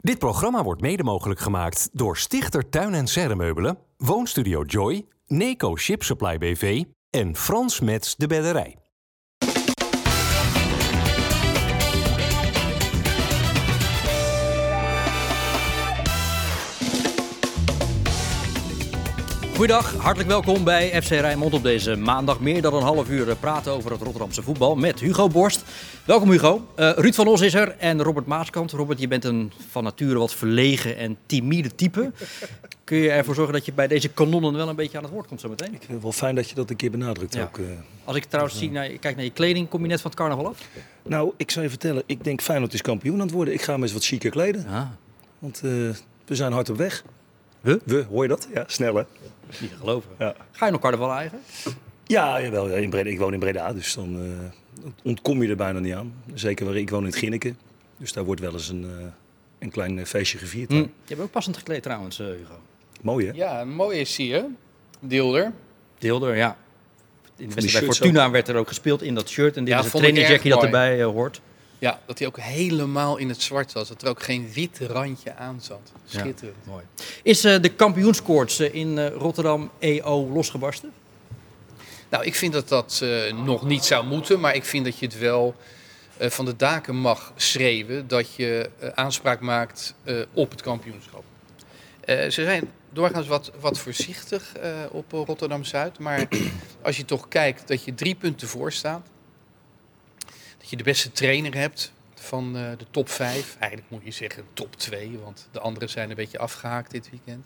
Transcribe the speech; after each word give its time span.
Dit 0.00 0.18
programma 0.18 0.62
wordt 0.62 0.80
mede 0.80 1.02
mogelijk 1.02 1.40
gemaakt 1.40 1.88
door 1.92 2.16
Stichter 2.16 2.68
Tuin 2.68 2.94
en 2.94 3.06
Serremeubelen, 3.06 3.78
Woonstudio 3.96 4.62
Joy, 4.62 5.06
Neco 5.26 5.76
Ship 5.76 6.02
Supply 6.02 6.38
BV 6.38 6.84
en 7.10 7.36
Frans 7.36 7.80
Mets 7.80 8.16
de 8.16 8.26
Bedderij. 8.26 8.87
Goedendag, 19.58 19.94
hartelijk 19.94 20.28
welkom 20.28 20.64
bij 20.64 21.02
FC 21.02 21.08
Rijnmond 21.08 21.54
op 21.54 21.62
deze 21.62 21.96
maandag. 21.96 22.40
Meer 22.40 22.62
dan 22.62 22.74
een 22.74 22.82
half 22.82 23.08
uur 23.10 23.36
praten 23.36 23.72
over 23.72 23.90
het 23.90 24.00
Rotterdamse 24.00 24.42
voetbal 24.42 24.76
met 24.76 25.00
Hugo 25.00 25.28
Borst. 25.28 25.64
Welkom 26.04 26.30
Hugo. 26.30 26.66
Uh, 26.76 26.90
Ruud 26.96 27.14
van 27.14 27.26
Os 27.26 27.40
is 27.40 27.54
er 27.54 27.76
en 27.78 28.02
Robert 28.02 28.26
Maaskant. 28.26 28.70
Robert, 28.72 29.00
je 29.00 29.08
bent 29.08 29.24
een 29.24 29.52
van 29.70 29.84
nature 29.84 30.18
wat 30.18 30.34
verlegen 30.34 30.96
en 30.96 31.16
timide 31.26 31.74
type. 31.74 32.12
Kun 32.84 32.96
je 32.98 33.10
ervoor 33.10 33.34
zorgen 33.34 33.54
dat 33.54 33.64
je 33.64 33.72
bij 33.72 33.86
deze 33.88 34.08
kanonnen 34.08 34.52
wel 34.54 34.68
een 34.68 34.76
beetje 34.76 34.96
aan 34.96 35.04
het 35.04 35.12
woord 35.12 35.26
komt 35.26 35.40
zometeen? 35.40 35.72
Ik 35.72 35.78
vind 35.80 35.92
het 35.92 36.02
wel 36.02 36.12
fijn 36.12 36.34
dat 36.34 36.48
je 36.48 36.54
dat 36.54 36.70
een 36.70 36.76
keer 36.76 36.90
benadrukt 36.90 37.34
Ja. 37.34 37.42
ook. 37.42 37.58
eh. 37.58 37.64
Als 38.04 38.16
ik 38.16 38.24
trouwens 38.24 38.58
zie, 38.58 38.70
naar, 38.70 38.88
kijk 38.88 39.14
naar 39.16 39.24
je 39.24 39.30
kleding, 39.30 39.68
kom 39.68 39.82
je 39.82 39.88
net 39.88 40.00
van 40.00 40.10
het 40.10 40.18
carnaval 40.20 40.46
af? 40.46 40.58
Nou, 41.02 41.32
ik 41.36 41.50
zou 41.50 41.64
je 41.64 41.70
vertellen, 41.70 42.02
ik 42.06 42.24
denk 42.24 42.40
Feyenoord 42.42 42.74
is 42.74 42.82
kampioen 42.82 43.14
aan 43.14 43.20
het 43.20 43.30
worden. 43.30 43.54
Ik 43.54 43.62
ga 43.62 43.76
me 43.76 43.82
eens 43.82 43.92
wat 43.92 44.04
chiquer 44.04 44.30
kleden, 44.30 44.64
Ja, 44.68 44.96
want 45.38 45.56
eh, 45.56 45.70
we 46.26 46.34
zijn 46.34 46.52
hard 46.52 46.70
op 46.70 46.76
weg. 46.76 47.04
We? 47.60 47.80
We, 47.84 48.04
hoor 48.10 48.22
je 48.22 48.28
dat? 48.28 48.48
Ja, 48.54 48.64
snel 48.66 48.94
hè? 48.94 49.02
Niet 49.60 49.70
te 49.70 49.76
geloven. 49.76 50.10
Ja. 50.18 50.34
Ga 50.50 50.66
je 50.66 50.72
nog 50.72 50.80
carnaval 50.80 51.12
eigen? 51.12 51.40
Ja, 52.06 52.42
jawel, 52.42 52.70
ja, 52.70 52.76
in 52.76 52.90
Breda, 52.90 53.10
ik 53.10 53.18
woon 53.18 53.32
in 53.32 53.38
Breda, 53.38 53.72
dus 53.72 53.94
dan 53.94 54.16
eh, 54.84 54.84
ontkom 55.02 55.42
je 55.42 55.48
er 55.48 55.56
bijna 55.56 55.78
niet 55.78 55.94
aan. 55.94 56.14
Zeker 56.34 56.66
waar 56.66 56.76
ik 56.76 56.90
woon 56.90 57.00
in 57.00 57.06
het 57.06 57.16
Ginneke, 57.16 57.54
dus 57.96 58.12
daar 58.12 58.24
wordt 58.24 58.40
wel 58.40 58.52
eens 58.52 58.68
een, 58.68 58.84
eh, 58.84 59.06
een 59.58 59.70
klein 59.70 59.98
eh, 59.98 60.04
feestje 60.04 60.38
gevierd. 60.38 60.70
Hm. 60.70 60.76
Je 60.76 60.88
hebt 61.06 61.20
ook 61.20 61.30
passend 61.30 61.56
gekleed 61.56 61.82
trouwens, 61.82 62.20
eh, 62.20 62.26
Hugo. 62.26 62.60
Mooi 63.00 63.26
hè? 63.26 63.32
Ja, 63.32 63.64
mooi 63.64 63.98
is 63.98 64.14
zie 64.14 64.28
je. 64.28 64.44
Deelder. 65.00 65.52
Deelder, 65.98 66.36
ja. 66.36 66.56
In 67.36 67.48
de 67.48 67.54
wedstrijd 67.54 67.84
bij 67.86 67.94
Fortuna 67.94 68.30
werd 68.30 68.48
er 68.48 68.56
ook 68.56 68.68
gespeeld 68.68 69.02
in 69.02 69.14
dat 69.14 69.28
shirt. 69.28 69.56
En 69.56 69.64
dit 69.64 69.74
Ja, 69.74 69.84
is 69.84 70.42
dat 70.42 70.62
erbij 70.62 71.00
eh, 71.00 71.06
hoort. 71.06 71.40
Ja, 71.78 72.00
dat 72.06 72.18
hij 72.18 72.28
ook 72.28 72.38
helemaal 72.38 73.16
in 73.16 73.28
het 73.28 73.42
zwart 73.42 73.72
was. 73.72 73.88
Dat 73.88 74.02
er 74.02 74.08
ook 74.08 74.22
geen 74.22 74.52
wit 74.52 74.78
randje 74.78 75.34
aan 75.34 75.60
zat. 75.60 75.92
Schitterend. 76.04 76.66
Mooi. 76.66 76.84
Is 77.22 77.44
eh, 77.44 77.60
de 77.60 77.68
kampioenskoorts 77.68 78.58
eh, 78.58 78.74
in 78.74 78.98
eh, 78.98 79.14
Rotterdam 79.14 79.70
EO 79.78 80.28
losgebarsten? 80.32 80.92
Nou, 82.08 82.24
ik 82.24 82.34
vind 82.34 82.52
dat 82.52 82.68
dat 82.68 83.04
nog 83.44 83.66
niet 83.66 83.84
zou 83.84 84.06
moeten. 84.06 84.40
Maar 84.40 84.54
ik 84.54 84.64
vind 84.64 84.84
dat 84.84 84.98
je 84.98 85.06
het 85.06 85.18
wel 85.18 85.54
van 86.18 86.44
de 86.44 86.56
daken 86.56 86.96
mag 86.96 87.32
schreeuwen. 87.36 88.08
Dat 88.08 88.34
je 88.34 88.70
aanspraak 88.94 89.40
maakt 89.40 89.94
op 90.32 90.50
het 90.50 90.62
kampioenschap. 90.62 91.24
Ze 92.06 92.30
zijn 92.30 92.70
doorgaans 92.92 93.26
wat, 93.26 93.52
wat 93.60 93.78
voorzichtig 93.78 94.52
op 94.90 95.12
Rotterdam-Zuid. 95.12 95.98
Maar 95.98 96.28
als 96.82 96.96
je 96.96 97.04
toch 97.04 97.28
kijkt 97.28 97.68
dat 97.68 97.84
je 97.84 97.94
drie 97.94 98.14
punten 98.14 98.48
voor 98.48 98.72
staat. 98.72 99.08
Dat 100.68 100.78
je 100.78 100.84
de 100.84 100.90
beste 100.90 101.12
trainer 101.12 101.54
hebt 101.54 101.92
van 102.14 102.56
eh, 102.56 102.62
de 102.78 102.84
top 102.90 103.08
5. 103.10 103.56
Eigenlijk 103.58 103.90
moet 103.90 104.00
je 104.04 104.10
zeggen 104.10 104.42
top 104.52 104.76
2, 104.76 105.18
want 105.24 105.48
de 105.52 105.60
anderen 105.60 105.88
zijn 105.90 106.10
een 106.10 106.16
beetje 106.16 106.38
afgehaakt 106.38 106.90
dit 106.90 107.10
weekend. 107.10 107.44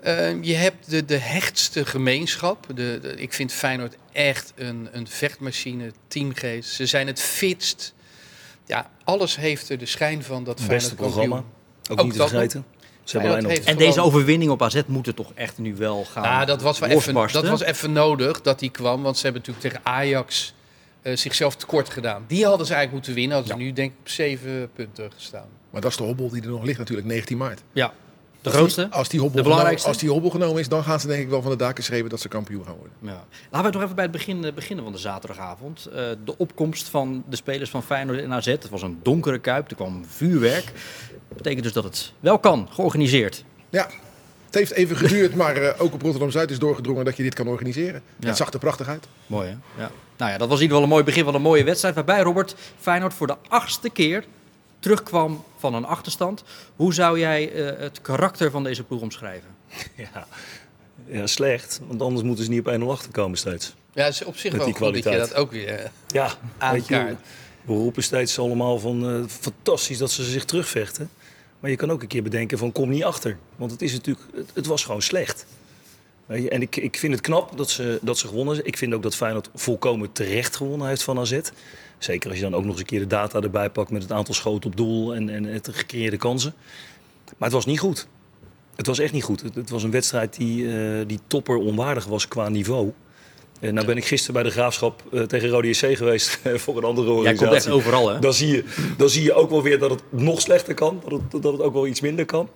Eh, 0.00 0.42
je 0.42 0.54
hebt 0.54 0.90
de, 0.90 1.04
de 1.04 1.16
hechtste 1.16 1.86
gemeenschap. 1.86 2.66
De, 2.66 2.98
de- 3.02 3.14
ik 3.16 3.32
vind 3.32 3.52
Feyenoord 3.52 3.96
echt 4.12 4.52
een, 4.56 4.88
een 4.92 5.08
vechtmachine, 5.08 5.92
teamgeest. 6.08 6.70
Ze 6.74 6.86
zijn 6.86 7.06
het 7.06 7.20
fitst. 7.20 7.94
Ja, 8.66 8.90
alles 9.04 9.36
heeft 9.36 9.68
er 9.68 9.78
de 9.78 9.86
schijn 9.86 10.22
van 10.22 10.44
dat 10.44 10.56
Feyenoord 10.58 10.80
beste 10.80 10.94
programma, 10.94 11.36
kampioen- 11.36 11.52
ook, 11.90 11.98
Ook 12.00 12.04
niet 12.06 12.14
te 12.14 12.28
vergeten. 12.28 12.64
Ze 13.04 13.18
hebben 13.18 13.50
En 13.50 13.56
gewoon- 13.62 13.76
deze 13.78 14.00
overwinning 14.00 14.50
op 14.50 14.62
AZ 14.62 14.82
moet 14.86 15.06
er 15.06 15.14
toch 15.14 15.32
echt 15.34 15.58
nu 15.58 15.76
wel 15.76 16.04
gaan 16.04 16.22
Ja, 16.22 16.44
dat 16.44 16.62
was, 16.62 16.78
wel 16.78 16.88
even, 16.88 17.14
dat 17.32 17.46
was 17.48 17.60
even 17.62 17.92
nodig 17.92 18.40
dat 18.40 18.58
die 18.58 18.70
kwam. 18.70 19.02
Want 19.02 19.16
ze 19.16 19.22
hebben 19.22 19.42
natuurlijk 19.46 19.74
tegen 19.74 19.92
Ajax 19.94 20.54
eh, 21.04 21.16
zichzelf 21.16 21.56
tekort 21.56 21.88
gedaan. 21.88 22.24
Die 22.26 22.46
hadden 22.46 22.66
ze 22.66 22.74
eigenlijk 22.74 22.92
moeten 22.92 23.14
winnen. 23.22 23.36
Hadden 23.36 23.56
ze 23.58 23.64
nu 23.64 23.72
denk 23.72 23.92
ik 23.92 23.98
op 23.98 24.08
zeven 24.08 24.70
punten 24.72 25.12
gestaan. 25.12 25.48
Maar 25.70 25.80
dat 25.80 25.90
is 25.90 25.96
de 25.96 26.04
hobbel 26.04 26.28
die 26.28 26.42
er 26.42 26.48
nog 26.48 26.64
ligt 26.64 26.78
natuurlijk, 26.78 27.06
19 27.08 27.36
maart. 27.36 27.62
Ja, 27.72 27.92
de 28.44 28.50
grootste. 28.50 28.90
Als 28.90 29.08
die, 29.08 29.20
hobbel 29.20 29.36
De 29.36 29.42
genomen, 29.42 29.42
belangrijkste? 29.42 29.88
als 29.88 29.98
die 29.98 30.10
hobbel 30.10 30.30
genomen 30.30 30.60
is, 30.60 30.68
dan 30.68 30.84
gaan 30.84 31.00
ze 31.00 31.06
denk 31.06 31.22
ik 31.22 31.28
wel 31.28 31.42
van 31.42 31.50
de 31.50 31.56
daken 31.56 31.84
schreeuwen 31.84 32.10
dat 32.10 32.20
ze 32.20 32.28
kampioen 32.28 32.64
gaan 32.64 32.76
worden. 32.76 32.92
Ja. 33.00 33.24
Laten 33.50 33.66
we 33.66 33.72
toch 33.72 33.82
even 33.82 33.94
bij 33.94 34.04
het 34.04 34.12
begin 34.12 34.44
eh, 34.44 34.52
beginnen 34.52 34.84
van 34.84 34.92
de 34.92 34.98
zaterdagavond. 34.98 35.86
Eh, 35.86 35.94
de 36.24 36.38
opkomst 36.38 36.88
van 36.88 37.24
de 37.28 37.36
spelers 37.36 37.70
van 37.70 37.82
Feyenoord 37.82 38.18
en 38.18 38.32
AZ. 38.32 38.46
Het 38.46 38.68
was 38.68 38.82
een 38.82 38.98
donkere 39.02 39.38
kuip, 39.38 39.70
er 39.70 39.76
kwam 39.76 40.04
vuurwerk. 40.06 40.64
Dat 41.28 41.36
betekent 41.36 41.62
dus 41.62 41.72
dat 41.72 41.84
het 41.84 42.12
wel 42.20 42.38
kan, 42.38 42.68
georganiseerd. 42.70 43.44
Ja, 43.70 43.88
het 44.54 44.68
heeft 44.68 44.72
even 44.72 44.96
geduurd, 44.96 45.34
maar 45.44 45.56
eh, 45.56 45.82
ook 45.82 45.92
op 45.94 46.02
Rotterdam-Zuid 46.02 46.50
is 46.50 46.58
doorgedrongen 46.58 47.04
dat 47.04 47.16
je 47.16 47.22
dit 47.22 47.34
kan 47.34 47.48
organiseren. 47.48 48.02
Ja. 48.18 48.28
Het 48.28 48.36
zag 48.36 48.52
er 48.52 48.58
prachtig 48.58 48.88
uit. 48.88 49.06
Mooi 49.26 49.48
hè? 49.48 49.82
Ja. 49.82 49.90
Nou 50.16 50.30
ja, 50.32 50.38
dat 50.38 50.48
was 50.48 50.56
in 50.58 50.62
ieder 50.62 50.76
geval 50.76 50.82
een 50.82 50.88
mooi 50.88 51.04
begin 51.04 51.24
van 51.24 51.34
een 51.34 51.42
mooie 51.42 51.64
wedstrijd. 51.64 51.94
Waarbij 51.94 52.20
Robert 52.20 52.54
Feyenoord 52.80 53.14
voor 53.14 53.26
de 53.26 53.36
achtste 53.48 53.90
keer 53.90 54.24
terugkwam 54.78 55.44
van 55.58 55.74
een 55.74 55.84
achterstand. 55.84 56.44
Hoe 56.76 56.94
zou 56.94 57.18
jij 57.18 57.52
eh, 57.52 57.78
het 57.80 58.00
karakter 58.02 58.50
van 58.50 58.64
deze 58.64 58.82
ploeg 58.82 59.00
omschrijven? 59.00 59.48
Ja. 59.96 60.26
ja, 61.06 61.26
slecht, 61.26 61.80
want 61.86 62.02
anders 62.02 62.22
moeten 62.22 62.44
ze 62.44 62.50
niet 62.50 62.66
op 62.66 62.74
1-0 62.80 62.84
achterkomen 62.86 63.38
steeds. 63.38 63.74
Ja, 63.92 64.06
is 64.06 64.24
op 64.24 64.36
zich 64.36 64.52
Met 64.52 64.60
wel 64.60 64.64
die 64.66 64.74
goed 64.76 64.84
dat 64.86 64.94
je 64.94 65.00
kwaliteit. 65.02 65.30
dat 65.30 65.38
ook 65.38 65.50
weer... 65.50 65.68
eh, 65.68 65.88
Ja, 66.06 66.32
weet 66.72 66.86
je, 66.86 66.94
Aankaart. 66.96 67.16
we 67.64 67.72
roepen 67.72 68.02
steeds 68.02 68.38
allemaal 68.38 68.78
van 68.78 69.08
eh, 69.10 69.20
fantastisch 69.40 69.98
dat 69.98 70.10
ze 70.10 70.24
zich 70.24 70.44
terugvechten. 70.44 71.10
Maar 71.64 71.72
je 71.72 71.78
kan 71.78 71.90
ook 71.90 72.02
een 72.02 72.08
keer 72.08 72.22
bedenken 72.22 72.58
van 72.58 72.72
kom 72.72 72.88
niet 72.88 73.04
achter. 73.04 73.38
Want 73.56 73.70
het, 73.70 73.82
is 73.82 73.92
natuurlijk, 73.92 74.26
het, 74.54 74.66
was 74.66 74.84
gewoon 74.84 75.02
slecht. 75.02 75.46
En 76.26 76.62
ik, 76.62 76.76
ik 76.76 76.96
vind 76.96 77.12
het 77.12 77.22
knap 77.22 77.56
dat 77.56 77.70
ze, 77.70 77.98
dat 78.02 78.18
ze 78.18 78.28
gewonnen. 78.28 78.66
Ik 78.66 78.76
vind 78.76 78.94
ook 78.94 79.02
dat 79.02 79.16
Feyenoord 79.16 79.50
volkomen 79.54 80.12
terecht 80.12 80.56
gewonnen 80.56 80.88
heeft 80.88 81.02
van 81.02 81.18
AZ. 81.18 81.40
Zeker 81.98 82.30
als 82.30 82.38
je 82.38 82.44
dan 82.44 82.54
ook 82.54 82.62
nog 82.62 82.70
eens 82.70 82.80
een 82.80 82.86
keer 82.86 82.98
de 82.98 83.06
data 83.06 83.40
erbij 83.40 83.70
pakt 83.70 83.90
met 83.90 84.02
het 84.02 84.12
aantal 84.12 84.34
schoten 84.34 84.70
op 84.70 84.76
doel 84.76 85.14
en, 85.14 85.28
en 85.28 85.44
het 85.44 85.68
gecreëerde 85.72 86.16
kansen. 86.16 86.54
Maar 87.24 87.48
het 87.48 87.52
was 87.52 87.66
niet 87.66 87.80
goed. 87.80 88.06
Het 88.76 88.86
was 88.86 88.98
echt 88.98 89.12
niet 89.12 89.24
goed. 89.24 89.40
Het, 89.40 89.54
het 89.54 89.70
was 89.70 89.82
een 89.82 89.90
wedstrijd 89.90 90.36
die, 90.36 90.78
eh, 90.78 91.06
die 91.06 91.20
topper 91.26 91.56
onwaardig 91.56 92.04
was 92.04 92.28
qua 92.28 92.48
niveau. 92.48 92.92
Eh, 93.60 93.70
nou 93.72 93.86
ben 93.86 93.96
ik 93.96 94.04
gisteren 94.04 94.34
bij 94.34 94.42
de 94.42 94.50
Graafschap 94.50 95.02
eh, 95.12 95.22
tegen 95.22 95.48
Rode 95.48 95.68
JC 95.68 95.96
geweest 95.96 96.38
voor 96.62 96.76
een 96.76 96.84
andere 96.84 97.06
Jij 97.06 97.16
organisatie. 97.16 97.46
komt 97.46 97.52
echt 97.52 97.68
overal 97.68 98.08
hè? 98.10 98.18
Dan 98.18 98.34
zie, 98.34 98.48
je, 98.48 98.64
dan 98.96 99.08
zie 99.10 99.22
je 99.22 99.32
ook 99.34 99.50
wel 99.50 99.62
weer 99.62 99.78
dat 99.78 99.90
het 99.90 100.02
nog 100.10 100.40
slechter 100.40 100.74
kan. 100.74 101.02
Dat 101.08 101.20
het, 101.32 101.42
dat 101.42 101.52
het 101.52 101.62
ook 101.62 101.72
wel 101.72 101.86
iets 101.86 102.00
minder 102.00 102.24
kan. 102.24 102.48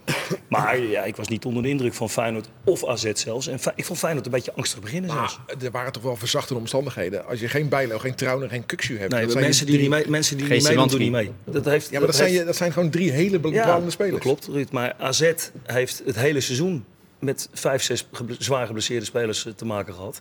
Maar 0.48 0.78
ja, 0.78 1.04
ik 1.04 1.16
was 1.16 1.28
niet 1.28 1.44
onder 1.44 1.62
de 1.62 1.68
indruk 1.68 1.94
van 1.94 2.10
Feyenoord 2.10 2.48
of 2.64 2.86
AZ 2.86 3.10
zelfs. 3.12 3.46
En 3.46 3.58
ik 3.74 3.84
vond 3.84 3.98
Feyenoord 3.98 4.26
een 4.26 4.32
beetje 4.32 4.52
angstig 4.54 4.80
beginnen 4.80 5.10
zelfs. 5.10 5.38
Er 5.62 5.70
waren 5.70 5.92
toch 5.92 6.02
wel 6.02 6.16
verzachtende 6.16 6.60
omstandigheden. 6.60 7.26
Als 7.26 7.40
je 7.40 7.48
geen 7.48 7.68
Bijlo, 7.68 7.98
geen 7.98 8.14
Trauner, 8.14 8.48
geen 8.48 8.66
Kuksu 8.66 8.98
hebt. 8.98 9.12
Nee, 9.12 9.22
dat 9.22 9.30
zijn 9.30 9.44
mensen 9.44 9.66
die 9.66 9.74
drie- 9.74 9.88
niet 9.88 9.98
mee, 9.98 10.08
mensen 10.10 10.36
die 10.36 10.46
Geen 10.46 10.56
niet 10.56 10.66
meedoen, 10.68 10.88
doen 10.88 10.98
niet 10.98 11.10
mee. 11.10 11.30
Dat 11.44 11.64
heeft, 11.64 11.90
Ja, 11.90 11.98
maar 11.98 12.06
dat, 12.06 12.16
zijn, 12.16 12.30
heeft- 12.32 12.46
dat 12.46 12.56
zijn 12.56 12.72
gewoon 12.72 12.90
drie 12.90 13.10
hele 13.10 13.38
bepalende 13.38 13.90
spelers. 13.90 14.12
dat 14.14 14.22
klopt, 14.22 14.46
Ruud. 14.46 14.70
Maar 14.70 14.94
AZ 14.98 15.32
heeft 15.64 16.02
het 16.04 16.16
hele 16.16 16.40
seizoen 16.40 16.84
met 17.18 17.48
vijf, 17.52 17.82
zes 17.82 18.06
zwaar 18.38 18.66
geblesseerde 18.66 19.04
spelers 19.04 19.46
eh, 19.46 19.52
te 19.52 19.64
maken 19.64 19.94
gehad. 19.94 20.20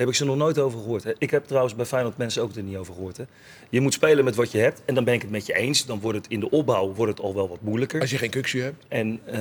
Heb 0.00 0.08
ik 0.08 0.14
ze 0.14 0.24
nog 0.24 0.36
nooit 0.36 0.58
over 0.58 0.78
gehoord. 0.80 1.04
hè. 1.04 1.12
Ik 1.18 1.30
heb 1.30 1.46
trouwens 1.46 1.74
bij 1.74 1.84
Feyenoord 1.86 2.16
mensen 2.16 2.42
ook 2.42 2.54
er 2.54 2.62
niet 2.62 2.76
over 2.76 2.94
gehoord. 2.94 3.16
Hè. 3.16 3.24
Je 3.70 3.80
moet 3.80 3.92
spelen 3.92 4.24
met 4.24 4.34
wat 4.34 4.50
je 4.52 4.58
hebt. 4.58 4.82
En 4.84 4.94
dan 4.94 5.04
ben 5.04 5.14
ik 5.14 5.22
het 5.22 5.30
met 5.30 5.46
je 5.46 5.54
eens. 5.54 5.86
Dan 5.86 6.00
wordt 6.00 6.18
het 6.18 6.26
in 6.28 6.40
de 6.40 6.50
opbouw 6.50 6.92
wordt 6.94 7.12
het 7.12 7.20
al 7.26 7.34
wel 7.34 7.48
wat 7.48 7.58
moeilijker. 7.60 8.00
Als 8.00 8.10
je 8.10 8.18
geen 8.18 8.30
Kuksu 8.30 8.62
hebt. 8.62 8.84
En 8.88 9.20
eh, 9.24 9.40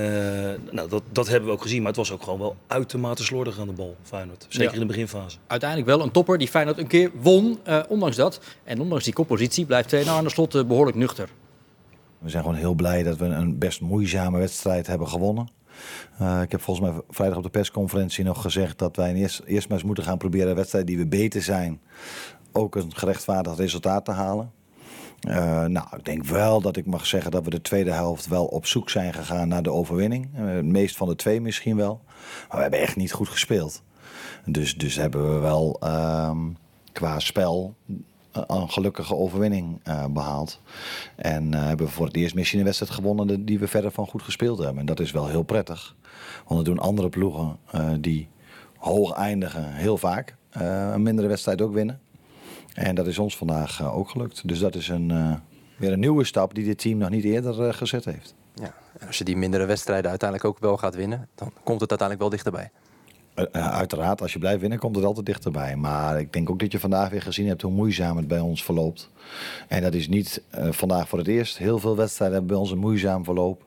nou, 0.71 0.89
dat, 0.89 1.03
dat 1.11 1.27
hebben 1.27 1.49
we 1.49 1.55
ook 1.55 1.61
gezien. 1.61 1.77
Maar 1.79 1.87
het 1.87 1.95
was 1.97 2.11
ook 2.11 2.23
gewoon 2.23 2.39
wel 2.39 2.55
uitermate 2.67 3.23
slordig 3.23 3.59
aan 3.59 3.67
de 3.67 3.73
bal, 3.73 3.95
Feyenoord. 4.03 4.45
Zeker 4.49 4.67
Ja. 4.67 4.73
in 4.73 4.79
de 4.79 4.85
beginfase. 4.85 5.37
Uiteindelijk 5.47 5.89
wel 5.89 6.01
een 6.01 6.11
topper 6.11 6.37
die 6.37 6.47
Feyenoord 6.47 6.77
een 6.77 6.87
keer 6.87 7.11
won. 7.21 7.59
eh, 7.63 7.79
ondanks 7.87 8.15
dat. 8.15 8.39
En 8.63 8.81
ondanks 8.81 9.03
die 9.03 9.13
koppositie 9.13 9.65
blijft 9.65 9.89
trainer 9.89 10.13
aan 10.13 10.23
de 10.23 10.29
slot 10.29 10.55
eh, 10.55 10.63
behoorlijk 10.65 10.97
nuchter. 10.97 11.29
We 12.19 12.29
zijn 12.29 12.43
gewoon 12.43 12.57
heel 12.57 12.73
blij 12.73 13.03
dat 13.03 13.17
we 13.17 13.25
een 13.25 13.57
best 13.57 13.81
moeizame 13.81 14.37
wedstrijd 14.39 14.87
hebben 14.87 15.07
gewonnen. 15.07 15.49
Eh, 16.17 16.41
ik 16.41 16.51
heb 16.51 16.61
volgens 16.61 16.89
mij 16.89 17.01
vrijdag 17.09 17.37
op 17.37 17.43
de 17.43 17.49
persconferentie 17.49 18.23
nog 18.23 18.41
gezegd 18.41 18.79
dat 18.79 18.95
wij 18.95 19.13
eerst, 19.13 19.41
eerst 19.45 19.67
maar 19.67 19.77
eens 19.77 19.85
moeten 19.85 20.03
gaan 20.03 20.17
proberen 20.17 20.47
de 20.47 20.53
wedstrijd 20.53 20.87
die 20.87 20.97
we 20.97 21.07
beter 21.07 21.41
zijn, 21.41 21.81
ook 22.51 22.75
een 22.75 22.95
gerechtvaardigd 22.95 23.59
resultaat 23.59 24.05
te 24.05 24.11
halen. 24.11 24.51
Eh, 25.19 25.65
nou, 25.65 25.87
ik 25.97 26.05
denk 26.05 26.25
wel 26.25 26.61
dat 26.61 26.77
ik 26.77 26.85
mag 26.85 27.05
zeggen 27.05 27.31
dat 27.31 27.43
we 27.43 27.49
de 27.49 27.61
tweede 27.61 27.91
helft 27.91 28.27
wel 28.27 28.45
op 28.45 28.65
zoek 28.65 28.89
zijn 28.89 29.13
gegaan 29.13 29.47
naar 29.47 29.63
de 29.63 29.71
overwinning. 29.71 30.29
Eh, 30.33 30.45
het 30.45 30.65
meest 30.65 30.97
van 30.97 31.07
de 31.07 31.15
twee 31.15 31.41
misschien 31.41 31.75
wel. 31.75 32.01
Maar 32.47 32.57
we 32.57 32.61
hebben 32.61 32.79
echt 32.79 32.95
niet 32.95 33.11
goed 33.11 33.29
gespeeld. 33.29 33.83
Dus, 34.45 34.77
dus 34.77 34.95
hebben 34.95 35.33
we 35.33 35.39
wel 35.39 35.77
ehm, 35.79 36.37
qua 36.91 37.19
spel 37.19 37.75
een 38.31 38.69
gelukkige 38.69 39.15
overwinning 39.15 39.79
eh, 39.83 40.05
behaald. 40.05 40.61
En 41.15 41.53
eh, 41.53 41.65
hebben 41.65 41.85
we 41.85 41.91
voor 41.91 42.05
het 42.05 42.15
eerst 42.15 42.35
misschien 42.35 42.59
een 42.59 42.65
wedstrijd 42.65 42.91
gewonnen 42.91 43.45
die 43.45 43.59
we 43.59 43.67
verder 43.67 43.91
van 43.91 44.07
goed 44.07 44.21
gespeeld 44.21 44.57
hebben. 44.57 44.79
En 44.79 44.85
dat 44.85 44.99
is 44.99 45.11
wel 45.11 45.27
heel 45.27 45.43
prettig. 45.43 45.95
Want 46.45 46.55
dat 46.55 46.65
doen 46.65 46.79
andere 46.79 47.09
ploegen 47.09 47.57
eh, 47.71 47.89
die 47.99 48.27
hoog 48.77 49.11
eindigen 49.13 49.73
heel 49.73 49.97
vaak 49.97 50.35
eh, 50.49 50.91
een 50.93 51.03
mindere 51.03 51.27
wedstrijd 51.27 51.61
ook 51.61 51.73
winnen. 51.73 51.99
En 52.73 52.95
dat 52.95 53.07
is 53.07 53.17
ons 53.17 53.37
vandaag 53.37 53.79
eh, 53.79 53.97
ook 53.97 54.09
gelukt. 54.09 54.47
Dus 54.47 54.59
dat 54.59 54.75
is 54.75 54.87
een, 54.87 55.11
eh, 55.11 55.33
weer 55.77 55.91
een 55.91 55.99
nieuwe 55.99 56.23
stap 56.23 56.53
die 56.53 56.65
dit 56.65 56.77
team 56.77 56.97
nog 56.97 57.09
niet 57.09 57.23
eerder 57.23 57.67
eh, 57.67 57.73
gezet 57.73 58.05
heeft. 58.05 58.35
Ja, 58.53 58.73
en 58.99 59.07
als 59.07 59.17
je 59.17 59.23
die 59.23 59.37
mindere 59.37 59.65
wedstrijden 59.65 60.09
uiteindelijk 60.09 60.49
ook 60.49 60.59
wel 60.59 60.77
gaat 60.77 60.95
winnen, 60.95 61.27
dan 61.35 61.51
komt 61.63 61.81
het 61.81 61.89
uiteindelijk 61.89 62.19
wel 62.19 62.29
dichterbij. 62.29 62.71
Eh, 63.39 63.45
eh, 63.51 63.71
uiteraard, 63.71 64.21
als 64.21 64.33
je 64.33 64.39
blijft 64.39 64.61
winnen, 64.61 64.79
komt 64.79 64.95
het 64.95 65.05
altijd 65.05 65.25
dichterbij. 65.25 65.75
Maar 65.75 66.19
ik 66.19 66.33
denk 66.33 66.49
ook 66.49 66.59
dat 66.59 66.71
je 66.71 66.79
vandaag 66.79 67.09
weer 67.09 67.21
gezien 67.21 67.47
hebt 67.47 67.61
hoe 67.61 67.71
moeizaam 67.71 68.17
het 68.17 68.27
bij 68.27 68.39
ons 68.39 68.63
verloopt. 68.63 69.09
En 69.67 69.81
dat 69.81 69.93
is 69.93 70.07
niet 70.07 70.41
eh, 70.49 70.71
vandaag 70.71 71.09
voor 71.09 71.17
het 71.19 71.27
eerst. 71.27 71.57
Heel 71.57 71.79
veel 71.79 71.95
wedstrijden 71.95 72.37
hebben 72.37 72.53
bij 72.55 72.63
ons 72.63 72.71
een 72.71 72.77
moeizaam 72.79 73.23
verloop. 73.23 73.65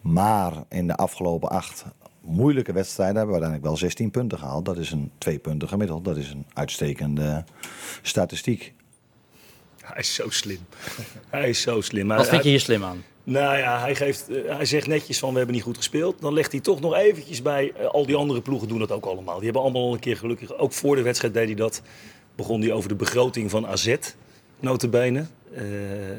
Maar 0.00 0.52
in 0.68 0.86
de 0.86 0.96
afgelopen 0.96 1.48
acht 1.48 1.84
moeilijke 2.20 2.72
wedstrijden 2.72 3.16
hebben 3.16 3.34
we 3.34 3.40
uiteindelijk 3.40 3.80
wel 3.80 3.88
16 3.88 4.10
punten 4.10 4.38
gehaald. 4.38 4.64
Dat 4.64 4.76
is 4.76 4.90
een 4.90 5.10
twee 5.18 5.38
punten 5.38 5.68
gemiddeld. 5.68 6.04
Dat 6.04 6.16
is 6.16 6.30
een 6.30 6.46
uitstekende 6.54 7.44
statistiek. 8.02 8.74
Hij 9.80 9.98
is 10.00 10.14
zo 10.14 10.30
slim. 10.30 10.58
Hij 11.30 11.48
is 11.48 11.60
zo 11.60 11.80
slim. 11.80 12.08
Wat 12.08 12.16
Hij- 12.16 12.28
vind 12.28 12.42
je 12.42 12.48
hier 12.48 12.60
slim 12.60 12.84
aan? 12.84 13.04
Nou 13.30 13.58
ja, 13.58 13.80
hij, 13.80 13.94
geeft, 13.94 14.28
eh, 14.28 14.56
hij 14.56 14.64
zegt 14.64 14.86
netjes 14.86 15.18
van 15.18 15.30
we 15.30 15.36
hebben 15.36 15.54
niet 15.54 15.64
goed 15.64 15.76
gespeeld. 15.76 16.20
Dan 16.20 16.32
legt 16.32 16.52
hij 16.52 16.60
toch 16.60 16.80
nog 16.80 16.94
eventjes 16.94 17.42
bij. 17.42 17.72
eh, 17.72 17.86
al 17.86 18.06
die 18.06 18.16
andere 18.16 18.40
ploegen 18.40 18.68
doen 18.68 18.78
dat 18.78 18.92
ook 18.92 19.04
allemaal. 19.04 19.34
Die 19.34 19.44
hebben 19.44 19.62
allemaal 19.62 19.82
al 19.82 19.92
een 19.92 19.98
keer 19.98 20.16
gelukkig. 20.16 20.58
Ook 20.58 20.72
voor 20.72 20.96
de 20.96 21.02
wedstrijd 21.02 21.34
deed 21.34 21.46
hij 21.46 21.54
dat. 21.54 21.82
Begon 22.36 22.60
hij 22.60 22.72
over 22.72 22.88
de 22.88 22.94
begroting 22.94 23.50
van 23.50 23.66
AZ. 23.66 23.96
Notabene. 24.60 25.26
Eh, 25.54 25.62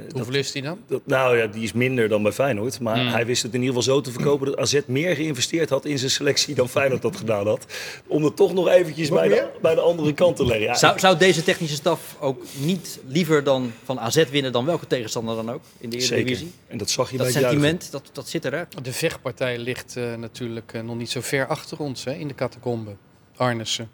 dat, 0.08 0.12
Hoeveel 0.14 0.34
is 0.36 0.52
die 0.52 0.62
dan? 0.62 0.80
dat, 0.88 1.02
nou 1.06 1.38
ja, 1.38 1.48
die 1.48 1.64
is 1.64 1.74
minder 1.74 2.10
dan 2.10 2.24
bij 2.24 2.32
Feyenoord. 2.32 2.80
Maar 2.80 2.98
Hmm. 3.00 3.08
hij 3.08 3.26
wist 3.26 3.44
het 3.44 3.54
in 3.54 3.62
ieder 3.62 3.76
geval 3.76 3.94
zo 3.96 4.02
te 4.02 4.12
verkopen 4.12 4.46
dat 4.48 4.58
AZ 4.58 4.80
meer 4.86 5.16
geïnvesteerd 5.16 5.70
had 5.70 5.86
in 5.86 5.98
zijn 6.00 6.12
selectie 6.12 6.56
dan 6.56 6.70
Feyenoord 6.70 7.02
dat 7.02 7.16
gedaan 7.18 7.48
had. 7.48 7.66
Om 8.08 8.24
het 8.24 8.36
toch 8.36 8.54
nog 8.54 8.68
eventjes 8.68 9.10
bij 9.10 9.28
de, 9.28 9.50
bij 9.62 9.76
de 9.76 9.82
andere 9.82 10.14
kant 10.14 10.36
te 10.36 10.46
leggen. 10.46 10.66
Ja, 10.66 10.74
Zou, 10.74 11.00
zou 11.00 11.18
deze 11.18 11.44
technische 11.44 11.76
staf 11.76 12.16
ook 12.20 12.44
niet 12.60 13.00
liever 13.08 13.44
dan 13.44 13.72
van 13.84 14.00
AZ 14.00 14.30
winnen 14.30 14.52
dan 14.52 14.66
welke 14.66 14.88
tegenstander 14.88 15.36
dan 15.36 15.52
ook 15.52 15.62
in 15.78 15.90
de 15.90 16.00
zeker. 16.00 16.16
Eredivisie? 16.18 16.52
En 16.68 16.78
dat 16.78 16.90
zag 16.90 17.12
je 17.12 17.18
Dat 17.18 17.26
bij 17.26 17.42
juichen. 17.42 17.60
sentiment, 17.62 17.92
dat, 17.92 18.10
dat 18.14 18.30
zit 18.30 18.46
er 18.46 18.54
hè? 18.54 18.64
De 18.82 18.94
vechtpartij 18.94 19.58
ligt 19.58 19.96
eh, 19.96 20.16
natuurlijk 20.16 20.74
eh, 20.74 20.82
nog 20.82 20.96
niet 20.98 21.10
zo 21.10 21.22
ver 21.22 21.48
achter 21.48 21.80
ons 21.80 22.04
hè, 22.04 22.14
in 22.14 22.28
de 22.28 22.36
catacombe. 22.36 22.92
Arnissen. 23.36 23.90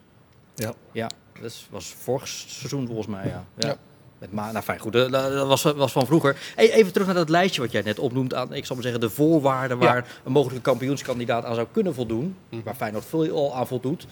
Ja. 0.55 0.73
Ja, 0.91 1.09
dat 1.41 1.63
was 1.69 1.93
vorig 1.99 2.27
seizoen 2.27 2.85
volgens 2.85 3.07
mij, 3.07 3.25
ja. 3.25 3.45
ja. 3.57 3.67
Ja. 3.67 3.77
Met 4.17 4.31
ma 4.31 4.51
nou 4.51 4.63
fijn, 4.63 4.79
goed, 4.79 4.93
dat, 4.93 5.47
was, 5.47 5.63
was 5.63 5.91
van 5.91 6.05
vroeger. 6.05 6.37
Hey, 6.55 6.71
even 6.71 6.91
terug 6.91 7.07
naar 7.07 7.15
dat 7.15 7.29
lijstje 7.29 7.61
wat 7.61 7.71
jij 7.71 7.81
net 7.81 7.99
opnoemt 7.99 8.33
aan, 8.33 8.53
ik 8.53 8.65
zal 8.65 8.75
maar 8.75 8.83
zeggen, 8.83 9.01
de 9.01 9.09
voorwaarden 9.09 9.77
waar 9.77 10.19
een 10.23 10.31
mogelijke 10.31 10.61
kampioenskandidaat 10.61 11.45
aan 11.45 11.55
zou 11.55 11.67
kunnen 11.71 11.93
voldoen. 11.93 12.35
Mhm. 12.49 12.61
Waar 12.63 12.75
Feyenoord 12.75 13.05
veel 13.05 13.35
al 13.35 13.55
aan 13.55 13.67
voldoet. 13.67 14.07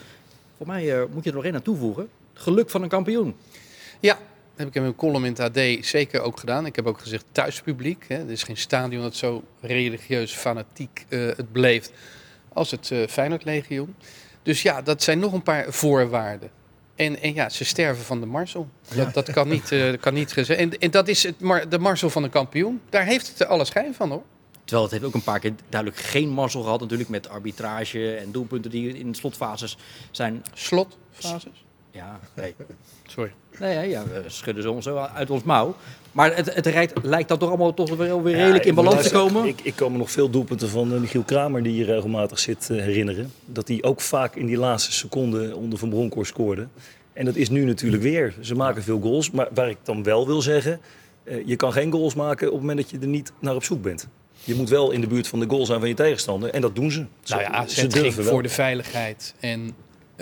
Voor 0.57 0.67
mij 0.67 0.95
eh, 0.95 1.03
moet 1.13 1.23
je 1.23 1.29
er 1.29 1.35
nog 1.35 1.45
één 1.45 1.55
aan 1.55 1.61
toevoegen. 1.61 2.09
Het 2.33 2.41
geluk 2.41 2.69
van 2.69 2.81
een 2.81 2.89
kampioen. 2.89 3.35
Ja, 3.99 4.13
dat 4.13 4.21
heb 4.55 4.67
ik 4.67 4.75
in 4.75 4.81
mijn 4.81 4.95
column 4.95 5.25
in 5.25 5.35
het 5.37 5.39
AD 5.39 5.85
zeker 5.85 6.21
ook 6.21 6.39
gedaan. 6.39 6.65
Ik 6.65 6.75
heb 6.75 6.85
ook 6.85 6.99
gezegd 6.99 7.25
thuispubliek. 7.31 8.05
Hè. 8.07 8.15
Er 8.15 8.31
is 8.31 8.43
geen 8.43 8.57
stadion 8.57 9.01
dat 9.01 9.15
zo 9.15 9.43
religieus 9.61 10.31
fanatiek 10.31 11.05
eh, 11.09 11.19
het 11.19 11.51
beleeft 11.51 11.91
als 12.53 12.71
het 12.71 12.91
eh 12.91 13.07
Feyenoord 13.07 13.43
Legioen. 13.43 13.95
Dus 14.43 14.61
ja, 14.61 14.81
dat 14.81 15.03
zijn 15.03 15.19
nog 15.19 15.33
een 15.33 15.43
paar 15.43 15.65
voorwaarden. 15.69 16.49
En, 16.95 17.21
en 17.21 17.33
ja, 17.33 17.49
ze 17.49 17.65
sterven 17.65 18.03
van 18.03 18.19
de 18.19 18.25
Marcel. 18.25 18.69
Dat, 18.95 19.13
dat 19.13 19.31
kan 19.31 19.47
niet, 19.47 19.71
eh, 19.71 19.93
kan 19.99 20.13
niet. 20.13 20.49
En, 20.49 20.77
en 20.77 20.91
dat 20.91 21.07
is 21.07 21.23
het, 21.23 21.39
mar 21.39 21.69
de 21.69 21.79
Marcel 21.79 22.09
van 22.09 22.23
een 22.23 22.29
kampioen. 22.29 22.81
Daar 22.89 23.05
heeft 23.05 23.27
het 23.27 23.47
alle 23.47 23.65
schijn 23.65 23.93
van 23.93 24.09
hoor. 24.09 24.23
Terwijl 24.63 24.83
het 24.83 24.91
heeft 24.91 25.05
ook 25.05 25.13
een 25.13 25.23
paar 25.23 25.39
keer 25.39 25.53
duidelijk 25.69 26.01
geen 26.01 26.29
mazzel 26.29 26.61
gehad. 26.61 26.79
Natuurlijk 26.79 27.09
met 27.09 27.29
arbitrage 27.29 28.15
en 28.15 28.31
doelpunten 28.31 28.71
die 28.71 28.97
in 28.97 29.11
de 29.11 29.17
slotfases 29.17 29.77
zijn. 30.11 30.43
Slotfases. 30.53 31.65
Ja, 31.93 32.19
nee. 32.33 32.55
Sorry. 33.07 33.31
Nee, 33.59 33.73
ja, 33.73 33.81
ja, 33.81 34.03
we 34.03 34.23
schudden 34.27 34.63
ze 34.63 34.71
ons 34.71 34.85
zo 34.85 34.97
uit 34.97 35.29
ons 35.29 35.43
mouw. 35.43 35.75
Maar 36.11 36.35
het, 36.35 36.53
het 36.53 36.65
rijdt, 36.65 36.93
lijkt 37.03 37.29
dat 37.29 37.39
toch 37.39 37.49
allemaal 37.49 37.73
toch 37.73 37.95
wel 37.95 38.21
weer 38.23 38.35
Ja, 38.35 38.41
redelijk 38.41 38.65
in 38.65 38.75
balans 38.75 39.03
te 39.07 39.11
komen. 39.11 39.45
Ik, 39.45 39.59
ik 39.63 39.75
kan 39.75 39.91
me 39.91 39.97
nog 39.97 40.11
veel 40.11 40.29
doelpunten 40.29 40.69
van 40.69 40.93
eh, 40.93 40.99
Michiel 40.99 41.23
Kramer, 41.23 41.63
die 41.63 41.71
hier 41.73 41.85
regelmatig 41.85 42.39
zit, 42.39 42.69
eh, 42.69 42.77
herinneren. 42.77 43.31
Dat 43.45 43.67
hij 43.67 43.83
ook 43.83 44.01
vaak 44.01 44.35
in 44.35 44.45
die 44.45 44.57
laatste 44.57 44.91
seconde 44.91 45.55
onder 45.55 45.79
Van 45.79 45.89
Bronckhorst 45.89 46.31
scoorde. 46.31 46.67
En 47.13 47.25
dat 47.25 47.35
is 47.35 47.49
nu 47.49 47.63
natuurlijk 47.65 48.03
weer. 48.03 48.33
Ze 48.41 48.55
maken 48.55 48.83
veel 48.83 48.99
goals. 48.99 49.31
Maar 49.31 49.47
waar 49.53 49.69
ik 49.69 49.77
dan 49.83 50.03
wel 50.03 50.27
wil 50.27 50.41
zeggen, 50.41 50.79
eh, 51.23 51.35
je 51.47 51.55
kan 51.55 51.73
geen 51.73 51.91
goals 51.91 52.13
maken 52.15 52.47
op 52.47 52.53
het 52.53 52.61
moment 52.61 52.79
dat 52.79 52.89
je 52.89 52.97
er 52.99 53.07
niet 53.07 53.31
naar 53.39 53.55
op 53.55 53.63
zoek 53.63 53.81
bent. 53.81 54.07
Je 54.43 54.55
moet 54.55 54.69
wel 54.69 54.91
in 54.91 55.01
de 55.01 55.07
buurt 55.07 55.27
van 55.27 55.39
de 55.39 55.45
goal 55.49 55.65
zijn 55.65 55.79
van 55.79 55.87
je 55.89 55.95
tegenstander. 55.95 56.49
En 56.49 56.61
dat 56.61 56.75
doen 56.75 56.91
ze. 56.91 57.05
Ze- 57.23 57.33
Nou 57.33 57.41
ja, 57.45 57.51
AZ 57.51 57.73
ze 57.73 57.87
durven 57.87 58.23
wel. 58.23 58.33
voor 58.33 58.43
de 58.43 58.49
veiligheid 58.49 59.33
en 59.39 59.75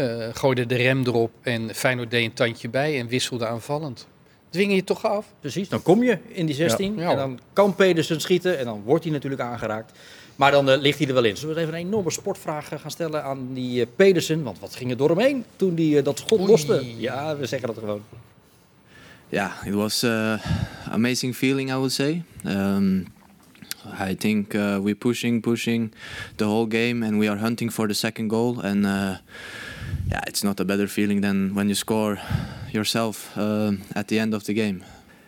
eh, 0.09 0.27
gooide 0.33 0.65
de 0.65 0.75
rem 0.75 1.05
erop. 1.05 1.31
En 1.41 1.75
Feyenoord 1.75 2.11
deed 2.11 2.23
een 2.23 2.33
tandje 2.33 2.69
bij 2.69 2.99
en 2.99 3.07
wisselde 3.07 3.47
aanvallend. 3.47 4.07
Dwing 4.49 4.73
je 4.73 4.83
toch 4.83 5.05
af? 5.05 5.25
Precies, 5.39 5.69
dan 5.69 5.81
kom 5.81 6.03
je 6.03 6.17
in 6.27 6.45
die 6.45 6.55
16 6.55 6.97
Ja. 6.97 7.09
en 7.09 7.15
dan 7.15 7.39
kan 7.53 7.75
Pedersen 7.75 8.21
schieten 8.21 8.59
en 8.59 8.65
dan 8.65 8.81
wordt 8.85 9.03
hij 9.03 9.13
natuurlijk 9.13 9.41
aangeraakt. 9.41 9.91
Maar 10.35 10.51
dan 10.51 10.69
eh, 10.69 10.79
ligt 10.79 10.97
hij 10.99 11.07
er 11.07 11.13
wel 11.13 11.23
in. 11.23 11.37
Zullen 11.37 11.55
we 11.55 11.61
even 11.61 11.73
een 11.73 11.79
enorme 11.79 12.11
sportvraag 12.11 12.71
eh, 12.71 12.79
gaan 12.79 12.91
stellen 12.91 13.23
aan 13.23 13.53
die 13.53 13.81
eh, 13.81 13.87
Pedersen? 13.95 14.43
Want 14.43 14.59
wat 14.59 14.75
ging 14.75 14.91
er 14.91 14.97
door 14.97 15.09
hem 15.09 15.19
heen 15.19 15.45
toen 15.55 15.75
hij 15.75 16.01
dat 16.01 16.17
schot 16.19 16.39
Oei. 16.39 16.49
loste? 16.49 16.83
Ja, 16.97 17.37
we 17.37 17.45
zeggen 17.45 17.67
dat 17.67 17.77
gewoon. 17.77 18.01
yeah, 19.29 19.51
it 19.65 19.73
was 19.73 20.03
uh, 20.03 20.33
amazing 20.89 21.35
feeling, 21.35 21.69
I 21.69 21.73
would 21.73 21.91
say. 21.91 22.23
Um, 22.45 23.05
I 24.09 24.15
think 24.15 24.53
uh, 24.53 24.77
we're 24.77 24.95
pushing, 24.95 25.41
pushing 25.41 25.93
the 26.35 26.43
whole 26.43 26.67
game, 26.69 27.05
and 27.05 27.17
we 27.19 27.29
are 27.29 27.39
hunting 27.39 27.71
for 27.71 27.87
the 27.87 27.93
second 27.93 28.31
goal. 28.31 28.61
And 28.61 28.85
uh, 28.85 29.15
yeah, 30.11 30.21
it's 30.27 30.43
not 30.43 30.59
a 30.59 30.65
better 30.65 30.87
feeling 30.87 31.21
than 31.21 31.55
when 31.55 31.69
you 31.69 31.75
score 31.75 32.19
yourself 32.71 33.31
uh, 33.37 33.71
at 33.95 34.09
the 34.09 34.19
end 34.19 34.33
of 34.33 34.43
the 34.43 34.53
game. 34.53 34.83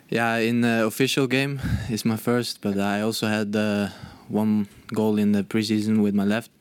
Yeah, 0.10 0.36
in 0.38 0.62
the 0.62 0.86
official 0.86 1.26
game 1.26 1.62
is 1.90 2.04
my 2.06 2.18
first, 2.18 2.62
but 2.62 2.78
I 2.78 3.02
also 3.02 3.28
had 3.28 3.56
uh, 3.56 3.88
one 4.28 4.68
goal 4.94 5.18
in 5.18 5.32
the 5.32 5.44
preseason 5.44 6.04
with 6.04 6.14
my 6.14 6.26
left 6.26 6.52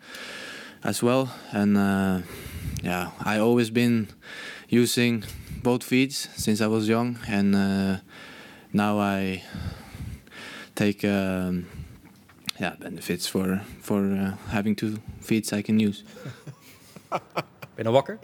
as 0.84 1.02
well. 1.02 1.34
And 1.50 1.76
uh, 1.76 2.20
yeah, 2.82 3.10
I 3.20 3.38
always 3.38 3.70
been 3.70 4.08
using 4.69 5.24
both 5.62 5.82
feet 5.82 6.12
since 6.12 6.60
I 6.60 6.69
was 6.69 6.88
young, 6.88 7.19
and 7.26 7.54
uh, 7.54 7.96
now 8.72 8.98
I 9.00 9.42
take 10.74 11.04
um, 11.04 11.66
yeah 12.60 12.76
benefits 12.78 13.26
for 13.26 13.62
for 13.80 14.14
uh, 14.14 14.36
having 14.50 14.76
two 14.76 14.98
feet 15.20 15.52
I 15.52 15.62
can 15.62 15.80
use. 15.80 16.04
Ben 17.74 17.84
je 17.84 17.90
nou 17.90 17.94
wakker? 17.94 18.19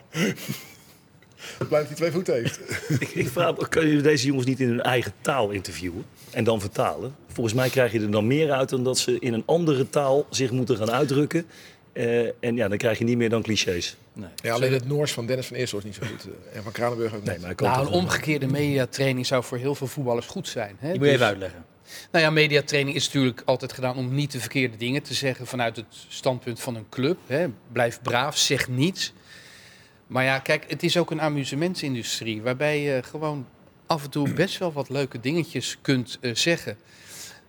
Blij 1.68 1.80
dat 1.80 1.86
hij 1.86 1.94
twee 1.96 2.10
voeten 2.10 2.34
heeft. 2.34 2.60
Ik, 3.00 3.08
ik 3.08 3.28
vraag, 3.28 3.54
je 3.74 4.00
deze 4.00 4.26
jongens 4.26 4.46
niet 4.46 4.60
in 4.60 4.68
hun 4.68 4.82
eigen 4.82 5.12
taal 5.20 5.50
interviewen 5.50 6.04
en 6.30 6.44
dan 6.44 6.60
vertalen? 6.60 7.14
Volgens 7.32 7.54
mij 7.54 7.68
krijg 7.68 7.92
je 7.92 8.00
er 8.00 8.10
dan 8.10 8.26
meer 8.26 8.52
uit 8.52 8.68
dan 8.68 8.84
dat 8.84 8.98
ze 8.98 9.16
in 9.20 9.32
een 9.32 9.42
andere 9.46 9.90
taal 9.90 10.26
zich 10.30 10.50
moeten 10.50 10.76
gaan 10.76 10.90
uitdrukken. 10.90 11.46
Eh, 11.92 12.26
en 12.40 12.56
ja, 12.56 12.68
dan 12.68 12.78
krijg 12.78 12.98
je 12.98 13.04
niet 13.04 13.16
meer 13.16 13.28
dan 13.30 13.42
clichés. 13.42 13.96
Nee. 14.12 14.28
Ja, 14.42 14.52
alleen 14.54 14.72
het 14.72 14.88
Noors 14.88 15.12
van 15.12 15.26
Dennis 15.26 15.46
van 15.46 15.56
Eersel 15.56 15.78
is 15.78 15.84
niet 15.84 15.94
zo 15.94 16.02
goed. 16.06 16.24
eh, 16.50 16.56
En 16.56 16.62
van 16.62 16.72
Kranenburg 16.72 17.14
ook 17.14 17.18
niet. 17.22 17.30
Nee, 17.30 17.38
maar 17.38 17.54
Nou, 17.56 17.86
een 17.86 17.92
omgekeerde 17.92 18.46
mediatraining 18.46 19.26
zou 19.26 19.44
voor 19.44 19.58
heel 19.58 19.74
veel 19.74 19.86
voetballers 19.86 20.26
goed 20.26 20.48
zijn. 20.48 20.76
Hè? 20.78 20.90
Die 20.90 20.98
moet 20.98 20.98
je 20.98 21.04
Dus- 21.04 21.12
even 21.14 21.26
uitleggen. 21.26 21.64
Nou 22.10 22.24
ja, 22.24 22.30
mediatraining 22.30 22.96
is 22.96 23.04
natuurlijk 23.06 23.42
altijd 23.44 23.72
gedaan 23.72 23.96
om 23.96 24.14
niet 24.14 24.32
de 24.32 24.40
verkeerde 24.40 24.76
dingen 24.76 25.02
te 25.02 25.14
zeggen 25.14 25.46
vanuit 25.46 25.76
het 25.76 25.86
standpunt 26.08 26.60
van 26.60 26.74
een 26.76 26.86
club. 26.88 27.18
Hè. 27.26 27.46
Blijf 27.72 28.02
braaf, 28.02 28.36
zeg 28.36 28.68
niets. 28.68 29.12
Maar 30.08 30.24
ja, 30.24 30.38
kijk, 30.38 30.64
het 30.68 30.82
is 30.82 30.96
ook 30.96 31.10
een 31.10 31.20
amusementsindustrie 31.20 32.42
waarbij 32.42 32.82
je 32.82 33.02
gewoon 33.02 33.46
af 33.86 34.04
en 34.04 34.10
toe 34.10 34.32
best 34.42 34.58
wel 34.58 34.72
wat 34.72 34.88
leuke 34.88 35.20
dingetjes 35.20 35.78
kunt 35.82 36.18
eh, 36.20 36.34
zeggen. 36.34 36.76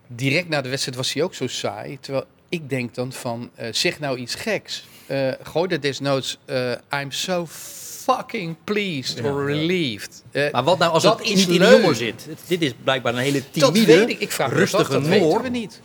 Direct 0.07 0.49
na 0.49 0.61
de 0.61 0.69
wedstrijd 0.69 0.97
was 0.97 1.13
hij 1.13 1.23
ook 1.23 1.33
zo 1.33 1.47
saai. 1.47 1.99
Terwijl 1.99 2.25
ik 2.49 2.69
denk 2.69 2.95
dan 2.95 3.11
van, 3.11 3.49
eh, 3.55 3.67
zeg 3.71 3.99
nou 3.99 4.17
iets 4.17 4.35
geks. 4.35 4.87
Eh, 5.05 5.31
gooi 5.43 5.69
er 5.69 5.81
desnoods, 5.81 6.37
eh, 6.45 6.71
I'm 7.01 7.11
so 7.11 7.45
fucking 7.47 8.55
pleased 8.63 9.23
or 9.23 9.45
relieved. 9.45 10.23
Maar 10.51 10.63
wat 10.63 10.77
nou 10.77 10.93
als 10.93 11.03
Dat 11.03 11.23
niet 11.23 11.47
in 11.47 11.59
de 11.59 11.65
humor 11.65 11.95
zit? 11.95 12.27
Dit 12.47 12.61
is 12.61 12.73
blijkbaar 12.83 13.13
een 13.13 13.19
hele 13.19 13.41
dat 13.51 13.73
timide, 13.73 13.97
weet 13.97 14.09
ik. 14.09 14.19
Ik 14.19 14.31
vraag 14.31 14.47
me 14.49 14.53
dat, 14.53 14.63
rustige 14.63 14.91
dat 14.91 15.01
Noor. 15.01 15.09
weten 15.09 15.41
we 15.41 15.49
niet. 15.49 15.81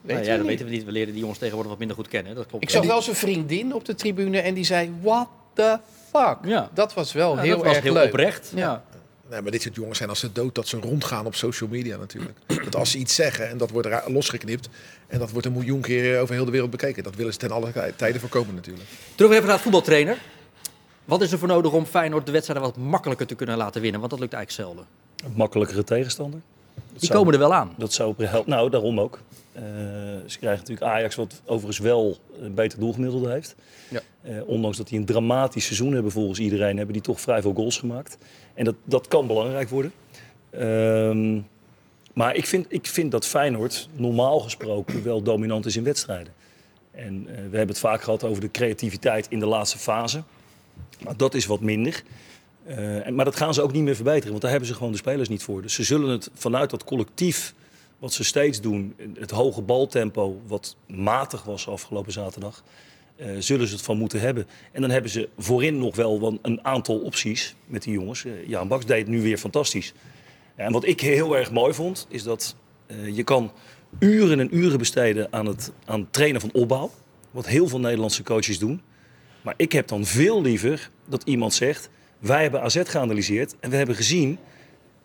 Nou 0.00 0.24
ja, 0.24 0.26
dat 0.26 0.38
niet. 0.38 0.46
weten 0.46 0.66
we 0.66 0.72
niet. 0.72 0.84
We 0.84 0.92
leren 0.92 1.12
die 1.12 1.20
jongens 1.20 1.38
tegenwoordig 1.38 1.70
wat 1.70 1.78
minder 1.78 1.96
goed 1.96 2.08
kennen. 2.08 2.34
Dat 2.34 2.46
klopt. 2.46 2.64
Ik 2.64 2.70
zag 2.70 2.84
wel 2.84 3.02
zijn 3.02 3.16
vriendin 3.16 3.74
op 3.74 3.84
de 3.84 3.94
tribune 3.94 4.40
en 4.40 4.54
die 4.54 4.64
zei, 4.64 4.92
what 5.00 5.28
the 5.52 5.78
fuck? 6.10 6.36
Ja. 6.44 6.70
Dat 6.74 6.94
was 6.94 7.12
wel 7.12 7.34
Ja, 7.36 7.40
heel 7.42 7.56
dat 7.56 7.64
was 7.66 7.74
erg 7.74 7.84
heel 7.84 7.92
leuk. 7.92 8.06
oprecht. 8.08 8.52
Ja. 8.54 8.84
Nee, 9.30 9.40
maar 9.40 9.50
dit 9.50 9.62
soort 9.62 9.74
jongens 9.74 9.98
zijn 9.98 10.08
als 10.10 10.18
ze 10.20 10.32
dood 10.32 10.54
dat 10.54 10.68
ze 10.68 10.76
rondgaan 10.80 11.26
op 11.26 11.34
social 11.34 11.68
media 11.70 11.96
natuurlijk. 11.96 12.38
Dat 12.64 12.76
als 12.76 12.90
ze 12.90 12.98
iets 12.98 13.14
zeggen 13.14 13.48
en 13.48 13.58
dat 13.58 13.70
wordt 13.70 13.88
losgeknipt 14.08 14.68
en 15.06 15.18
dat 15.18 15.30
wordt 15.30 15.46
een 15.46 15.52
miljoen 15.52 15.80
keer 15.80 16.20
over 16.20 16.34
heel 16.34 16.44
de 16.44 16.50
wereld 16.50 16.70
bekeken. 16.70 17.02
Dat 17.02 17.14
willen 17.14 17.32
ze 17.32 17.38
ten 17.38 17.50
alle 17.50 17.72
tij- 17.72 17.92
tijden 17.96 18.20
voorkomen 18.20 18.54
natuurlijk. 18.54 18.88
Terug 19.14 19.30
even 19.32 19.42
naar 19.44 19.52
het 19.52 19.62
voetbaltrainer. 19.62 20.18
Wat 21.04 21.22
is 21.22 21.32
er 21.32 21.38
voor 21.38 21.48
nodig 21.48 21.72
om 21.72 21.86
Feyenoord 21.86 22.26
de 22.26 22.32
wedstrijden 22.32 22.66
wat 22.66 22.76
makkelijker 22.76 23.26
te 23.26 23.34
kunnen 23.34 23.56
laten 23.56 23.80
winnen? 23.80 24.00
Want 24.00 24.12
dat 24.12 24.20
lukt 24.20 24.32
eigenlijk 24.32 24.68
zelden. 24.68 24.86
Een 25.24 25.32
makkelijkere 25.36 25.84
tegenstander. 25.84 26.40
Dat 26.74 26.84
Die 27.00 27.06
zou- 27.06 27.18
komen 27.18 27.32
er 27.32 27.38
wel 27.38 27.54
aan. 27.54 27.74
Dat 27.76 27.92
zou 27.92 28.14
helpen. 28.18 28.50
Nou, 28.50 28.70
daarom 28.70 29.00
ook. 29.00 29.18
Eh, 29.52 29.62
ze 30.26 30.38
krijgen 30.38 30.58
natuurlijk 30.60 30.82
Ajax, 30.90 31.14
wat 31.14 31.42
overigens 31.44 31.78
wel 31.78 32.18
een 32.40 32.54
beter 32.54 32.78
doelgemiddelde 32.78 33.30
heeft. 33.30 33.54
Ja. 33.90 34.00
Eh, 34.22 34.48
ondanks 34.48 34.76
dat 34.76 34.88
die 34.88 34.98
een 34.98 35.04
dramatisch 35.04 35.64
seizoen 35.64 35.92
hebben 35.92 36.12
volgens 36.12 36.38
iedereen, 36.38 36.76
hebben 36.76 36.92
die 36.92 37.02
toch 37.02 37.20
vrij 37.20 37.42
veel 37.42 37.54
goals 37.54 37.78
gemaakt. 37.78 38.18
En 38.54 38.64
dat, 38.64 38.74
dat 38.84 39.08
kan 39.08 39.26
belangrijk 39.26 39.68
worden. 39.68 39.92
Ehm, 40.50 41.40
Maar 42.12 42.34
ik 42.34 42.46
vind, 42.46 42.66
ik 42.68 42.86
vind 42.86 43.10
dat 43.10 43.26
Feyenoord 43.26 43.88
normaal 43.96 44.40
gesproken 44.40 45.02
wel 45.02 45.22
dominant 45.22 45.66
is 45.66 45.76
in 45.76 45.84
wedstrijden. 45.84 46.32
En 46.90 47.26
eh, 47.28 47.34
we 47.34 47.40
hebben 47.56 47.68
het 47.68 47.78
vaak 47.78 48.02
gehad 48.02 48.24
over 48.24 48.40
de 48.40 48.50
creativiteit 48.50 49.26
in 49.28 49.38
de 49.38 49.46
laatste 49.46 49.78
fase. 49.78 50.22
Maar 51.04 51.16
dat 51.16 51.34
is 51.34 51.46
wat 51.46 51.60
minder. 51.60 52.02
En- 52.64 53.14
maar 53.14 53.24
dat 53.24 53.36
gaan 53.36 53.54
ze 53.54 53.62
ook 53.62 53.72
niet 53.72 53.82
meer 53.82 53.94
verbeteren, 53.94 54.28
want 54.30 54.40
daar 54.40 54.50
hebben 54.50 54.68
ze 54.68 54.74
gewoon 54.74 54.92
de 54.92 54.98
spelers 54.98 55.28
niet 55.28 55.42
voor. 55.42 55.62
Dus 55.62 55.74
ze 55.74 55.82
zullen 55.82 56.08
het 56.10 56.30
vanuit 56.34 56.70
dat 56.70 56.84
collectief, 56.84 57.54
wat 58.02 58.12
ze 58.12 58.24
steeds 58.24 58.60
doen, 58.60 58.94
het 59.18 59.30
hoge 59.30 59.62
baltempo, 59.62 60.40
wat 60.46 60.76
matig 60.86 61.44
was 61.44 61.68
afgelopen 61.68 62.12
zaterdag, 62.12 62.64
eh, 63.16 63.28
zullen 63.38 63.66
ze 63.66 63.74
het 63.74 63.82
van 63.82 63.98
moeten 63.98 64.20
hebben. 64.20 64.46
En 64.72 64.80
dan 64.80 64.90
hebben 64.90 65.10
ze 65.10 65.28
voorin 65.38 65.78
nog 65.78 65.96
wel 65.96 66.38
een 66.42 66.64
aantal 66.64 66.98
opties 66.98 67.54
met 67.66 67.82
die 67.82 67.92
jongens. 67.92 68.24
Eh, 68.24 68.32
Jaan 68.46 68.68
Baks 68.68 68.86
deed 68.86 68.98
het 68.98 69.08
nu 69.08 69.22
weer 69.22 69.38
fantastisch. 69.38 69.92
En 70.54 70.72
wat 70.72 70.86
ik 70.86 71.00
heel 71.00 71.36
erg 71.36 71.50
mooi 71.50 71.74
vond, 71.74 72.06
is 72.08 72.22
dat 72.22 72.56
eh, 72.86 73.16
je 73.16 73.22
kan 73.22 73.52
uren 73.98 74.40
en 74.40 74.56
uren 74.56 74.78
besteden 74.78 75.32
aan 75.32 75.46
het, 75.46 75.72
aan 75.84 76.00
het 76.00 76.12
trainen 76.12 76.40
van 76.40 76.50
opbouw. 76.52 76.90
Wat 77.30 77.46
heel 77.46 77.68
veel 77.68 77.80
Nederlandse 77.80 78.22
coaches 78.22 78.58
doen. 78.58 78.82
Maar 79.42 79.54
ik 79.56 79.72
heb 79.72 79.88
dan 79.88 80.04
veel 80.04 80.42
liever 80.42 80.90
dat 81.08 81.22
iemand 81.24 81.54
zegt... 81.54 81.90
wij 82.18 82.42
hebben 82.42 82.62
AZ 82.62 82.80
geanalyseerd 82.84 83.54
en 83.60 83.70
we 83.70 83.76
hebben 83.76 83.96
gezien... 83.96 84.38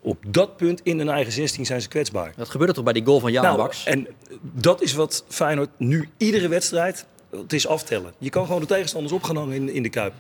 op 0.02 0.18
dat 0.28 0.58
punt 0.58 0.82
in 0.84 0.98
hun 0.98 1.10
eigen 1.10 1.34
16 1.34 1.66
zijn 1.66 1.82
ze 1.82 1.88
kwetsbaar. 1.88 2.34
Dat 2.36 2.50
gebeurde 2.50 2.74
toch 2.74 2.84
bij 2.84 2.94
die 2.94 3.06
goal 3.06 3.20
van 3.20 3.32
Jan 3.32 3.44
Nou, 3.44 3.58
Baks? 3.58 3.86
en 3.86 4.08
dat 4.42 4.82
is 4.82 4.94
wat 4.94 5.26
Feyenoord 5.28 5.70
nu 5.78 6.10
iedere 6.18 6.48
wedstrijd... 6.48 7.06
het 7.30 7.54
is 7.54 7.68
aftellen. 7.68 8.14
Je 8.18 8.30
kan 8.30 8.46
gewoon 8.46 8.62
de 8.62 8.68
tegenstanders 8.68 9.14
op 9.14 9.24
gaan 9.24 9.36
hangen 9.36 9.56
in, 9.56 9.70
in 9.74 9.84
de 9.84 9.90
Kuip. 9.90 10.14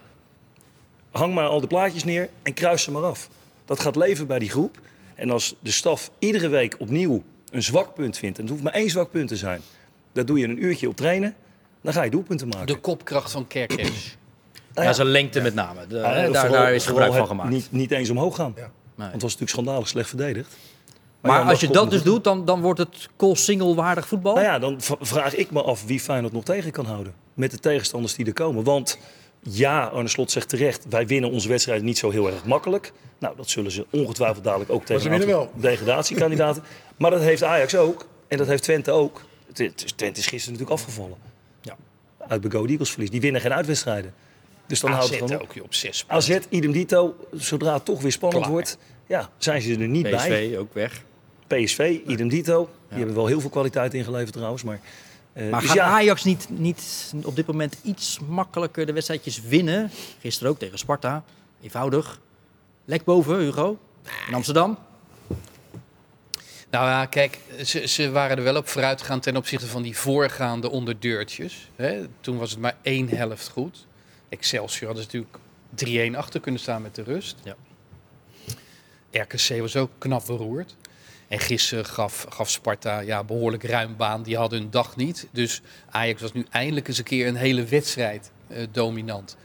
Hang 1.11 1.33
maar 1.33 1.47
al 1.47 1.61
de 1.61 1.67
plaatjes 1.67 2.03
neer 2.03 2.29
en 2.43 2.53
kruis 2.53 2.83
ze 2.83 2.91
maar 2.91 3.03
af. 3.03 3.29
Dat 3.65 3.79
gaat 3.79 3.95
leven 3.95 4.27
bij 4.27 4.39
die 4.39 4.49
groep. 4.49 4.77
En 5.15 5.29
als 5.29 5.55
de 5.59 5.71
staf 5.71 6.11
iedere 6.19 6.47
week 6.47 6.75
opnieuw 6.79 7.23
een 7.51 7.63
zwak 7.63 7.93
punt 7.93 8.17
vindt... 8.17 8.37
en 8.37 8.43
het 8.43 8.51
hoeft 8.51 8.63
maar 8.63 8.73
één 8.73 8.89
zwak 8.89 9.11
punt 9.11 9.27
te 9.27 9.35
zijn... 9.35 9.61
daar 10.11 10.25
doe 10.25 10.39
je 10.39 10.47
een 10.47 10.63
uurtje 10.63 10.87
op 10.87 10.95
trainen... 10.95 11.35
dan 11.81 11.93
ga 11.93 12.03
je 12.03 12.09
doelpunten 12.09 12.47
maken. 12.47 12.67
De 12.67 12.75
kopkracht 12.79 13.31
van 13.31 13.47
Kerkers. 13.47 14.17
ja, 14.73 14.93
zijn 14.93 15.07
lengte 15.07 15.41
met 15.41 15.53
name. 15.53 15.87
De- 15.87 15.95
Ja, 15.95 16.01
daar, 16.01 16.25
vooral- 16.25 16.51
daar 16.51 16.73
is 16.73 16.85
gebruik 16.85 17.13
van 17.13 17.27
gemaakt. 17.27 17.49
Niet, 17.49 17.71
niet 17.71 17.91
eens 17.91 18.09
omhoog 18.09 18.35
gaan. 18.35 18.53
Ja. 18.55 18.71
Want 18.97 19.11
het 19.11 19.21
was 19.21 19.31
natuurlijk 19.31 19.49
schandalig 19.49 19.87
slecht 19.87 20.09
verdedigd. 20.09 20.55
Maar 21.21 21.39
ja, 21.39 21.49
als 21.49 21.59
je 21.59 21.67
dat 21.67 21.89
dus 21.89 22.03
doet, 22.03 22.23
dan, 22.23 22.45
dan 22.45 22.61
wordt 22.61 22.79
het 22.79 23.09
Kool-Single-waardig 23.15 24.07
voetbal? 24.07 24.33
Nou 24.33 24.45
ja, 24.45 24.59
dan 24.59 24.75
vraag 24.99 25.35
ik 25.35 25.51
me 25.51 25.61
af 25.61 25.85
wie 25.85 25.99
Feyenoord 25.99 26.33
nog 26.33 26.43
tegen 26.43 26.71
kan 26.71 26.85
houden. 26.85 27.13
Met 27.33 27.51
de 27.51 27.59
tegenstanders 27.59 28.15
die 28.15 28.25
er 28.25 28.33
komen. 28.33 28.63
Want 28.63 28.97
ja, 29.41 29.85
Arne 29.85 30.07
Slot 30.07 30.31
zegt 30.31 30.49
terecht, 30.49 30.85
wij 30.89 31.07
winnen 31.07 31.31
onze 31.31 31.47
wedstrijd 31.47 31.83
niet 31.83 31.97
zo 31.97 32.09
heel 32.09 32.27
erg 32.27 32.45
makkelijk. 32.45 32.93
Nou, 33.17 33.35
dat 33.35 33.49
zullen 33.49 33.71
ze 33.71 33.85
ongetwijfeld 33.89 34.43
dadelijk 34.43 34.71
ook 34.71 34.85
tegen 34.85 35.49
degradatiekandidaten. 35.55 36.63
maar 36.97 37.11
dat 37.11 37.21
heeft 37.21 37.43
Ajax 37.43 37.75
ook. 37.75 38.05
En 38.27 38.37
dat 38.37 38.47
heeft 38.47 38.63
Twente 38.63 38.91
ook. 38.91 39.25
Twente 39.53 40.19
is 40.19 40.27
gisteren 40.27 40.59
natuurlijk 40.59 40.69
afgevallen. 40.69 41.17
Ja. 41.61 41.75
Uit 42.27 42.45
Go 42.49 42.65
Eagles 42.65 42.89
verlies. 42.89 43.09
Die 43.09 43.21
winnen 43.21 43.41
geen 43.41 43.53
uitwedstrijden. 43.53 44.13
Dus 44.67 44.79
dan 44.79 44.91
houdt 44.91 45.05
AZ 45.05 45.11
het 45.11 45.19
gewoon 45.19 45.35
op. 45.35 45.41
ook 45.41 45.53
je 45.53 45.63
op 45.63 45.73
zes 45.73 46.03
punten. 46.05 46.35
AZ, 46.35 46.45
idem 46.49 46.71
dito, 46.71 47.15
zodra 47.31 47.73
het 47.73 47.85
toch 47.85 48.01
weer 48.01 48.11
spannend 48.11 48.41
Klaar. 48.41 48.53
wordt, 48.53 48.77
ja, 49.07 49.29
zijn 49.37 49.61
ze 49.61 49.77
er 49.77 49.87
niet 49.87 50.03
bij. 50.03 50.13
PSV 50.13 50.57
ook 50.57 50.73
weg. 50.73 51.03
PSV, 51.47 51.99
idem 52.07 52.27
dito. 52.27 52.69
Die 52.89 52.97
hebben 52.97 53.15
wel 53.15 53.25
heel 53.25 53.41
veel 53.41 53.49
kwaliteit 53.49 53.93
ingeleverd 53.93 54.33
trouwens. 54.33 54.63
Maar, 54.63 54.79
eh, 55.33 55.49
Maar 55.49 55.59
dus 55.59 55.69
gaat 55.69 55.77
ja, 55.77 55.85
Ajax 55.85 56.23
niet, 56.23 56.47
niet 56.49 57.13
op 57.23 57.35
dit 57.35 57.47
moment 57.47 57.77
iets 57.83 58.19
makkelijker 58.27 58.85
de 58.85 58.93
wedstrijdjes 58.93 59.41
winnen? 59.41 59.91
Gisteren 60.19 60.51
ook 60.51 60.59
tegen 60.59 60.77
Sparta. 60.77 61.23
Eenvoudig. 61.61 62.19
Lek 62.85 63.03
boven, 63.03 63.39
Hugo. 63.39 63.77
In 64.27 64.33
Amsterdam. 64.33 64.77
Nou 66.69 66.85
ja, 66.85 67.05
kijk, 67.05 67.39
ze, 67.65 67.87
ze 67.87 68.11
waren 68.11 68.37
er 68.37 68.43
wel 68.43 68.55
op 68.55 68.67
vooruit 68.67 69.01
gegaan 69.01 69.19
ten 69.19 69.35
opzichte 69.35 69.67
van 69.67 69.81
die 69.81 69.97
voorgaande 69.97 70.69
onderdeurtjes. 70.69 71.69
Hè. 71.75 72.07
Toen 72.21 72.37
was 72.37 72.51
het 72.51 72.59
maar 72.59 72.77
één 72.81 73.09
helft 73.09 73.49
goed. 73.49 73.86
Excelsior 74.29 74.87
hadden 74.87 75.09
ze 75.09 75.25
natuurlijk 75.77 76.13
3-1 76.13 76.17
achter 76.17 76.39
kunnen 76.39 76.61
staan 76.61 76.81
met 76.81 76.95
de 76.95 77.03
rust. 77.03 77.35
Ja. 77.43 77.55
RKC 79.11 79.59
was 79.59 79.75
ook 79.75 79.91
knap 79.97 80.25
beroerd. 80.25 80.75
En 81.27 81.39
gisteren 81.39 81.85
gaf, 81.85 82.25
gaf 82.29 82.49
Sparta 82.49 82.99
ja, 82.99 83.23
behoorlijk 83.23 83.63
ruim 83.63 83.95
baan. 83.95 84.23
Die 84.23 84.37
hadden 84.37 84.59
hun 84.59 84.69
dag 84.69 84.95
niet. 84.95 85.27
Dus 85.31 85.61
Ajax 85.89 86.21
was 86.21 86.33
nu 86.33 86.45
eindelijk 86.49 86.87
eens 86.87 86.97
een 86.97 87.03
keer 87.03 87.27
een 87.27 87.35
hele 87.35 87.63
wedstrijd 87.63 88.31
eh, 88.47 88.67
dominant. 88.71 89.37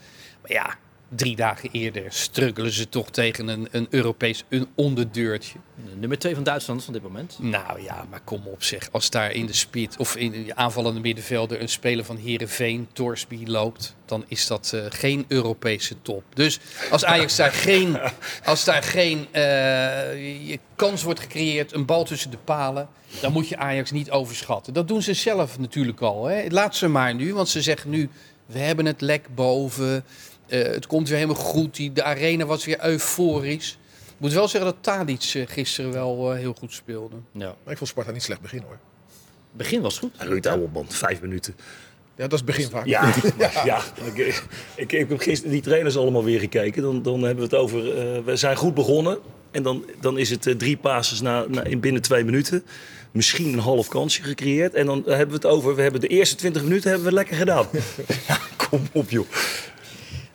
Maar 0.43 0.53
ja, 0.53 0.77
drie 1.17 1.37
dagen 1.37 1.69
eerder 1.73 2.05
struggelen 2.09 2.73
ze 2.73 2.89
toch 2.89 3.11
tegen 3.11 3.49
een, 3.49 3.69
een 3.71 3.87
Europees 3.91 4.45
een 4.49 4.69
onderdeurtje. 4.75 5.59
De 5.75 5.97
nummer 5.97 6.19
2 6.19 6.35
van 6.35 6.43
Duitsland 6.43 6.85
van 6.85 6.93
dit 6.93 7.03
moment. 7.03 7.39
Nou 7.41 7.83
ja, 7.83 8.07
maar 8.11 8.21
kom 8.25 8.47
op 8.47 8.63
zeg. 8.63 8.89
Als 8.93 9.11
daar 9.11 9.33
in 9.33 9.47
de 9.47 9.53
spit 9.53 9.97
of 9.97 10.17
in 10.17 10.31
de 10.45 10.55
aanvallende 10.55 11.01
middenvelder 11.01 11.61
een 11.61 11.69
speler 11.69 12.05
van 12.05 12.17
Herenveen, 12.17 12.89
Torsby 12.93 13.43
loopt, 13.45 13.95
dan 14.05 14.25
is 14.29 14.47
dat 14.47 14.73
eh, 14.75 14.81
geen 14.89 15.25
Europese 15.29 15.95
top. 16.03 16.23
Dus 16.35 16.59
als 16.91 17.05
Ajax 17.05 17.37
daar 17.37 17.53
geen, 17.53 17.99
als 18.45 18.65
daar 18.65 18.83
geen 18.83 19.27
eh, 19.33 20.57
kans 20.77 21.03
wordt 21.03 21.21
gecreëerd, 21.21 21.73
een 21.73 21.87
bal 21.87 22.05
tussen 22.05 22.31
de 22.31 22.39
palen, 22.45 22.89
dan 23.21 23.33
moet 23.33 23.49
je 23.49 23.57
Ajax 23.57 23.91
niet 23.91 24.11
overschatten. 24.11 24.73
Dat 24.73 24.89
doen 24.89 25.03
ze 25.03 25.15
zelf 25.15 25.59
natuurlijk 25.59 26.01
al. 26.01 26.25
Hè. 26.25 26.47
Laat 26.49 26.77
ze 26.77 26.89
maar 26.89 27.15
nu, 27.15 27.35
want 27.35 27.49
ze 27.49 27.63
zeggen 27.63 27.91
nu, 27.91 28.09
we 28.47 28.59
hebben 28.59 28.87
het 28.87 29.01
lek 29.01 29.27
boven. 29.35 30.05
Eh, 30.53 30.63
het 30.63 30.87
komt 30.87 31.09
weer 31.09 31.19
helemaal 31.19 31.43
goed. 31.43 31.77
Die, 31.77 31.93
de 31.93 32.03
arena 32.03 32.45
was 32.45 32.65
weer 32.65 32.85
euforisch. 32.85 33.79
Ik 34.05 34.17
moet 34.17 34.33
wel 34.33 34.49
zeggen 34.49 34.71
dat 34.71 34.83
Tadic 34.83 35.33
eh, 35.35 35.47
gisteren 35.47 35.93
wel 35.93 36.33
eh, 36.33 36.39
heel 36.39 36.55
goed 36.59 36.73
speelde. 36.73 37.17
Ja. 37.33 37.55
Maar 37.63 37.73
ik 37.73 37.79
vond 37.79 37.91
Sparta 37.91 38.11
niet 38.11 38.23
slecht 38.23 38.41
begin 38.41 38.63
hoor. 38.63 38.79
Het 39.49 39.57
begin 39.57 39.81
was 39.81 39.99
goed. 39.99 40.15
Ruud, 40.19 40.49
man, 40.73 40.87
vijf 40.89 41.21
minuten. 41.21 41.55
Ja, 42.17 42.29
dat 42.29 42.33
is 42.33 42.39
het 42.39 42.45
begin 42.45 42.71
vaak. 42.71 42.87
Ja, 42.97 43.13
ja. 43.65 43.81
Ik, 44.15 44.17
ik, 44.77 44.93
ik 44.93 45.09
heb 45.09 45.21
gisteren 45.21 45.53
die 45.53 45.63
trainers 45.63 45.97
allemaal 45.97 46.25
weer 46.25 46.41
gekeken. 46.41 46.83
Dan, 46.83 47.03
dan 47.03 47.23
hebben 47.23 47.49
we 47.49 47.57
het 47.57 47.63
over, 47.65 47.99
eh, 47.99 48.25
we 48.25 48.37
zijn 48.37 48.57
goed 48.57 48.75
begonnen. 48.75 49.19
En 49.51 49.63
dan, 49.63 49.85
dan 50.01 50.19
is 50.19 50.31
het 50.31 50.47
eh, 50.47 50.55
drie 50.55 50.77
passes 50.77 51.21
na, 51.21 51.45
na, 51.49 51.65
in 51.65 51.81
binnen 51.81 52.03
twee 52.03 52.25
minuten. 52.25 52.65
Misschien 53.11 53.53
een 53.53 53.59
half 53.59 53.89
kansje 53.89 54.23
gecreëerd. 54.23 54.75
En 54.75 54.87
dan 54.87 55.03
hebben 55.07 55.29
we 55.29 55.35
het 55.35 55.47
over, 55.47 55.75
we 55.75 55.83
hebben 55.83 56.01
de 56.01 56.07
eerste 56.07 56.35
20 56.35 56.63
minuten 56.63 56.91
hebben 56.91 57.09
we 57.09 57.15
lekker 57.15 57.37
gedaan. 57.37 57.67
ja, 58.29 58.39
kom 58.57 58.81
op 58.93 59.11
joh. 59.11 59.27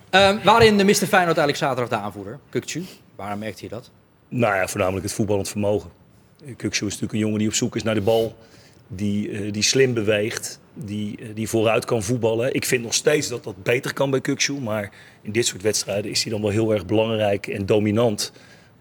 Ehm, 0.10 0.44
waarin 0.44 0.76
miste 0.86 1.08
Feyenoord 1.08 1.38
eigenlijk 1.38 1.58
zaterdag 1.58 2.00
de 2.00 2.06
aanvoerder? 2.06 2.40
Kukcu. 2.50 2.84
Waarom 3.16 3.40
merkte 3.40 3.64
je 3.64 3.70
dat? 3.70 3.92
Nou 4.30 4.56
ja, 4.56 4.68
voornamelijk 4.68 5.04
het 5.06 5.14
voetballend 5.14 5.50
vermogen. 5.50 5.92
Kuksu 6.56 6.86
is 6.86 6.92
natuurlijk 6.92 7.14
een 7.14 7.20
jongen 7.20 7.40
die 7.40 7.48
op 7.48 7.54
zoek 7.54 7.76
is 7.76 7.84
naar 7.84 7.94
de 7.94 8.02
bal. 8.02 8.36
Die, 8.88 9.32
eh, 9.32 9.54
die 9.54 9.64
slim 9.64 9.94
beweegt. 9.94 10.60
Die, 10.74 11.18
eh, 11.18 11.28
die 11.34 11.50
vooruit 11.50 11.86
kan 11.86 12.04
voetballen. 12.04 12.54
Ik 12.54 12.66
vind 12.66 12.84
nog 12.84 12.94
steeds 12.94 13.28
dat 13.28 13.44
dat 13.44 13.64
beter 13.64 13.94
kan 13.94 14.10
bij 14.10 14.22
Kuksu. 14.22 14.54
Maar 14.54 14.92
in 15.22 15.32
dit 15.32 15.46
soort 15.46 15.62
wedstrijden 15.62 16.12
is 16.12 16.24
hij 16.24 16.32
dan 16.32 16.42
wel 16.42 16.50
heel 16.50 16.74
erg 16.74 16.86
belangrijk 16.86 17.48
en 17.48 17.66
dominant. 17.66 18.32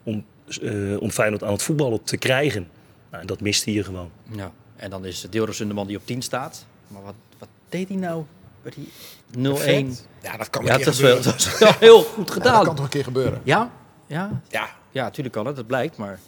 Om, 0.02 0.24
eh 0.62 1.00
om 1.00 1.10
Feyenoord 1.10 1.42
aan 1.42 1.52
het 1.52 1.62
voetballen 1.62 2.02
te 2.02 2.16
krijgen. 2.16 2.68
Nou, 3.10 3.20
en 3.20 3.26
dat 3.26 3.40
mist 3.40 3.64
hij 3.64 3.72
hier 3.72 3.84
gewoon. 3.84 4.10
Ja. 4.36 4.52
En 4.76 4.90
dan 4.90 5.04
is 5.04 5.26
Deelrus 5.30 5.56
de 5.56 5.64
man 5.64 5.86
die 5.86 5.96
op 5.96 6.06
10 6.06 6.22
staat. 6.22 6.66
Maar 6.88 7.02
wat, 7.02 7.14
wat 7.38 7.48
deed 7.68 7.88
hij 7.88 7.96
nou? 7.96 8.24
Werd 8.66 8.76
hij 8.76 9.84
0-1? 9.84 9.96
Ja, 10.22 10.36
dat 10.36 10.50
kan 10.50 10.62
een 10.62 10.68
Ja, 10.68 10.76
keer 10.76 10.84
dat 10.84 10.94
is, 10.94 11.00
wel, 11.00 11.22
dat 11.22 11.34
is 11.34 11.58
wel 11.58 11.72
heel 11.78 12.02
goed 12.02 12.26
Ja, 12.28 12.32
gedaan. 12.32 12.54
dat 12.54 12.64
kan 12.64 12.74
toch 12.74 12.84
een 12.84 12.90
keer 12.90 13.04
gebeuren. 13.04 13.40
Ja? 13.44 13.70
Ja? 14.06 14.42
Ja, 14.48 14.68
Ja, 14.90 15.02
natuurlijk 15.02 15.34
kan 15.34 15.46
het. 15.46 15.56
Dat 15.56 15.66
blijkt. 15.66 15.96
Maar 15.96 16.10
het 16.10 16.18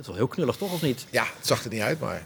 is 0.00 0.06
wel 0.06 0.16
heel 0.16 0.26
knullig, 0.26 0.56
toch? 0.56 0.72
Of 0.72 0.82
niet? 0.82 1.06
ja, 1.10 1.22
het 1.36 1.46
zag 1.46 1.64
er 1.64 1.70
niet 1.70 1.80
uit, 1.80 2.00
maar 2.00 2.16
ik 2.16 2.22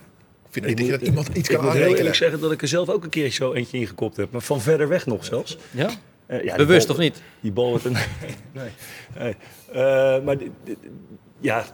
vind 0.51 0.67
Ik 0.67 0.79
niet 0.79 0.91
dat 0.91 0.99
moet- 0.99 1.09
iemand 1.09 1.29
iets 1.29 1.37
Ik 1.39 1.45
kan 1.45 1.55
moet 1.55 1.63
heel 1.63 1.71
aanrekenen. 1.71 1.97
eerlijk 1.99 2.17
zeggen 2.17 2.41
dat 2.41 2.53
ik 2.53 2.63
er 2.63 2.69
zelf 2.69 2.89
ook 2.89 3.05
een 3.05 3.11
keer 3.11 3.31
zo 3.31 3.53
eentje 3.53 3.79
ingekopt 3.79 4.17
heb. 4.17 4.31
Maar 4.33 4.41
van 4.41 4.61
verder 4.61 4.89
weg 4.89 5.07
nog 5.07 5.25
zelfs. 5.25 5.57
Ja? 5.71 5.91
Eh, 6.27 6.45
ja, 6.45 6.57
Bewust 6.57 6.87
bal- 6.87 6.97
of 6.97 7.03
niet? 7.03 7.23
Die 7.41 7.53
bal 7.53 7.81
nee. 7.85 8.05
nee. 8.53 9.37
Eh, 9.73 10.25
maar 10.25 10.39
di- 10.39 10.51
di- 10.65 10.77
ja, 11.41 11.65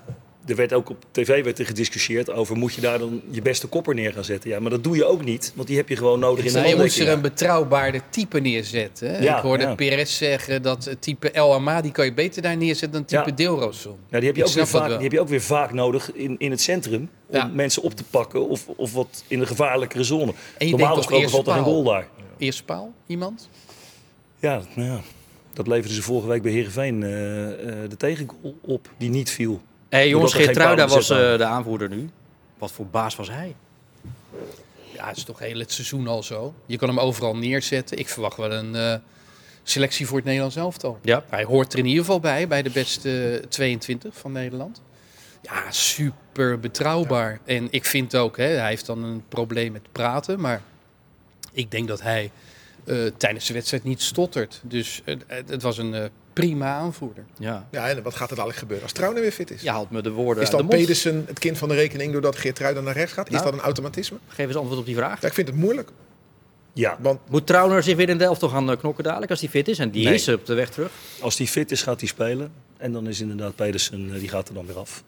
er 0.49 0.57
werd 0.57 0.73
ook 0.73 0.91
op 0.91 1.05
tv 1.11 1.45
werd 1.45 1.59
er 1.59 1.67
gediscussieerd 1.67 2.31
over: 2.31 2.57
moet 2.57 2.75
je 2.75 2.81
daar 2.81 2.99
dan 2.99 3.23
je 3.31 3.43
beste 3.43 3.67
kopper 3.67 3.95
neer 3.95 4.13
gaan 4.13 4.25
zetten? 4.25 4.51
Ja, 4.51 4.61
maar 4.61 4.71
dat 4.71 4.85
doe 4.85 4.97
je 4.97 5.05
ook 5.05 5.25
niet, 5.25 5.53
want 5.55 5.69
die 5.69 5.77
heb 5.77 5.89
je 5.89 5.97
gewoon 5.97 6.19
nodig 6.19 6.45
in 6.45 6.53
de 6.53 6.59
Nou, 6.59 6.69
je 6.69 6.77
moet 6.77 6.97
er 6.99 7.09
een 7.09 7.21
betrouwbaarder 7.21 8.03
type 8.11 8.41
neerzetten. 8.41 9.11
hè. 9.11 9.19
Ja, 9.19 9.37
ik 9.37 9.43
hoorde 9.43 9.63
ja. 9.63 9.75
Perez 9.75 10.17
zeggen 10.17 10.63
dat 10.63 10.97
type 11.01 11.31
El 11.31 11.55
Amadi 11.55 11.93
kan 11.93 12.05
je 12.05 12.15
beter 12.15 12.43
daar 12.43 12.57
neerzetten 12.57 12.93
dan 12.93 13.05
type 13.05 13.31
Ja. 13.31 13.37
Deelroson. 13.37 13.97
Ja, 14.11 14.19
die 14.19 14.27
heb, 14.27 14.37
je 14.37 14.43
Ik 14.43 14.49
ook 14.49 14.55
weer 14.55 14.67
vaak, 14.67 14.89
die 14.89 14.99
heb 14.99 15.13
je 15.13 15.21
ook 15.21 15.29
weer 15.29 15.41
vaak 15.41 15.73
nodig 15.73 16.13
in, 16.13 16.35
in 16.39 16.51
het 16.51 16.61
centrum. 16.61 17.11
Om 17.27 17.55
mensen 17.55 17.83
op 17.83 17.95
te 17.95 18.05
pakken 18.11 18.49
of, 18.49 18.69
of 18.69 18.93
wat 18.93 19.25
in 19.27 19.39
de 19.39 19.47
gevaarlijkere 19.47 20.03
zone. 20.05 20.33
Normaal 20.59 20.97
gesproken 20.97 21.31
valt 21.31 21.47
er 21.47 21.53
paal. 21.53 21.65
goal 21.65 21.83
daar. 21.85 22.09
Eerste 22.39 22.65
paal, 22.65 22.93
iemand? 23.07 23.49
Ja, 24.39 24.63
nou 24.75 24.89
ja, 24.89 25.01
dat 25.53 25.67
leverden 25.67 25.93
ze 25.95 26.03
vorige 26.03 26.29
week 26.29 26.43
bij 26.43 26.53
Heerenveen 26.53 27.03
eh 27.03 27.09
de 27.89 27.97
tegengoal 27.97 28.55
op 28.61 28.89
die 28.99 29.11
niet 29.11 29.31
viel. 29.31 29.61
Hé 29.89 29.99
hey, 29.99 30.09
jongens, 30.09 30.35
er 30.35 30.41
Geertruida 30.41 30.87
was 30.89 31.11
eh, 31.11 31.37
de 31.37 31.45
aanvoerder 31.45 31.89
nu. 31.89 32.11
Wat 32.59 32.73
voor 32.73 32.87
baas 32.87 33.17
was 33.17 33.29
hij? 33.29 33.55
Ja, 34.95 35.07
het 35.09 35.17
is 35.17 35.25
toch 35.25 35.39
heel 35.39 35.59
het 35.59 35.73
seizoen 35.73 36.07
al 36.07 36.23
zo. 36.23 36.55
Je 36.67 36.77
kan 36.77 36.89
hem 36.89 37.01
overal 37.01 37.37
neerzetten. 37.37 37.99
Ik 37.99 38.09
verwacht 38.09 38.37
wel 38.37 38.53
een 38.53 38.75
eh, 38.75 38.95
selectie 39.63 40.07
voor 40.07 40.17
het 40.17 40.25
Nederlands 40.25 40.57
elftal. 40.57 40.99
Ja. 41.03 41.25
Hij 41.29 41.45
hoort 41.45 41.73
er 41.73 41.79
in 41.79 41.87
ieder 41.87 42.05
geval 42.05 42.21
bij, 42.21 42.49
bij 42.49 42.63
de 42.63 42.71
beste 42.71 43.43
22 43.49 44.17
van 44.17 44.33
Nederland. 44.33 44.81
Ja, 45.43 45.71
super 45.71 46.61
betrouwbaar. 46.61 47.41
En 47.45 47.69
ik 47.71 47.85
vind 47.85 48.17
ook, 48.17 48.37
hè, 48.37 48.47
hij 48.47 48.69
heeft 48.69 48.87
dan 48.87 49.03
een 49.03 49.23
probleem 49.29 49.73
met 49.73 49.93
praten, 49.93 50.41
maar 50.41 50.63
ik 51.53 51.71
denk 51.71 51.89
dat 51.89 52.03
hij 52.03 52.31
eh, 52.85 52.97
tijdens 53.17 53.47
de 53.47 53.53
wedstrijd 53.53 53.85
niet 53.85 54.03
stottert. 54.03 54.61
Dus 54.63 55.03
het 55.27 55.63
was 55.63 55.79
een 55.79 55.95
eh, 55.95 56.05
prima 56.41 56.75
aanvoerder. 56.75 57.25
Ja. 57.39 57.69
Ja, 57.71 57.89
en 57.89 58.03
wat 58.03 58.15
gaat 58.15 58.29
er 58.31 58.35
dadelijk 58.35 58.59
gebeuren 58.59 58.85
als 58.85 58.93
Trouwen 58.93 59.21
weer 59.21 59.33
fit 59.33 59.51
is? 59.51 59.63
Je 59.63 59.71
haalt 59.71 59.91
me 59.91 60.03
de 60.03 60.11
woorden 60.11 60.43
is 60.43 60.51
dan. 60.51 60.67
Pedersen 60.69 61.25
het 61.27 61.39
kind 61.39 61.59
van 61.59 61.69
de 61.69 61.75
rekening 61.75 62.13
doordat 62.13 62.37
Geertruiden 62.37 62.85
naar 62.85 62.95
rechts 62.95 63.13
gaat? 63.13 63.31
Nou. 63.31 63.37
Is 63.45 63.51
dat 63.51 63.59
een 63.59 63.65
automatisme? 63.65 64.19
Geef 64.29 64.47
eens 64.47 64.57
antwoord 64.57 64.79
op 64.81 64.87
die 64.87 64.97
vraag. 64.97 65.21
Ja, 65.21 65.27
ik 65.29 65.35
vind 65.35 65.49
het 65.49 65.57
moeilijk. 65.57 65.91
Ja, 66.73 66.97
Want 67.01 67.21
Moet 67.29 67.47
Trauner 67.47 67.83
zich 67.83 67.97
weer 67.97 68.09
in 68.09 68.19
Delft 68.19 68.41
toch 68.41 68.51
gaan 68.51 68.71
eh, 68.71 68.77
knokken 68.77 69.05
dadelijk 69.05 69.31
als 69.31 69.41
hij 69.41 69.49
fit 69.49 69.69
is? 69.69 69.79
En 69.79 69.91
die 69.91 70.05
Nee. 70.05 70.15
is 70.15 70.29
op 70.29 70.47
de 70.47 70.55
weg 70.55 70.71
terug. 70.71 70.91
als 71.21 71.37
die 71.37 71.47
fit 71.47 71.71
is, 71.71 71.83
gaat 71.83 72.01
hij 72.01 72.09
spelen. 72.09 72.53
En 72.77 72.93
dan 72.93 73.09
is 73.09 73.21
inderdaad 73.21 73.55
Pedersen, 73.55 74.11
eh, 74.15 74.19
die 74.21 74.29
gaat 74.29 74.49
er 74.49 74.55
dan 74.55 74.67
weer 74.67 74.79
af. 74.79 75.03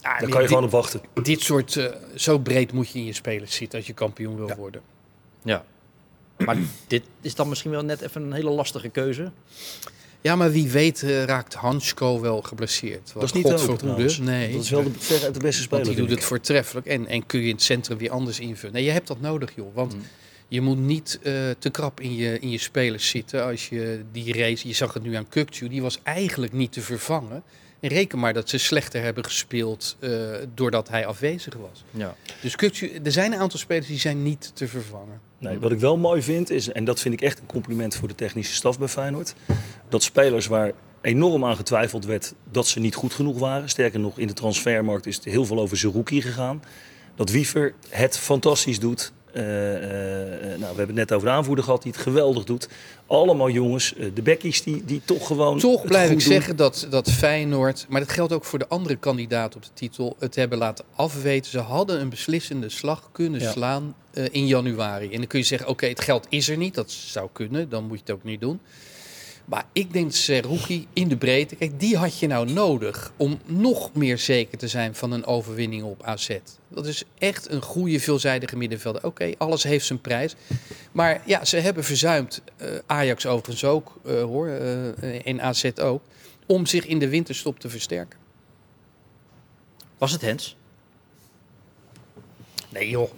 Ja, 0.00 0.18
Daar 0.18 0.28
kan 0.28 0.42
je 0.42 0.48
gewoon 0.48 0.64
op 0.64 0.70
wachten. 0.70 1.00
Dit 1.22 1.40
soort, 1.40 1.76
eh, 1.76 1.86
zo 2.14 2.38
breed 2.38 2.72
moet 2.72 2.88
je 2.90 2.98
in 2.98 3.04
je 3.04 3.12
spelers 3.12 3.54
zitten 3.54 3.78
als 3.78 3.86
je 3.86 3.92
kampioen 3.92 4.36
wil 4.36 4.54
worden. 4.56 4.82
Ja. 5.44 5.64
Maar 6.38 6.56
dit 6.86 7.02
is 7.20 7.34
dan 7.34 7.48
misschien 7.48 7.70
wel 7.70 7.82
net 7.84 8.00
even 8.00 8.22
een 8.22 8.32
hele 8.32 8.50
lastige 8.50 8.88
keuze. 8.88 9.30
Ja, 10.22 10.36
maar 10.36 10.52
wie 10.52 10.68
weet 10.70 11.02
eh, 11.02 11.24
raakt 11.24 11.54
Hansko 11.54 12.20
wel 12.20 12.42
geblesseerd. 12.42 13.10
Dat 13.14 13.22
is 13.22 13.32
niet 13.32 13.42
trouwens. 13.44 14.18
Nee, 14.18 14.52
Dat 14.52 14.62
is 14.62 14.70
wel 14.70 14.82
de, 14.82 14.90
de 15.32 15.38
beste 15.38 15.62
speler. 15.62 15.84
want 15.84 15.96
die 15.96 16.06
doet 16.06 16.14
het 16.16 16.24
voortreffelijk. 16.24 16.86
En, 16.86 17.06
en 17.06 17.26
kun 17.26 17.40
je 17.40 17.46
in 17.48 17.52
het 17.54 17.62
centrum 17.62 17.98
weer 17.98 18.10
anders 18.10 18.40
invullen. 18.40 18.74
Nee, 18.74 18.84
je 18.84 18.90
hebt 18.90 19.06
dat 19.06 19.20
nodig, 19.20 19.50
joh. 19.56 19.74
Want 19.74 19.94
Mm. 19.94 20.00
je 20.48 20.60
moet 20.60 20.78
niet 20.78 21.18
eh, 21.22 21.32
te 21.58 21.70
krap 21.70 22.00
in 22.00 22.16
je, 22.16 22.38
in 22.38 22.50
je 22.50 22.58
spelers 22.58 23.08
zitten. 23.08 23.44
Als 23.44 23.68
je 23.68 24.02
die 24.12 24.32
race, 24.38 24.68
je 24.68 24.74
zag 24.74 24.94
het 24.94 25.02
nu 25.02 25.14
aan 25.14 25.28
Kukcu, 25.28 25.68
die 25.68 25.82
was 25.82 25.98
eigenlijk 26.02 26.52
niet 26.52 26.72
te 26.72 26.80
vervangen. 26.80 27.42
En 27.82 27.88
reken 27.88 28.18
maar 28.18 28.32
dat 28.32 28.48
ze 28.48 28.58
slechter 28.58 29.02
hebben 29.02 29.24
gespeeld 29.24 29.96
eh, 29.98 30.10
doordat 30.54 30.88
hij 30.88 31.06
afwezig 31.06 31.54
was. 31.54 31.84
Ja. 31.90 32.16
Dus 32.40 32.56
Kukcu, 32.56 33.00
er 33.04 33.12
zijn 33.12 33.32
een 33.32 33.38
aantal 33.38 33.58
spelers 33.58 33.86
die 33.86 33.98
zijn 33.98 34.22
niet 34.22 34.50
te 34.54 34.68
vervangen. 34.68 35.20
Nee, 35.38 35.58
wat 35.58 35.72
ik 35.72 35.78
wel 35.78 35.96
mooi 35.96 36.22
vind 36.22 36.50
is, 36.50 36.72
en 36.72 36.84
dat 36.84 37.00
vind 37.00 37.14
ik 37.14 37.20
echt 37.20 37.38
een 37.38 37.46
compliment 37.46 37.94
voor 37.94 38.08
de 38.08 38.14
technische 38.14 38.54
staf 38.54 38.78
bij 38.78 38.88
Feyenoord, 38.88 39.34
dat 39.88 40.02
spelers 40.02 40.46
waar 40.46 40.72
enorm 41.00 41.44
aan 41.44 41.56
getwijfeld 41.56 42.04
werd 42.04 42.34
dat 42.50 42.66
ze 42.66 42.80
niet 42.80 42.94
goed 42.94 43.12
genoeg 43.12 43.38
waren, 43.38 43.68
sterker 43.68 44.00
nog 44.00 44.18
in 44.18 44.26
de 44.26 44.32
transfermarkt 44.32 45.06
is 45.06 45.18
er 45.18 45.30
heel 45.30 45.44
veel 45.44 45.60
over 45.60 45.76
Zerouki 45.76 46.22
gegaan, 46.22 46.62
dat 47.14 47.30
Wiever 47.30 47.74
het 47.88 48.18
fantastisch 48.18 48.78
doet. 48.78 49.12
Eh, 49.32 49.42
eh, 49.76 50.52
eh, 50.52 50.58
nou, 50.60 50.60
we 50.60 50.66
hebben 50.66 50.86
het 50.86 50.94
net 50.94 51.12
over 51.12 51.28
de 51.28 51.34
aanvoerder 51.34 51.64
gehad 51.64 51.82
die 51.82 51.92
het 51.92 52.00
geweldig 52.00 52.44
doet. 52.44 52.68
Allemaal 53.06 53.50
jongens, 53.50 53.94
de 54.14 54.22
bekkies 54.22 54.62
die, 54.62 54.84
die 54.84 55.00
toch 55.04 55.26
gewoon 55.26 55.58
Toch 55.58 55.78
het 55.80 55.88
blijf 55.88 56.08
goed 56.08 56.18
ik 56.20 56.24
doen. 56.24 56.32
zeggen 56.32 56.56
dat, 56.56 56.86
dat 56.90 57.10
Feyenoord, 57.10 57.86
maar 57.88 58.00
dat 58.00 58.10
geldt 58.10 58.32
ook 58.32 58.44
voor 58.44 58.58
de 58.58 58.68
andere 58.68 58.96
kandidaten 58.96 59.56
op 59.56 59.64
de 59.64 59.70
titel, 59.74 60.16
het 60.18 60.34
hebben 60.34 60.58
laten 60.58 60.84
afweten. 60.94 61.50
Ze 61.50 61.58
hadden 61.58 62.00
een 62.00 62.08
beslissende 62.08 62.68
slag 62.68 63.08
kunnen 63.12 63.40
Ja. 63.40 63.50
slaan 63.50 63.94
eh, 64.12 64.24
in 64.30 64.46
januari. 64.46 65.10
En 65.10 65.16
dan 65.18 65.26
kun 65.26 65.38
je 65.38 65.44
zeggen, 65.44 65.68
oké, 65.68 65.86
het 65.86 66.00
geld 66.00 66.26
is 66.28 66.48
er 66.48 66.56
niet, 66.56 66.74
dat 66.74 66.90
zou 66.90 67.28
kunnen, 67.32 67.68
dan 67.68 67.84
moet 67.84 67.96
je 67.96 68.02
het 68.06 68.14
ook 68.14 68.24
niet 68.24 68.40
doen. 68.40 68.60
Maar 69.44 69.64
ik 69.72 69.92
denk 69.92 70.04
dat 70.04 70.14
Seruki 70.14 70.86
in 70.92 71.08
de 71.08 71.16
breedte, 71.16 71.56
kijk, 71.56 71.80
die 71.80 71.96
had 71.96 72.18
je 72.18 72.26
nou 72.26 72.52
nodig 72.52 73.12
om 73.16 73.40
nog 73.46 73.94
meer 73.94 74.18
zeker 74.18 74.58
te 74.58 74.68
zijn 74.68 74.94
van 74.94 75.12
een 75.12 75.26
overwinning 75.26 75.82
op 75.82 76.02
AZ. 76.02 76.38
Dat 76.68 76.86
is 76.86 77.04
echt 77.18 77.50
een 77.50 77.62
goede, 77.62 78.00
veelzijdige 78.00 78.56
middenvelder. 78.56 79.04
Oké, 79.04 79.32
alles 79.38 79.62
heeft 79.62 79.86
zijn 79.86 80.00
prijs. 80.00 80.34
Maar 80.92 81.22
ja, 81.26 81.44
ze 81.44 81.56
hebben 81.56 81.84
verzuimd, 81.84 82.42
eh, 82.56 82.68
Ajax 82.86 83.26
overigens 83.26 83.64
ook, 83.64 84.00
eh, 84.04 84.22
hoor, 84.22 84.48
eh, 84.48 85.26
en 85.26 85.40
AZ 85.40 85.70
ook, 85.80 86.02
om 86.46 86.66
zich 86.66 86.86
in 86.86 86.98
de 86.98 87.08
winterstop 87.08 87.60
te 87.60 87.68
versterken. 87.68 88.18
Was 89.98 90.12
het 90.12 90.20
Hens? 90.20 90.56
Nee 92.68 92.88
joh, 92.88 93.10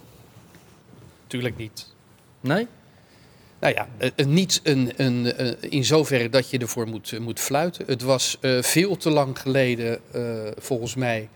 tuurlijk 1.27 1.57
niet. 1.57 1.93
Nee? 2.39 2.67
Nou 3.65 3.77
ja, 3.77 3.87
eh, 3.97 4.09
eh, 4.15 4.25
niet 4.25 4.59
een, 4.63 4.91
een, 4.95 5.33
eh, 5.33 5.51
in 5.59 5.85
zoverre 5.85 6.29
dat 6.29 6.49
je 6.49 6.57
ervoor 6.57 6.87
moet, 6.87 7.19
moet 7.19 7.39
fluiten. 7.39 7.85
Het 7.87 8.01
was 8.01 8.37
eh, 8.41 8.61
veel 8.61 8.97
te 8.97 9.09
lang 9.09 9.39
geleden, 9.39 9.99
eh, 10.11 10.21
volgens 10.57 10.95
mij, 10.95 11.29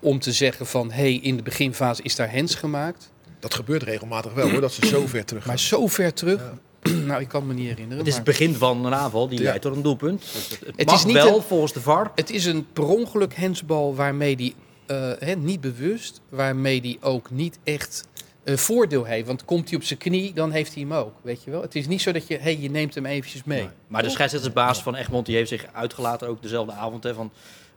om 0.00 0.18
te 0.18 0.32
zeggen 0.32 0.66
van... 0.66 0.90
hé, 0.90 0.96
hey, 1.02 1.18
in 1.22 1.36
de 1.36 1.42
beginfase 1.42 2.02
is 2.02 2.16
daar 2.16 2.30
hens 2.32 2.54
gemaakt. 2.54 3.10
dat 3.40 3.54
gebeurt 3.54 3.82
regelmatig 3.82 4.32
wel 4.34 4.50
hoor, 4.50 4.60
dat 4.60 4.72
ze 4.72 4.86
zo 4.86 5.06
ver 5.06 5.24
terug 5.24 5.42
gaan. 5.42 5.50
Maar 5.52 5.58
zo 5.62 5.86
ver 5.86 6.14
terug, 6.14 6.52
nou, 7.06 7.20
ik 7.20 7.28
kan 7.28 7.46
me 7.46 7.54
niet 7.54 7.66
herinneren. 7.68 7.98
Het 7.98 8.06
is 8.06 8.16
maar- 8.16 8.24
het 8.24 8.38
begin 8.38 8.54
van 8.54 8.86
een 8.86 8.94
aanval 8.94 9.28
die 9.28 9.38
Ja. 9.38 9.44
leidt 9.44 9.62
tot 9.62 9.76
een 9.76 9.82
doelpunt. 9.82 10.20
Dus 10.20 10.48
het, 10.50 10.60
het 10.66 10.76
Het 10.76 10.86
mag 10.86 10.94
is 10.96 11.04
niet 11.04 11.14
wel 11.14 11.36
een- 11.36 11.42
volgens 11.42 11.72
de 11.72 11.80
VAR. 11.80 12.10
Het 12.14 12.30
is 12.30 12.44
een 12.46 12.66
per 12.72 12.86
ongeluk 12.86 13.34
hensbal 13.34 13.94
waarmee 13.94 14.36
die 14.36 14.54
eh, 14.86 15.10
hè, 15.18 15.34
niet 15.34 15.60
bewust, 15.60 16.20
waarmee 16.28 16.80
die 16.80 16.98
ook 17.00 17.30
niet 17.30 17.58
echt 17.64 18.06
een 18.48 18.58
voordeel 18.58 19.04
heeft. 19.04 19.26
Want 19.26 19.44
komt 19.44 19.68
hij 19.68 19.78
op 19.78 19.84
zijn 19.84 19.98
knie, 19.98 20.32
dan 20.32 20.50
heeft 20.50 20.74
hij 20.74 20.82
hem 20.82 20.92
ook. 20.92 21.12
Weet 21.22 21.44
je 21.44 21.50
wel? 21.50 21.62
Het 21.62 21.74
is 21.74 21.86
niet 21.86 22.00
zo 22.00 22.12
dat 22.12 22.26
je, 22.26 22.38
hey, 22.38 22.58
je 22.60 22.70
neemt 22.70 22.94
hem 22.94 23.06
eventjes 23.06 23.44
mee. 23.44 23.68
Maar 23.86 24.02
de 24.02 24.08
scheidsrechtersbaas 24.10 24.82
van 24.82 24.94
Egmond 24.94 25.26
die 25.26 25.36
heeft 25.36 25.48
zich 25.48 25.66
uitgelaten, 25.72 26.28
ook 26.28 26.42
dezelfde 26.42 26.72
avond, 26.72 27.02
hè, 27.04 27.14
van 27.14 27.30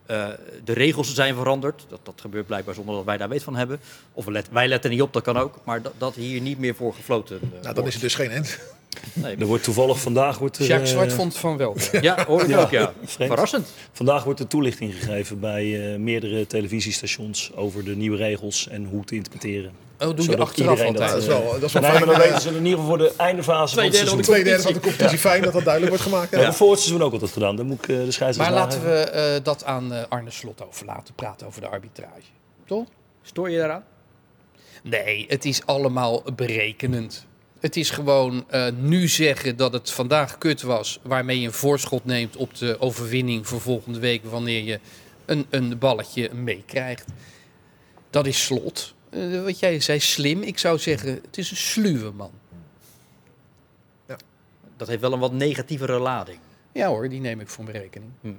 eh, 0.05 0.27
de 0.63 0.73
regels 0.73 1.13
zijn 1.13 1.35
veranderd. 1.35 1.85
Dat, 1.89 1.99
dat 2.03 2.21
gebeurt 2.21 2.45
blijkbaar 2.47 2.73
zonder 2.73 2.95
dat 2.95 3.05
wij 3.05 3.17
daar 3.17 3.29
weet 3.29 3.43
van 3.43 3.55
hebben. 3.55 3.79
Of 4.13 4.27
let- 4.27 4.49
wij 4.51 4.67
letten 4.67 4.89
niet 4.91 5.01
op, 5.01 5.13
dat 5.13 5.23
kan 5.23 5.37
ook. 5.37 5.59
Maar 5.63 5.81
dat, 5.81 5.93
dat 5.97 6.15
hier 6.15 6.41
niet 6.41 6.57
meer 6.59 6.75
voor 6.75 6.93
gefloten 6.93 7.35
eh, 7.41 7.49
Nou, 7.51 7.61
dan 7.63 7.73
wordt. 7.73 7.87
is 7.87 7.93
het 7.93 8.01
dus 8.03 8.15
geen 8.15 8.29
end. 8.31 8.59
Nee. 9.13 9.35
Er 9.35 9.45
wordt 9.45 9.63
toevallig 9.63 9.99
vandaag 9.99 10.37
wordt 10.37 10.57
er, 10.57 10.65
Jacques 10.65 10.89
eh, 10.89 10.95
Zwart 10.95 11.13
vond 11.13 11.37
van 11.37 11.57
wel. 11.57 11.75
Ja, 12.01 12.25
hoor 12.25 12.41
ik 12.41 12.47
Ja, 12.47 12.61
ook, 12.61 12.69
ja. 12.71 12.93
vreemd. 13.05 13.31
Verrassend. 13.31 13.67
Vandaag 13.91 14.23
wordt 14.23 14.39
er 14.39 14.47
toelichting 14.47 14.93
gegeven 14.95 15.39
bij 15.39 15.93
eh, 15.93 15.99
meerdere 15.99 16.47
televisiestations 16.47 17.51
over 17.55 17.83
de 17.83 17.95
nieuwe 17.95 18.17
regels 18.17 18.67
en 18.67 18.85
hoe 18.85 19.03
te 19.05 19.15
interpreteren. 19.15 19.71
Oh, 19.99 20.07
doe 20.07 20.15
je 20.15 20.21
Zodat 20.23 20.39
achteraf 20.39 20.69
iedereen 20.71 20.93
dat, 20.93 21.01
altijd. 21.01 21.25
Dat 21.27 21.35
is 21.37 21.41
wel, 21.43 21.51
dat 21.59 21.63
is 21.63 21.73
wel 21.73 21.81
Nee, 21.81 21.91
fijn. 21.91 22.05
maar 22.05 22.13
dan 22.15 22.23
eh, 22.23 22.29
weten 22.29 22.41
ze 22.41 22.49
in 22.49 22.55
ieder 22.65 22.69
geval 22.79 22.85
voor 22.85 22.97
de 22.97 23.13
eindefase 23.17 23.75
van 23.75 23.83
het 23.83 23.95
seizoen. 23.95 24.21
Twee 24.21 24.43
derde 24.43 24.63
van 24.63 24.73
de 24.73 24.79
competitie, 24.79 25.17
fijn 25.17 25.41
dat 25.41 25.53
dat 25.53 25.63
duidelijk 25.63 25.95
wordt 25.95 26.09
gemaakt. 26.11 26.31
Ja, 26.31 26.39
Ja. 26.41 26.53
voor 26.53 26.71
het 26.71 26.79
seizoen 26.79 27.01
ook 27.03 27.13
altijd 27.13 27.31
gedaan. 27.31 27.55
Dan 27.55 27.65
moet 27.65 27.77
ik 27.83 27.89
eh, 27.89 27.95
de 28.05 28.11
scheidsrechter 28.11 28.55
Maar 28.55 28.63
laten 28.63 28.81
nageven. 28.83 29.05
we 29.13 29.19
eh, 29.35 29.43
dat 29.43 29.63
aan 29.65 29.93
eh, 29.93 30.03
Arne 30.09 30.31
Slot 30.31 30.67
overlaten, 30.67 31.13
praten 31.15 31.47
over 31.47 31.61
de 31.61 31.67
arbitrage. 31.67 32.21
Toch? 32.65 32.85
Stoor 33.21 33.49
je 33.49 33.57
daaraan? 33.57 33.83
Nee, 34.83 35.25
het 35.29 35.45
is 35.45 35.61
allemaal 35.65 36.23
berekenend. 36.35 37.25
Het 37.61 37.75
is 37.75 37.89
gewoon 37.89 38.43
eh, 38.49 38.67
nu 38.77 39.07
zeggen 39.07 39.57
dat 39.57 39.73
het 39.73 39.91
vandaag 39.91 40.37
kut 40.37 40.61
was, 40.61 40.99
waarmee 41.01 41.39
je 41.39 41.47
een 41.47 41.53
voorschot 41.53 42.05
neemt 42.05 42.35
op 42.35 42.55
de 42.55 42.79
overwinning 42.79 43.47
voor 43.47 43.61
volgende 43.61 43.99
week 43.99 44.25
wanneer 44.25 44.63
je 44.63 44.79
een, 45.25 45.45
een 45.49 45.77
balletje 45.77 46.33
meekrijgt. 46.33 47.05
Dat 48.09 48.25
is 48.25 48.45
slot. 48.45 48.93
Eh, 49.09 49.43
wat 49.43 49.59
jij 49.59 49.79
zei, 49.79 49.99
slim. 49.99 50.41
Ik 50.41 50.57
zou 50.57 50.77
zeggen, 50.77 51.19
het 51.25 51.37
is 51.37 51.51
een 51.51 51.57
sluwe 51.57 52.11
man. 52.11 52.31
Dat 54.77 54.89
heeft 54.89 55.01
wel 55.01 55.13
een 55.13 55.19
wat 55.19 55.33
negatievere 55.33 55.99
lading. 55.99 56.37
Ja 56.71 56.87
hoor, 56.87 57.09
die 57.09 57.19
neem 57.19 57.39
ik 57.39 57.49
voor 57.49 57.63
mijn 57.63 57.77
rekening. 57.77 58.11
Hm. 58.21 58.33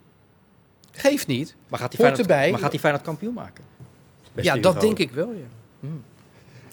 Geeft 0.91 1.27
niet. 1.27 1.55
Maar 1.69 1.79
gaat 1.79 1.97
hij 1.97 2.13
erbij. 2.17 2.51
maar 2.51 2.61
gaat 2.61 2.71
hij 2.71 2.81
Feyenoord 2.81 3.05
kampioen 3.05 3.35
maken? 3.35 3.65
Ja, 4.35 4.57
dat 4.57 4.81
denk 4.81 4.99
ik 4.99 5.11
wel, 5.11 5.33
ja. 5.33 5.89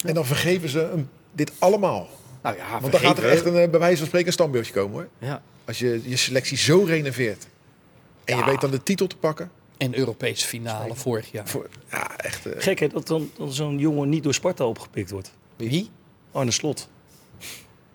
En 0.04 0.14
dan 0.14 0.26
vergeven 0.26 0.68
ze 0.68 0.78
hem 0.78 1.10
dit 1.32 1.52
allemaal. 1.58 2.08
Nou 2.42 2.56
ja, 2.56 2.80
Want 2.80 2.92
dan 2.92 3.00
gaat 3.00 3.18
er 3.18 3.28
echt 3.28 3.44
een, 3.44 3.56
eh, 3.56 3.70
bij 3.70 3.80
wijze 3.80 3.96
van 3.96 4.06
spreken 4.06 4.26
een 4.26 4.32
standbeeldje 4.32 4.72
komen 4.72 4.92
hoor. 4.92 5.08
Ja. 5.28 5.42
Als 5.64 5.78
je 5.78 6.00
je 6.04 6.16
selectie 6.16 6.56
zo 6.56 6.84
renoveert. 6.84 7.46
En 8.24 8.36
je 8.36 8.40
Ja. 8.42 8.46
weet 8.48 8.60
dan 8.60 8.70
de 8.70 8.82
titel 8.82 9.06
te 9.06 9.16
pakken. 9.16 9.50
En 9.76 9.98
Europese 9.98 10.46
finale 10.46 10.94
vorig 10.94 11.30
jaar. 11.32 11.48
Voor, 11.48 11.68
ja, 11.90 12.16
echt. 12.16 12.46
eh, 12.46 12.52
Gek 12.62 12.78
hè, 12.78 12.88
dat 12.88 13.06
dan, 13.06 13.30
dan 13.36 13.52
zo'n 13.52 13.78
jongen 13.78 14.08
niet 14.08 14.22
door 14.22 14.34
Sparta 14.34 14.64
opgepikt 14.64 15.10
wordt. 15.10 15.32
Wie? 15.56 15.90
Arne 16.32 16.50
Slot. 16.50 16.88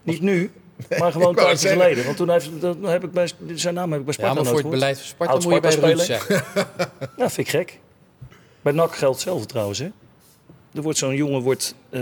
Niet 0.04 0.22
nu, 0.22 0.52
maar 1.00 1.12
gewoon 1.12 1.36
tijdje 1.36 1.58
zeggen. 1.58 1.82
geleden. 1.82 2.06
Want 2.06 2.18
toen 2.18 2.30
heeft, 2.30 2.50
dan 2.62 2.84
heb 2.84 3.04
ik 3.04 3.12
bij, 3.12 3.30
zijn 3.54 3.74
naam 3.74 3.92
heb 3.92 4.00
ik 4.00 4.06
bij 4.06 4.16
Ja, 4.18 4.22
Sparta 4.24 4.34
maar 4.36 4.44
voor 4.46 4.54
het 4.54 4.62
gehoord. 4.62 4.80
beleid 4.80 4.98
van 4.98 5.08
Sparta 5.08 5.34
Oud 5.34 5.44
moet 5.44 5.54
je 5.54 5.60
bij 5.60 5.76
Ruud 5.76 6.00
zeggen. 6.00 6.44
Ja, 7.18 7.30
vind 7.30 7.38
ik 7.38 7.50
gek. 7.50 7.80
Bij 8.62 8.74
NAC 8.74 8.96
geldt 8.96 9.16
hetzelfde 9.16 9.46
trouwens. 9.46 9.80
Hè. 9.80 9.90
Er 10.74 10.82
wordt 10.82 10.98
zo'n 10.98 11.16
jongen, 11.16 11.42
wordt, 11.42 11.76
eh, 11.90 12.02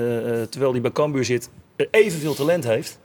terwijl 0.49 0.71
hij 0.71 0.81
bij 0.81 0.91
Cambuur 0.91 1.25
zit, 1.25 1.49
evenveel 1.91 2.33
talent 2.33 2.63
heeft. 2.63 2.99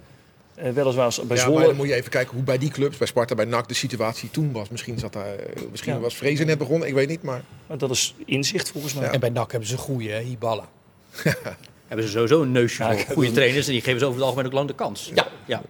Eh, 0.55 0.73
weliswaar 0.73 1.05
als- 1.05 1.17
bij 1.17 1.25
ja, 1.37 1.43
maar 1.43 1.53
Zwolle. 1.53 1.67
dan 1.67 1.77
moet 1.77 1.89
je 1.89 1.95
even 1.95 2.11
kijken 2.11 2.35
hoe 2.35 2.43
bij 2.43 2.59
die 2.59 2.71
clubs, 2.71 2.97
bij 2.97 3.07
Sparta, 3.07 3.35
bij 3.35 3.45
NAC, 3.45 3.69
de 3.69 3.75
situatie 3.75 4.31
toen 4.31 4.53
was. 4.53 4.69
Misschien, 4.69 4.99
zat 4.99 5.13
daar, 5.13 5.35
eh, 5.35 5.63
misschien 5.71 5.93
Ja. 5.93 5.99
was 6.01 6.17
Vrezen 6.17 6.47
net 6.47 6.59
begonnen, 6.59 6.89
ik 6.89 6.95
weet 6.95 7.09
niet. 7.09 7.23
Maar 7.23 7.43
Maar 7.67 7.79
dat 7.79 7.91
is 7.91 8.15
inzicht 8.27 8.71
volgens 8.71 8.95
mij. 8.95 9.09
En 9.11 9.21
bij 9.21 9.29
NAC 9.31 9.51
hebben 9.51 9.69
ze 9.69 9.75
een 9.75 9.81
goede, 9.81 10.09
hè, 10.09 10.21
Hiballa. 10.21 10.69
Hebben 11.89 12.07
ze 12.07 12.13
sowieso 12.13 12.43
een 12.43 12.53
neusje 12.53 12.83
voor 12.83 13.15
goede 13.15 13.29
een- 13.29 13.35
trainers 13.35 13.67
en 13.67 13.73
die 13.73 13.81
geven 13.83 13.99
ze 14.01 14.05
over 14.05 14.17
het 14.19 14.27
algemeen 14.29 14.47
ook 14.47 14.53
lang 14.53 14.69
de 14.69 14.75
kans. 14.75 15.11
Ja. 15.15 15.27
ja. 15.47 15.63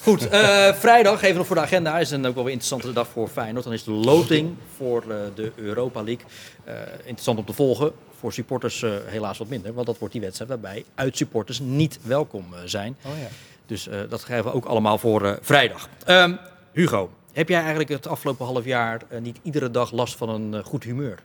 Goed, 0.00 0.28
eh, 0.28 0.74
vrijdag, 0.74 1.22
even 1.22 1.36
nog 1.36 1.46
voor 1.46 1.56
de 1.56 1.62
agenda, 1.62 1.98
is 1.98 2.10
een 2.10 2.26
ook 2.26 2.34
wel 2.34 2.44
weer 2.44 2.52
interessante 2.52 2.92
dag 2.92 3.08
voor 3.08 3.28
Feyenoord. 3.28 3.64
Dan 3.64 3.72
is 3.72 3.84
de 3.84 3.90
loting 3.90 4.54
voor 4.76 5.02
eh, 5.02 5.16
de 5.34 5.52
Europa 5.56 6.02
League 6.02 6.24
eh, 6.64 6.74
interessant 6.98 7.38
om 7.38 7.44
te 7.44 7.52
volgen. 7.52 7.92
Voor 8.18 8.32
supporters 8.32 8.82
eh, 8.82 8.92
helaas 9.04 9.38
wat 9.38 9.48
minder, 9.48 9.74
want 9.74 9.86
dat 9.86 9.98
wordt 9.98 10.12
die 10.12 10.22
wedstrijd 10.22 10.50
waarbij 10.50 10.84
uitsupporters 10.94 11.58
niet 11.58 11.98
welkom 12.02 12.46
eh, 12.54 12.60
zijn. 12.64 12.96
Oh 13.04 13.18
ja. 13.18 13.28
Dus 13.66 13.88
eh, 13.88 14.00
dat 14.08 14.24
krijgen 14.24 14.50
we 14.50 14.56
ook 14.56 14.64
allemaal 14.64 14.98
voor 14.98 15.38
vrijdag. 15.42 15.88
Ehm, 16.04 16.34
Hugo, 16.72 17.10
heb 17.32 17.48
jij 17.48 17.58
eigenlijk 17.58 17.88
het 17.88 18.06
afgelopen 18.06 18.46
half 18.46 18.64
jaar 18.64 19.02
niet 19.20 19.38
iedere 19.42 19.70
dag 19.70 19.92
last 19.92 20.16
van 20.16 20.28
een 20.28 20.64
goed 20.64 20.84
humeur? 20.84 21.18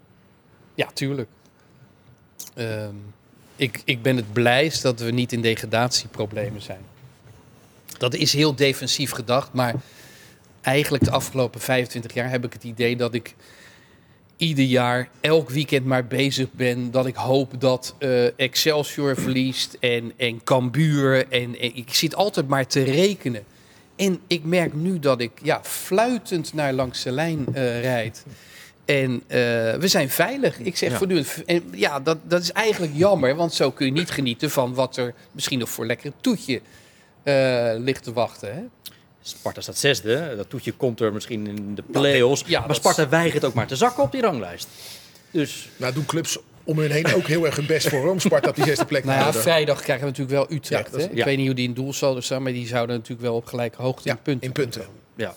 Ja, 0.75 0.87
tuurlijk. 0.93 1.29
Ehm, 2.53 2.95
ik, 3.55 3.81
ik 3.85 4.01
ben 4.01 4.15
het 4.15 4.33
blijst 4.33 4.81
dat 4.81 4.99
we 4.99 5.11
niet 5.11 5.31
in 5.31 5.41
degradatieproblemen 5.41 6.61
zijn. 6.61 6.81
Dat 7.97 8.13
is 8.13 8.33
heel 8.33 8.55
defensief 8.55 9.11
gedacht, 9.11 9.53
maar 9.53 9.75
eigenlijk 10.61 11.03
de 11.03 11.11
afgelopen 11.11 11.59
25 11.59 12.13
jaar 12.13 12.29
heb 12.29 12.45
ik 12.45 12.53
het 12.53 12.63
idee 12.63 12.95
dat 12.95 13.13
ik 13.13 13.35
ieder 14.39 14.65
jaar, 14.65 15.09
elk 15.21 15.49
weekend 15.49 15.85
maar 15.85 16.05
bezig 16.05 16.51
ben. 16.51 16.91
Dat 16.91 17.05
ik 17.05 17.15
hoop 17.15 17.61
dat 17.61 17.95
eh, 17.97 18.39
Excelsior 18.39 19.15
verliest 19.15 19.77
en, 19.79 20.11
en 20.17 20.43
Cambuur. 20.43 21.27
En, 21.27 21.59
en 21.59 21.75
ik 21.75 21.93
zit 21.93 22.15
altijd 22.15 22.47
maar 22.47 22.67
te 22.67 22.83
rekenen. 22.83 23.43
En 23.95 24.19
ik 24.27 24.43
merk 24.43 24.73
nu 24.73 24.99
dat 24.99 25.21
ik 25.21 25.31
ja, 25.43 25.59
fluitend 25.63 26.53
naar 26.53 26.73
langs 26.73 27.03
de 27.03 27.11
lijn 27.11 27.45
eh, 27.53 27.81
rijd. 27.81 28.25
En 28.85 29.23
eh, 29.27 29.37
we 29.73 29.87
zijn 29.87 30.09
veilig. 30.09 30.59
Ik 30.59 30.77
zeg 30.77 30.91
Ja. 30.91 30.97
voortdurend. 30.97 31.43
En 31.45 31.63
ja, 31.71 31.99
dat, 31.99 32.17
dat 32.23 32.41
is 32.41 32.51
eigenlijk 32.51 32.93
jammer. 32.95 33.35
Want 33.35 33.53
zo 33.53 33.71
kun 33.71 33.85
je 33.85 33.91
niet 33.91 34.11
genieten 34.11 34.49
van 34.51 34.73
wat 34.73 34.97
er 34.97 35.13
misschien 35.31 35.59
nog 35.59 35.69
voor 35.69 35.85
lekker 35.85 36.11
toetje 36.21 36.61
ligt 37.77 38.03
te 38.03 38.13
wachten. 38.13 38.55
Hè? 38.55 38.61
Sparta 39.21 39.61
staat 39.61 39.77
zesde. 39.77 40.33
Dat 40.37 40.49
toetje 40.49 40.71
komt 40.71 40.99
er 41.01 41.13
misschien 41.13 41.47
in 41.47 41.75
de 41.75 41.81
play-offs. 41.91 42.43
ja, 42.45 42.65
maar 42.65 42.75
Sparta 42.75 43.09
weigert 43.09 43.45
ook 43.45 43.53
maar 43.53 43.67
te 43.67 43.75
zakken 43.75 44.03
op 44.03 44.11
die 44.11 44.21
ranglijst. 44.21 44.67
Dus 45.31 45.69
Nou 45.77 45.93
doen 45.93 46.05
clubs 46.05 46.37
om 46.63 46.79
hun 46.79 46.91
heen 46.91 47.13
ook 47.15 47.27
heel 47.27 47.45
erg 47.45 47.55
hun 47.55 47.65
best 47.65 47.89
voor 47.89 48.09
om 48.09 48.19
Sparta 48.19 48.49
op 48.49 48.55
die 48.55 48.65
zesde 48.65 48.85
plek 48.85 49.01
te 49.01 49.07
Nou 49.07 49.19
ja, 49.19 49.33
vrijdag 49.33 49.81
krijgen 49.81 50.05
we 50.05 50.09
natuurlijk 50.11 50.49
wel 50.49 50.57
Utrecht. 50.57 50.85
Ja, 50.85 50.91
dat 50.91 50.99
is- 50.99 51.05
hè? 51.05 51.11
Ik 51.11 51.17
ja. 51.17 51.25
weet 51.25 51.37
niet 51.37 51.45
hoe 51.45 51.55
die 51.55 51.67
in 51.67 51.73
doel 51.73 51.93
zouden 51.93 52.23
staan, 52.23 52.43
maar 52.43 52.51
die 52.51 52.67
zouden 52.67 52.95
natuurlijk 52.95 53.21
wel 53.21 53.35
op 53.35 53.45
gelijke 53.45 53.81
hoogte 53.81 54.07
Ja, 54.07 54.13
in 54.13 54.21
punten. 54.21 54.47
in 54.47 54.53
punten. 54.53 54.85
ja. 55.15 55.33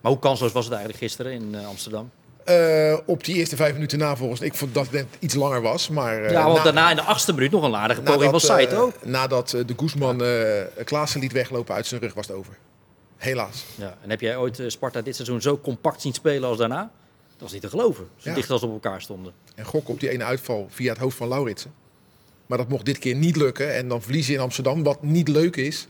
Maar 0.00 0.12
hoe 0.12 0.20
kansloos 0.20 0.52
was 0.52 0.64
het 0.64 0.72
eigenlijk 0.74 1.02
gisteren 1.04 1.32
in 1.32 1.54
eh, 1.54 1.66
Amsterdam? 1.66 2.10
Eh, 2.44 2.96
op 3.06 3.24
die 3.24 3.34
eerste 3.34 3.56
vijf 3.56 3.72
minuten 3.72 3.98
na 3.98 4.16
volgens 4.16 4.40
ik 4.40 4.54
vond 4.54 4.74
dat 4.74 4.88
het 4.90 5.06
iets 5.18 5.34
langer 5.34 5.62
was. 5.62 5.88
Maar, 5.88 6.24
eh, 6.24 6.30
ja, 6.30 6.44
want 6.44 6.56
na- 6.56 6.64
daarna 6.64 6.90
in 6.90 6.96
de 6.96 7.02
achtste 7.02 7.32
minuut 7.34 7.50
nog 7.50 7.62
een 7.62 7.76
aardige 7.76 8.00
poging 8.02 8.22
van 8.22 8.32
nadat, 8.32 8.42
Saito. 8.42 8.92
eh, 9.02 9.08
nadat 9.08 9.50
de 9.50 9.74
Guzman 9.76 10.24
eh 10.24 10.84
Klaassen 10.84 11.20
liet 11.20 11.32
weglopen 11.32 11.74
uit 11.74 11.86
zijn 11.86 12.00
rug 12.00 12.14
was 12.14 12.26
het 12.26 12.36
over. 12.36 12.52
Helaas. 13.20 13.64
Ja. 13.74 13.96
En 14.02 14.10
heb 14.10 14.20
jij 14.20 14.36
ooit 14.36 14.58
eh, 14.58 14.68
Sparta 14.68 15.00
dit 15.02 15.14
seizoen 15.14 15.40
zo 15.42 15.58
compact 15.58 16.00
zien 16.00 16.12
spelen 16.12 16.48
als 16.48 16.58
daarna? 16.58 16.80
Dat 17.30 17.40
was 17.40 17.52
niet 17.52 17.60
te 17.62 17.68
geloven. 17.68 18.08
Zo 18.16 18.28
Ja. 18.28 18.34
dicht 18.34 18.50
als 18.50 18.60
ze 18.60 18.66
op 18.66 18.72
elkaar 18.72 19.00
stonden. 19.02 19.32
En 19.54 19.64
gok 19.64 19.88
op 19.88 20.00
die 20.00 20.08
ene 20.08 20.24
uitval 20.24 20.66
via 20.70 20.90
het 20.92 21.00
hoofd 21.00 21.16
van 21.16 21.28
Lauritsen. 21.28 21.72
Maar 22.46 22.58
dat 22.58 22.68
mocht 22.68 22.84
dit 22.84 22.98
keer 22.98 23.14
niet 23.14 23.36
lukken. 23.36 23.74
En 23.74 23.88
dan 23.88 24.02
verliezen 24.02 24.34
in 24.34 24.40
Amsterdam, 24.40 24.82
wat 24.82 25.02
niet 25.02 25.28
leuk 25.28 25.56
is. 25.56 25.86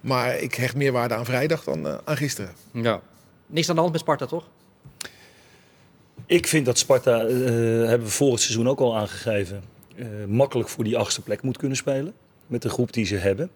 Maar 0.00 0.38
ik 0.38 0.54
hecht 0.54 0.76
meer 0.76 0.92
waarde 0.92 1.14
aan 1.14 1.24
vrijdag 1.24 1.64
dan 1.64 1.86
eh, 1.86 1.98
aan 2.04 2.16
gisteren. 2.16 2.52
Ja. 2.72 3.00
Niks 3.46 3.68
aan 3.68 3.74
de 3.74 3.80
hand 3.80 3.92
met 3.92 4.00
Sparta, 4.00 4.26
toch? 4.26 4.48
Ik 6.26 6.46
vind 6.46 6.66
dat 6.66 6.78
Sparta, 6.78 7.20
eh, 7.26 7.34
hebben 7.88 8.02
we 8.06 8.12
vorig 8.12 8.40
seizoen 8.40 8.68
ook 8.68 8.80
al 8.80 8.96
aangegeven, 8.96 9.62
eh, 9.96 10.06
makkelijk 10.28 10.68
voor 10.68 10.84
die 10.84 10.96
achtste 10.98 11.20
plek 11.22 11.42
moet 11.42 11.56
kunnen 11.56 11.76
spelen. 11.76 12.14
Met 12.46 12.62
de 12.62 12.68
groep 12.68 12.92
die 12.92 13.04
ze 13.04 13.16
hebben. 13.16 13.50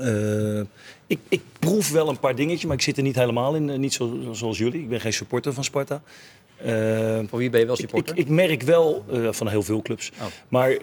Eh, 0.00 0.60
ik, 1.06 1.18
ik 1.28 1.40
proef 1.58 1.90
wel 1.90 2.08
een 2.08 2.18
paar 2.18 2.34
dingetjes, 2.34 2.64
maar 2.64 2.76
ik 2.76 2.82
zit 2.82 2.96
er 2.96 3.02
niet 3.02 3.14
helemaal 3.14 3.54
in. 3.54 3.70
eh, 3.70 3.78
niet 3.78 3.92
zo, 3.92 4.18
zoals 4.32 4.58
jullie. 4.58 4.80
Ik 4.80 4.88
ben 4.88 5.00
geen 5.00 5.12
supporter 5.12 5.52
van 5.52 5.64
Sparta. 5.64 6.02
Eh, 6.56 7.18
Voor 7.28 7.38
wie 7.38 7.50
ben 7.50 7.60
je 7.60 7.66
wel 7.66 7.74
ik, 7.74 7.80
ik, 7.82 7.88
supporter? 7.88 8.18
ik 8.18 8.28
merk 8.28 8.62
wel, 8.62 9.04
van 9.30 9.48
heel 9.48 9.62
veel 9.62 9.82
clubs, 9.82 10.10
Oh. 10.20 10.26
maar 10.48 10.76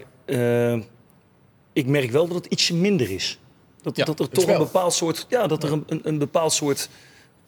ik 1.74 1.86
merk 1.88 2.12
wel 2.12 2.28
dat 2.28 2.36
het 2.36 2.45
ietsje 2.45 2.76
minder 2.76 3.12
is. 3.12 3.39
Dat, 3.82 3.95
Ja, 3.97 4.06
dat 4.06 4.19
er 4.19 4.30
toch 4.30 4.45
wel. 4.45 4.54
een 4.56 4.62
bepaald 4.62 4.93
soort, 4.93 5.26
ja, 5.30 5.47
dat 5.47 5.63
er 5.63 5.71
een, 5.71 5.84
een, 5.88 6.02
een 6.04 6.17
bepaald 6.17 6.54
soort, 6.54 6.89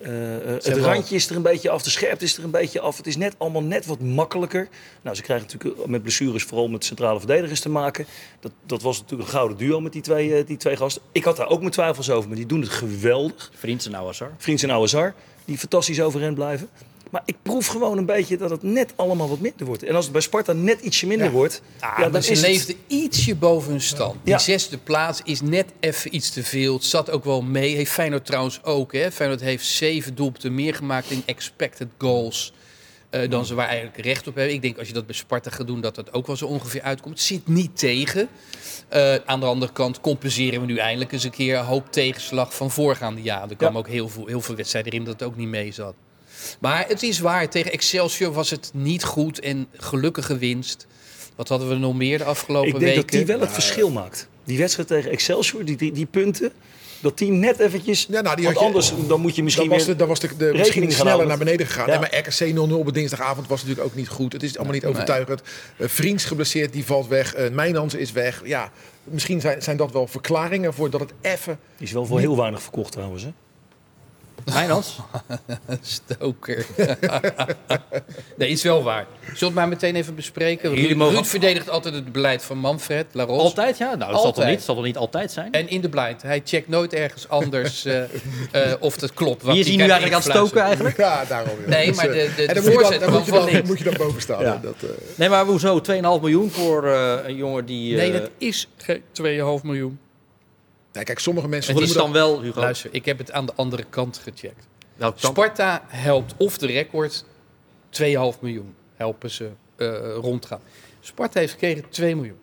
het 0.09 0.65
hebben 0.65 0.83
al- 0.83 0.93
randje 0.93 1.15
is 1.15 1.29
er 1.29 1.35
een 1.35 1.41
beetje 1.41 1.69
af, 1.69 1.83
de 1.83 1.89
scherpte 1.89 2.25
is 2.25 2.37
er 2.37 2.43
een 2.43 2.51
beetje 2.51 2.79
af. 2.79 2.97
Het 2.97 3.07
is 3.07 3.17
net 3.17 3.35
allemaal 3.37 3.63
net 3.63 3.85
wat 3.85 3.99
makkelijker. 3.99 4.67
Nou, 5.01 5.15
ze 5.15 5.21
krijgen 5.21 5.47
natuurlijk 5.51 5.87
met 5.87 6.01
blessures 6.01 6.43
vooral 6.43 6.67
met 6.67 6.85
centrale 6.85 7.19
verdedigers 7.19 7.59
te 7.59 7.69
maken. 7.69 8.05
Dat, 8.39 8.51
dat 8.65 8.81
was 8.81 8.99
natuurlijk 8.99 9.29
een 9.29 9.35
gouden 9.35 9.57
duo 9.57 9.81
met 9.81 9.91
die 9.91 10.01
twee, 10.01 10.35
eh, 10.35 10.45
die 10.45 10.57
twee 10.57 10.77
gasten. 10.77 11.01
Ik 11.11 11.23
had 11.23 11.37
daar 11.37 11.49
ook 11.49 11.59
mijn 11.59 11.71
twijfels 11.71 12.09
over, 12.09 12.27
maar 12.27 12.37
die 12.37 12.45
doen 12.45 12.61
het 12.61 12.69
geweldig. 12.69 13.51
Vriend 13.53 13.85
en 13.85 13.95
Ouassar. 13.95 14.31
Vriends 14.37 14.63
en 14.63 15.13
die 15.45 15.57
fantastisch 15.57 16.01
overeind 16.01 16.35
blijven. 16.35 16.69
Maar 17.13 17.21
ik 17.25 17.35
proef 17.41 17.67
gewoon 17.67 17.97
een 17.97 18.05
beetje 18.05 18.37
dat 18.37 18.49
het 18.49 18.63
net 18.63 18.93
allemaal 18.95 19.29
wat 19.29 19.39
minder 19.39 19.65
wordt. 19.65 19.83
En 19.83 19.95
als 19.95 20.03
het 20.03 20.13
bij 20.13 20.21
Sparta 20.21 20.53
net 20.53 20.81
ietsje 20.81 21.07
minder 21.07 21.31
wordt, 21.31 21.61
Ah, 21.79 21.99
ja, 21.99 22.09
dan 22.09 22.23
ze 22.23 22.31
is 22.31 22.41
het... 22.41 22.47
leefden 22.47 22.75
ietsje 22.87 23.35
boven 23.35 23.71
hun 23.71 23.81
stand. 23.81 24.15
Die 24.23 24.39
zesde 24.39 24.77
plaats 24.77 25.21
is 25.23 25.41
net 25.41 25.65
even 25.79 26.15
iets 26.15 26.29
te 26.29 26.43
veel. 26.43 26.73
Het 26.73 26.83
zat 26.83 27.09
ook 27.11 27.23
wel 27.23 27.41
mee. 27.41 27.75
Heeft 27.75 27.91
Feyenoord 27.91 28.25
trouwens 28.25 28.63
ook. 28.63 28.93
Hè? 28.93 29.11
Feyenoord 29.11 29.41
heeft 29.41 29.65
zeven 29.65 30.15
doelpunten 30.15 30.55
meer 30.55 30.75
gemaakt 30.75 31.09
in 31.11 31.23
expected 31.25 31.87
goals. 31.97 32.53
eh, 33.09 33.29
dan 33.29 33.45
ze 33.45 33.53
waar 33.55 33.67
eigenlijk 33.67 33.97
recht 33.97 34.27
op 34.27 34.35
hebben. 34.35 34.53
Ik 34.53 34.61
denk 34.61 34.77
als 34.77 34.87
je 34.87 34.93
dat 34.93 35.05
bij 35.05 35.15
Sparta 35.15 35.49
gaat 35.49 35.67
doen, 35.67 35.81
dat 35.81 35.95
dat 35.95 36.13
ook 36.13 36.27
wel 36.27 36.35
zo 36.35 36.45
ongeveer 36.45 36.81
uitkomt. 36.81 37.13
Het 37.13 37.23
zit 37.27 37.47
niet 37.47 37.77
tegen. 37.77 38.27
Eh, 38.87 39.15
aan 39.25 39.39
de 39.39 39.45
andere 39.45 39.71
kant 39.71 40.01
compenseren 40.01 40.59
we 40.59 40.65
nu 40.65 40.77
eindelijk 40.77 41.11
eens 41.11 41.23
een 41.23 41.31
keer 41.31 41.57
een 41.57 41.65
hoop 41.65 41.91
tegenslag 41.91 42.55
van 42.55 42.71
voorgaande 42.71 43.21
jaren. 43.21 43.49
Er 43.49 43.55
kwamen 43.55 43.77
ook 43.77 43.87
heel 43.87 44.09
veel, 44.09 44.25
heel 44.27 44.41
veel 44.41 44.55
wedstrijden 44.55 44.91
erin 44.91 45.05
dat 45.05 45.13
het 45.19 45.23
ook 45.29 45.35
niet 45.37 45.47
mee 45.47 45.71
zat. 45.71 45.93
Maar 46.59 46.85
het 46.87 47.03
is 47.03 47.19
waar, 47.19 47.49
tegen 47.49 47.71
Excelsior 47.71 48.33
was 48.33 48.49
het 48.49 48.71
niet 48.73 49.03
goed 49.03 49.39
en 49.39 49.67
gelukkige 49.77 50.37
winst. 50.37 50.87
Wat 51.35 51.47
hadden 51.47 51.69
we 51.69 51.75
nog 51.75 51.95
meer 51.95 52.17
de 52.17 52.23
afgelopen 52.23 52.67
Ik 52.67 52.79
denk 52.79 52.85
weken? 52.85 53.01
dat 53.01 53.11
die 53.11 53.25
wel 53.25 53.39
het 53.39 53.51
verschil 53.51 53.89
maakt. 53.89 54.27
Die 54.43 54.57
wedstrijd 54.57 54.87
tegen 54.87 55.11
Excelsior, 55.11 55.65
die, 55.65 55.77
die, 55.77 55.91
die 55.91 56.05
punten, 56.05 56.51
dat 57.01 57.17
die 57.17 57.31
net 57.31 57.59
eventjes... 57.59 58.05
Ja, 58.09 58.21
nou, 58.21 58.35
die 58.35 58.45
want 58.45 58.59
je- 58.59 58.65
anders 58.65 58.93
dan 59.07 59.21
moet 59.21 59.35
je 59.35 59.43
misschien 59.43 59.67
Dan 59.69 59.77
was, 59.77 59.85
weer... 59.85 59.93
de, 59.95 59.99
dan 59.99 60.07
was 60.07 60.19
de, 60.19 60.35
de 60.37 60.51
misschien 60.55 60.91
sneller 60.91 61.25
naar 61.27 61.37
beneden 61.37 61.65
gegaan. 61.65 61.87
Ja. 61.87 61.93
En 61.93 61.99
maar 61.99 62.17
RKC 62.17 62.51
0-0 62.69 62.73
op 62.73 62.93
dinsdagavond 62.93 63.47
was 63.47 63.61
natuurlijk 63.61 63.87
ook 63.87 63.95
niet 63.95 64.07
goed. 64.07 64.33
Het 64.33 64.43
is 64.43 64.55
allemaal 64.55 64.73
niet 64.73 64.85
overtuigend. 64.85 65.41
Eh, 65.77 65.87
Vriends 65.87 66.25
geblesseerd, 66.25 66.73
die 66.73 66.85
valt 66.85 67.07
weg. 67.07 67.37
Uh, 67.37 67.49
Mijnans 67.49 67.93
is 67.93 68.11
weg. 68.11 68.41
Ja, 68.45 68.71
misschien 69.03 69.41
zijn, 69.41 69.61
zijn 69.61 69.77
dat 69.77 69.91
wel 69.91 70.07
verklaringen 70.07 70.73
voor 70.73 70.89
dat 70.89 70.99
het 70.99 71.13
even... 71.21 71.59
Die 71.77 71.87
is 71.87 71.93
wel 71.93 72.05
voor 72.05 72.19
heel 72.19 72.37
weinig 72.37 72.61
verkocht 72.61 72.91
trouwens. 72.91 73.23
Hè? 73.23 73.29
Mijnans? 74.45 74.97
Stoker. 75.81 76.65
nee, 78.37 78.49
is 78.49 78.63
wel 78.63 78.83
waar. 78.83 79.05
Zullen 79.21 79.37
we 79.39 79.45
het 79.45 79.53
maar 79.53 79.67
meteen 79.67 79.95
even 79.95 80.15
bespreken? 80.15 80.69
Jullie 80.69 80.87
Ruud, 80.87 80.97
mogen- 80.97 81.13
Ruud 81.15 81.25
verdedigt 81.25 81.69
altijd 81.69 81.93
het 81.93 82.11
beleid 82.11 82.43
van 82.43 82.57
Manfred, 82.57 83.05
Laros. 83.11 83.41
Altijd, 83.41 83.77
ja? 83.77 83.95
Nou, 83.95 84.11
dat 84.11 84.21
zal 84.21 84.31
toch 84.33 84.45
niet, 84.45 84.61
zal 84.61 84.75
toch 84.75 84.83
niet 84.83 84.97
altijd 84.97 85.31
zijn? 85.31 85.51
En 85.51 85.69
in 85.69 85.81
de 85.81 85.89
blind. 85.89 86.21
Hij 86.21 86.41
checkt 86.45 86.67
nooit 86.67 86.93
ergens 86.93 87.29
anders 87.29 87.85
eh, 87.85 88.01
eh, 88.51 88.73
of 88.79 89.01
het 89.01 89.13
klopt. 89.13 89.41
wat 89.43 89.51
Wie 89.51 89.59
is 89.61 89.67
hij 89.67 89.75
hij 89.77 89.85
nu 89.85 89.91
eigenlijk 89.91 90.23
aan 90.25 90.29
het 90.31 90.37
stoken 90.39 90.61
eigenlijk? 90.61 90.97
Ja, 90.97 91.25
daarom. 91.25 91.57
weer. 91.57 91.67
Nee, 91.69 91.93
maar 91.93 92.07
de- 92.07 92.31
de- 92.35 92.45
en 92.45 92.53
de 92.53 92.61
dan 92.61 92.63
moet 92.63 92.63
je 92.63 92.69
dan, 92.71 92.73
voorzet 92.81 92.99
dan, 92.99 93.11
moet 93.11 93.25
je 93.25 93.31
dan, 93.31 93.65
moet 93.65 93.79
je 93.79 93.91
boven 93.97 94.21
staan. 94.21 94.41
Ja. 94.41 94.59
Dat, 94.63 94.75
eh, 94.81 94.89
Nee, 95.15 95.29
maar 95.29 95.45
hoezo? 95.45 95.79
2,5 95.81 96.01
miljoen 96.21 96.49
voor 96.51 96.87
eh, 96.87 97.13
een 97.23 97.35
jongen 97.35 97.65
die... 97.65 97.95
Nee, 97.95 98.11
eh, 98.11 98.19
dat 98.19 98.29
is 98.37 98.69
geen 98.77 99.01
2,5 99.59 99.63
miljoen. 99.63 99.99
Nee, 100.93 101.03
kijk, 101.03 101.19
sommige 101.19 101.47
mensen... 101.47 101.73
het 101.73 101.83
is 101.83 101.93
noemen 101.93 102.13
dan 102.13 102.21
wel, 102.21 102.41
Hugo. 102.41 102.59
Luister, 102.59 102.93
ik 102.93 103.05
heb 103.05 103.17
het 103.17 103.31
aan 103.31 103.45
de 103.45 103.53
andere 103.55 103.83
kant 103.89 104.17
gecheckt. 104.17 104.67
kant? 104.97 105.19
Sparta 105.19 105.83
helpt 105.87 106.33
of 106.37 106.57
de 106.57 106.67
record 106.67 107.25
2,5 108.01 108.39
miljoen 108.39 108.75
helpen 108.95 109.31
ze 109.31 109.49
eh, 109.75 110.15
rondgaan. 110.15 110.61
Sparta 110.99 111.39
heeft 111.39 111.51
gekregen 111.51 111.89
2 111.89 112.15
miljoen. 112.15 112.39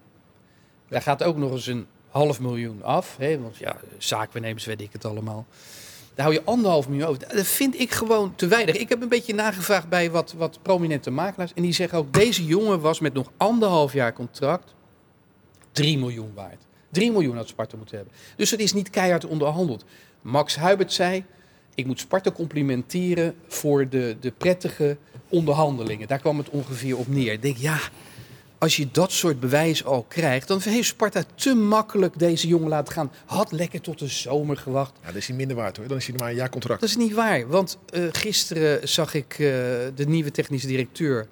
Daar 0.88 1.02
gaat 1.02 1.22
ook 1.22 1.36
nog 1.36 1.52
eens 1.52 1.66
een 1.66 1.86
half 2.08 2.40
miljoen 2.40 2.82
af. 2.82 3.16
Hè, 3.18 3.40
want 3.40 3.56
ja, 3.56 3.76
zaakbenemers 3.98 4.64
weet 4.64 4.80
ik 4.80 4.92
het 4.92 5.04
allemaal. 5.04 5.46
Daar 6.14 6.24
hou 6.26 6.38
je 6.38 6.44
anderhalf 6.44 6.88
miljoen 6.88 7.08
over. 7.08 7.34
Dat 7.34 7.46
vind 7.46 7.80
ik 7.80 7.90
gewoon 7.90 8.34
te 8.34 8.46
weinig. 8.46 8.76
Ik 8.76 8.88
heb 8.88 9.02
een 9.02 9.08
beetje 9.08 9.34
nagevraagd 9.34 9.88
bij 9.88 10.10
wat, 10.10 10.32
wat 10.32 10.58
prominente 10.62 11.10
makelaars. 11.10 11.52
En 11.54 11.62
die 11.62 11.72
zeggen 11.72 11.98
ook, 11.98 12.12
deze 12.12 12.44
jongen 12.44 12.80
was 12.80 13.00
met 13.00 13.12
nog 13.12 13.30
anderhalf 13.36 13.92
jaar 13.92 14.12
contract 14.12 14.74
3 15.72 15.98
miljoen 15.98 16.32
waard. 16.34 16.66
3 16.90 17.12
miljoen 17.12 17.36
had 17.36 17.48
Sparta 17.48 17.76
moeten 17.76 17.96
hebben. 17.96 18.14
Dus 18.36 18.50
het 18.50 18.60
is 18.60 18.72
niet 18.72 18.90
keihard 18.90 19.26
onderhandeld. 19.26 19.84
Max 20.22 20.58
Hubert 20.60 20.92
zei, 20.92 21.24
ik 21.74 21.86
moet 21.86 22.00
Sparta 22.00 22.30
complimenteren 22.30 23.34
voor 23.48 23.88
de, 23.88 24.16
de 24.20 24.30
prettige 24.30 24.96
onderhandelingen. 25.28 26.08
Daar 26.08 26.18
kwam 26.18 26.38
het 26.38 26.50
ongeveer 26.50 26.96
op 26.96 27.08
neer. 27.08 27.32
Ik 27.32 27.42
denk, 27.42 27.56
ja, 27.56 27.78
als 28.58 28.76
je 28.76 28.88
dat 28.92 29.12
soort 29.12 29.40
bewijs 29.40 29.84
al 29.84 30.04
krijgt, 30.08 30.48
dan 30.48 30.60
heeft 30.60 30.88
Sparta 30.88 31.24
te 31.34 31.54
makkelijk 31.54 32.18
deze 32.18 32.48
jongen 32.48 32.68
laten 32.68 32.92
gaan. 32.92 33.12
Had 33.24 33.52
lekker 33.52 33.80
tot 33.80 33.98
de 33.98 34.06
zomer 34.06 34.56
gewacht. 34.56 34.92
Ja, 35.00 35.06
dan 35.06 35.16
is 35.16 35.26
hij 35.26 35.36
minder 35.36 35.56
waard 35.56 35.76
hoor. 35.76 35.86
Dan 35.86 35.96
is 35.96 36.06
hij 36.06 36.16
maar 36.18 36.28
een 36.28 36.34
jaar 36.34 36.50
contract. 36.50 36.80
Dat 36.80 36.88
is 36.88 36.96
niet 36.96 37.14
waar, 37.14 37.48
want 37.48 37.78
eh, 37.92 38.02
gisteren 38.12 38.88
zag 38.88 39.14
ik 39.14 39.32
eh, 39.32 39.38
de 39.94 40.04
nieuwe 40.06 40.30
technische 40.30 40.66
directeur 40.66 41.26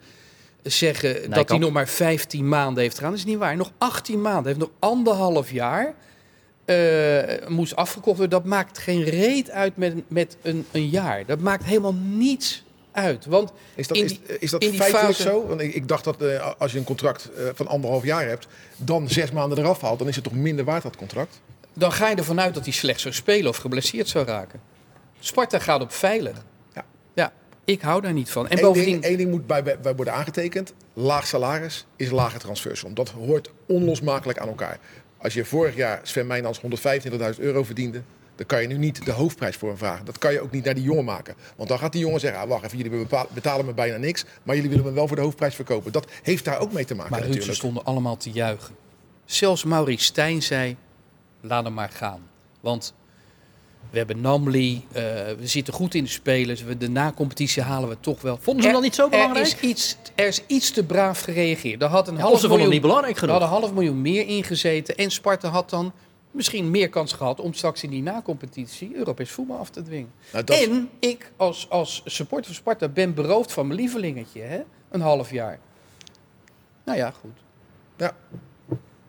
zeggen 0.63 1.31
dat 1.31 1.49
hij 1.49 1.59
nog 1.59 1.73
maar 1.73 1.89
15 1.89 2.49
maanden 2.49 2.83
heeft 2.83 2.95
gedaan. 2.97 3.11
Dat 3.11 3.19
is 3.19 3.25
niet 3.25 3.39
waar. 3.39 3.57
Nog 3.57 3.71
18 3.79 4.21
maanden. 4.21 4.43
Hij 4.43 4.53
heeft 4.53 4.59
nog 4.67 4.71
anderhalf 4.91 5.51
jaar. 5.51 5.95
eh, 6.65 7.49
moest 7.49 7.77
afgekocht 7.77 8.19
worden. 8.19 8.31
Dat 8.41 8.45
maakt 8.49 8.79
geen 8.79 9.03
reet 9.03 9.51
uit 9.51 9.77
met, 9.77 9.95
met 10.11 10.37
een, 10.43 10.67
een 10.73 10.89
jaar. 10.89 11.27
Dat 11.27 11.39
maakt 11.41 11.65
helemaal 11.65 11.95
niets 11.95 12.65
uit. 12.93 13.27
Want 13.27 13.53
Is 13.75 13.87
dat, 13.87 13.97
in 13.97 14.05
is, 14.05 14.11
die- 14.11 14.39
is 14.39 14.51
dat 14.51 14.63
in 14.63 14.71
die 14.71 14.79
feitelijk 14.79 15.09
fase- 15.17 15.23
zo? 15.29 15.47
Want 15.47 15.61
ik, 15.61 15.75
ik 15.75 15.89
dacht 15.89 16.05
dat 16.05 16.23
eh, 16.23 16.53
als 16.59 16.73
je 16.73 16.79
een 16.79 16.85
contract 16.85 17.31
eh, 17.37 17.45
van 17.55 17.67
anderhalf 17.67 18.05
jaar 18.05 18.27
hebt, 18.27 18.47
dan 18.77 19.09
zes 19.09 19.31
maanden 19.31 19.59
eraf 19.59 19.81
haalt, 19.81 19.99
dan 19.99 20.09
is 20.09 20.15
het 20.15 20.25
toch 20.25 20.33
minder 20.33 20.65
waard 20.65 20.83
dat 20.83 20.97
contract? 20.97 21.41
dan 21.73 21.93
ga 21.93 22.09
je 22.09 22.17
ervan 22.17 22.41
uit 22.41 22.55
dat 22.55 22.65
hij 22.65 22.73
slecht 22.73 23.01
zou 23.01 23.15
spelen 23.15 23.49
of 23.51 23.57
geblesseerd 23.57 24.09
zou 24.09 24.27
raken. 24.27 24.61
Sparta 25.21 25.59
gaat 25.59 25.81
op 25.81 25.93
veilig. 25.93 26.45
Ik 27.69 27.81
hou 27.81 28.01
daar 28.01 28.13
niet 28.13 28.31
van. 28.31 28.49
En 28.49 28.57
Eén 28.57 28.63
bovendien, 28.65 28.93
ding, 28.93 29.05
één 29.05 29.17
ding 29.17 29.31
moet 29.31 29.47
bij, 29.47 29.63
bij 29.63 29.95
worden 29.95 30.15
aangetekend. 30.15 30.73
Laag 30.93 31.27
salaris 31.27 31.87
is 31.97 32.11
lage 32.11 32.39
transfersom. 32.39 32.95
Dat 32.95 33.09
hoort 33.09 33.51
onlosmakelijk 33.67 34.39
aan 34.39 34.49
elkaar. 34.49 34.79
Als 35.19 35.35
je 35.35 35.45
vorig 35.45 35.77
jaar 35.77 36.01
Sven 36.03 36.27
Meijnans 36.27 36.61
125.000 36.61 36.69
euro 37.39 37.63
verdiende... 37.63 38.03
dan 38.35 38.47
kan 38.47 38.63
je 38.63 38.69
nu 38.69 38.79
niet 38.79 39.05
de 39.05 39.13
hoofdprijs 39.13 39.57
voor 39.57 39.69
hem 39.69 39.79
vragen. 39.79 40.05
Dat 40.05 40.19
kan 40.19 40.33
je 40.33 40.41
ook 40.41 40.51
niet 40.51 40.65
naar 40.65 40.75
die 40.75 40.83
jongen 40.83 41.05
maken. 41.05 41.35
Want 41.57 41.69
dan 41.69 41.79
gaat 41.79 41.93
die 41.93 42.01
jongen 42.01 42.21
zeggen... 42.21 42.41
Ah, 42.41 42.49
wacht 42.49 42.65
even, 42.65 42.79
jullie 42.79 43.07
betalen 43.35 43.67
me 43.67 43.73
bijna 43.73 43.97
niks... 43.97 44.25
maar 44.43 44.55
jullie 44.55 44.71
willen 44.71 44.85
me 44.85 44.93
wel 44.93 45.07
voor 45.07 45.17
de 45.17 45.23
hoofdprijs 45.23 45.55
verkopen. 45.55 45.93
Dat 45.93 46.11
heeft 46.23 46.45
daar 46.45 46.61
ook 46.61 46.73
mee 46.73 46.85
te 46.85 46.95
maken 46.95 47.11
maar 47.11 47.21
Ruud, 47.21 47.33
ze 47.33 47.39
natuurlijk. 47.39 47.61
stonden 47.61 47.85
allemaal 47.85 48.17
te 48.17 48.31
juichen. 48.31 48.75
Zelfs 49.25 49.65
Maurice 49.65 50.05
Stijn 50.05 50.43
zei, 50.43 50.77
laat 51.41 51.65
hem 51.65 51.75
maar 51.75 51.91
gaan. 51.91 52.29
Want 52.61 52.95
we 53.91 53.99
hebben 53.99 54.21
Namli, 54.21 54.85
eh, 54.93 55.03
we 55.39 55.47
zitten 55.47 55.75
goed 55.75 55.95
in 55.95 56.05
de 56.05 56.11
spelers. 56.11 56.63
We, 56.63 56.77
de 56.77 56.89
na-competitie 56.91 57.63
halen 57.63 57.89
we 57.89 57.97
toch 58.01 58.21
wel. 58.21 58.37
Vonden 58.41 58.65
ze 58.65 58.71
dan 58.73 58.83
niet 58.83 58.95
zo 58.95 59.09
belangrijk? 59.09 59.47
Er 59.47 59.53
is 59.53 59.61
iets, 59.71 59.97
er 60.15 60.27
is 60.27 60.43
iets 60.47 60.71
te 60.71 60.85
braaf 60.85 61.21
gereageerd. 61.21 61.83
Er 61.83 61.89
had 61.89 62.09
een 62.09 62.17
Ja, 62.17 62.21
half 62.21 62.49
miljoen- 62.49 62.69
niet 62.69 62.81
belangrijk 62.81 63.13
Er 63.15 63.19
genoeg. 63.19 63.35
had 63.35 63.43
een 63.45 63.49
half 63.61 63.73
miljoen 63.73 64.01
meer 64.01 64.27
ingezeten. 64.27 64.97
En 64.97 65.11
Sparta 65.11 65.49
had 65.49 65.71
dan 65.71 65.93
misschien 66.31 66.71
meer 66.71 66.89
kans 66.89 67.13
gehad 67.13 67.41
om 67.41 67.53
straks 67.55 67.83
in 67.83 67.91
die 67.91 68.03
na-competitie 68.03 68.95
Europees 68.97 69.31
voetbal 69.31 69.59
af 69.59 69.71
te 69.71 69.83
dwingen. 69.83 70.11
Nou, 70.33 70.45
dat- 70.45 70.59
En 70.63 70.89
ik 70.99 71.33
als, 71.37 71.71
als 71.71 72.03
supporter 72.05 72.47
van 72.47 72.55
Sparta 72.55 72.89
ben 72.89 73.15
beroofd 73.15 73.53
van 73.53 73.67
mijn 73.67 73.79
lievelingetje. 73.81 74.41
Hè? 74.41 74.61
Een 74.91 75.01
half 75.01 75.31
jaar. 75.31 75.59
Nou 76.85 76.99
ja, 76.99 77.11
goed. 77.21 77.37
Ja, 77.97 78.17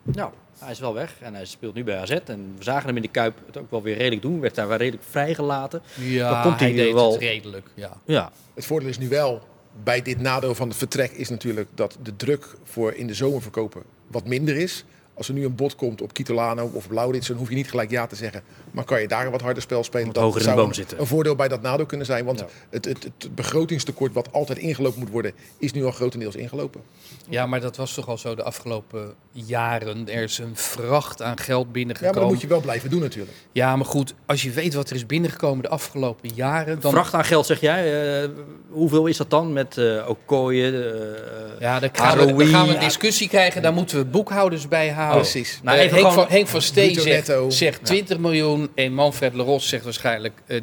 Nou, 0.03 0.31
hij 0.59 0.71
is 0.71 0.79
wel 0.79 0.93
weg 0.93 1.15
en 1.21 1.33
hij 1.33 1.45
speelt 1.45 1.73
nu 1.73 1.83
bij 1.83 1.97
AZ. 1.97 2.09
En 2.11 2.53
we 2.57 2.63
zagen 2.63 2.87
hem 2.87 2.95
in 2.95 3.01
de 3.01 3.07
Kuip 3.07 3.37
het 3.45 3.57
ook 3.57 3.71
wel 3.71 3.81
weer 3.81 3.97
redelijk 3.97 4.21
doen. 4.21 4.39
Werd 4.39 4.55
daar 4.55 4.67
wel 4.67 4.77
redelijk 4.77 5.03
vrijgelaten. 5.09 5.81
Ja, 5.95 6.29
Dan 6.33 6.41
komt 6.41 6.59
hij 6.59 6.67
hij 6.67 6.75
weer 6.77 6.85
deed 6.85 6.93
wel- 6.93 7.11
het 7.11 7.21
redelijk. 7.21 7.67
Ja. 7.73 7.97
Ja, 8.05 8.31
Het 8.53 8.65
voordeel 8.65 8.89
is 8.89 8.97
nu 8.97 9.07
wel, 9.09 9.41
bij 9.83 10.01
dit 10.01 10.19
nadeel 10.19 10.55
van 10.55 10.67
het 10.67 10.77
vertrek, 10.77 11.11
is 11.11 11.29
natuurlijk 11.29 11.69
dat 11.75 11.97
de 12.03 12.15
druk 12.15 12.55
voor 12.63 12.93
in 12.93 13.07
de 13.07 13.13
zomer 13.13 13.41
verkopen 13.41 13.81
wat 14.07 14.25
minder 14.27 14.55
is. 14.57 14.83
Als 15.13 15.27
er 15.27 15.33
nu 15.33 15.45
een 15.45 15.55
bod 15.55 15.75
komt 15.75 16.01
op 16.01 16.13
Kitolano 16.13 16.71
of 16.73 16.85
op 16.85 16.91
Laurits, 16.91 17.27
dan 17.27 17.37
hoef 17.37 17.49
je 17.49 17.55
niet 17.55 17.69
gelijk 17.69 17.89
ja 17.89 18.07
te 18.07 18.15
zeggen. 18.15 18.41
Maar 18.79 18.87
kan 18.87 19.01
je 19.01 19.07
daar 19.07 19.25
een 19.25 19.31
wat 19.31 19.41
harder 19.41 19.61
spel 19.63 19.83
spelen? 19.83 20.05
Wat 20.05 20.15
Dat 20.15 20.23
hoger 20.23 20.39
in 20.39 20.45
de 20.45 20.51
zou 20.51 20.61
boom 20.61 20.69
een- 20.69 20.75
zitten. 20.75 20.99
Een 20.99 21.07
voordeel 21.07 21.35
bij 21.35 21.47
dat 21.47 21.61
nadeel 21.61 21.85
kunnen 21.85 22.05
zijn. 22.05 22.25
Want 22.25 22.39
Ja. 22.39 22.45
het, 22.69 22.85
het, 22.85 23.03
het 23.03 23.35
begrotingstekort 23.35 24.13
wat 24.13 24.31
altijd 24.33 24.57
ingelopen 24.57 24.99
moet 24.99 25.09
worden, 25.09 25.31
is 25.57 25.71
nu 25.71 25.85
al 25.85 25.91
grotendeels 25.91 26.35
ingelopen. 26.35 26.81
ja, 27.29 27.45
maar 27.45 27.61
dat 27.61 27.75
was 27.75 27.93
toch 27.93 28.07
al 28.07 28.17
zo 28.17 28.35
de 28.35 28.43
afgelopen 28.43 29.13
jaren. 29.31 30.09
Er 30.09 30.23
is 30.23 30.37
een 30.37 30.55
vracht 30.55 31.21
aan 31.21 31.37
geld 31.37 31.47
Ja, 31.59 31.63
maar 31.63 31.71
binnengekomen. 31.73 32.19
dat 32.21 32.29
moet 32.29 32.41
je 32.41 32.47
wel 32.47 32.59
blijven 32.61 32.89
doen 32.89 32.99
natuurlijk. 33.01 33.37
Ja, 33.51 33.75
maar 33.75 33.85
goed, 33.85 34.13
als 34.25 34.41
je 34.41 34.51
weet 34.51 34.73
wat 34.73 34.89
er 34.89 34.95
is 34.95 35.05
binnengekomen 35.05 35.63
de 35.63 35.69
afgelopen 35.69 36.29
jaren... 36.35 36.79
Dan... 36.79 36.91
vracht 36.91 37.13
aan 37.13 37.25
geld 37.25 37.45
zeg 37.45 37.59
jij. 37.61 38.21
Eh, 38.23 38.29
hoeveel 38.69 39.05
is 39.05 39.17
dat 39.17 39.29
dan 39.29 39.53
met 39.53 39.77
eh 39.77 40.09
Okoye? 40.09 40.83
eh, 40.83 41.61
Ja, 41.61 41.79
dan 41.79 41.89
gaan, 41.93 42.17
we, 42.17 42.25
dan 42.33 42.45
gaan 42.47 42.67
we 42.67 42.73
een 42.73 42.79
discussie 42.79 43.27
krijgen. 43.27 43.61
Daar 43.61 43.73
moeten 43.73 43.97
we 43.97 44.05
boekhouders 44.05 44.67
bij 44.67 44.89
houden. 44.89 45.17
Precies. 45.21 45.59
Nou, 45.63 45.77
Henk, 45.77 45.91
gewoon- 45.91 46.13
van, 46.13 46.25
Henk 46.27 46.47
van 46.47 46.61
Steen 46.61 46.85
Bruto 46.91 47.01
zegt, 47.01 47.27
netto. 47.27 47.49
zegt 47.49 47.85
20 47.85 48.17
miljoen. 48.17 48.68
En 48.75 48.93
Manfred 48.93 49.33
Leros 49.33 49.67
zegt 49.67 49.83
waarschijnlijk 49.83 50.41
eh 50.45 50.61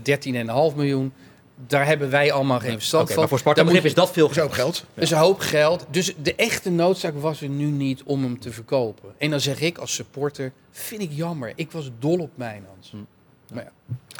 13,5 0.70 0.76
miljoen. 0.76 1.12
Daar 1.66 1.86
hebben 1.86 2.10
wij 2.10 2.32
allemaal 2.32 2.60
geen 2.60 2.72
verstand 2.72 3.02
Oké, 3.02 3.12
van. 3.12 3.20
maar 3.20 3.28
voor 3.28 3.38
Sparta 3.38 3.62
is 3.82 3.94
dat 3.94 4.12
veel 4.12 4.28
Dat 4.28 4.36
is 4.36 4.42
ook 4.42 4.54
geld. 4.54 4.84
Dat 4.94 5.04
is 5.04 5.10
een 5.10 5.18
hoop 5.18 5.38
geld. 5.38 5.86
Dus 5.90 6.14
de 6.22 6.34
echte 6.34 6.70
noodzaak 6.70 7.20
was 7.20 7.40
er 7.40 7.48
nu 7.48 7.64
niet 7.64 8.02
om 8.02 8.22
hem 8.22 8.40
te 8.40 8.52
verkopen. 8.52 9.14
En 9.18 9.30
dan 9.30 9.40
zeg 9.40 9.60
ik 9.60 9.78
als 9.78 9.94
supporter, 9.94 10.52
vind 10.70 11.02
ik 11.02 11.12
jammer. 11.12 11.52
Ik 11.54 11.72
was 11.72 11.90
dol 11.98 12.18
op 12.18 12.30
Mijnans. 12.34 12.92
Maar 13.54 13.62
ja. 13.64 13.70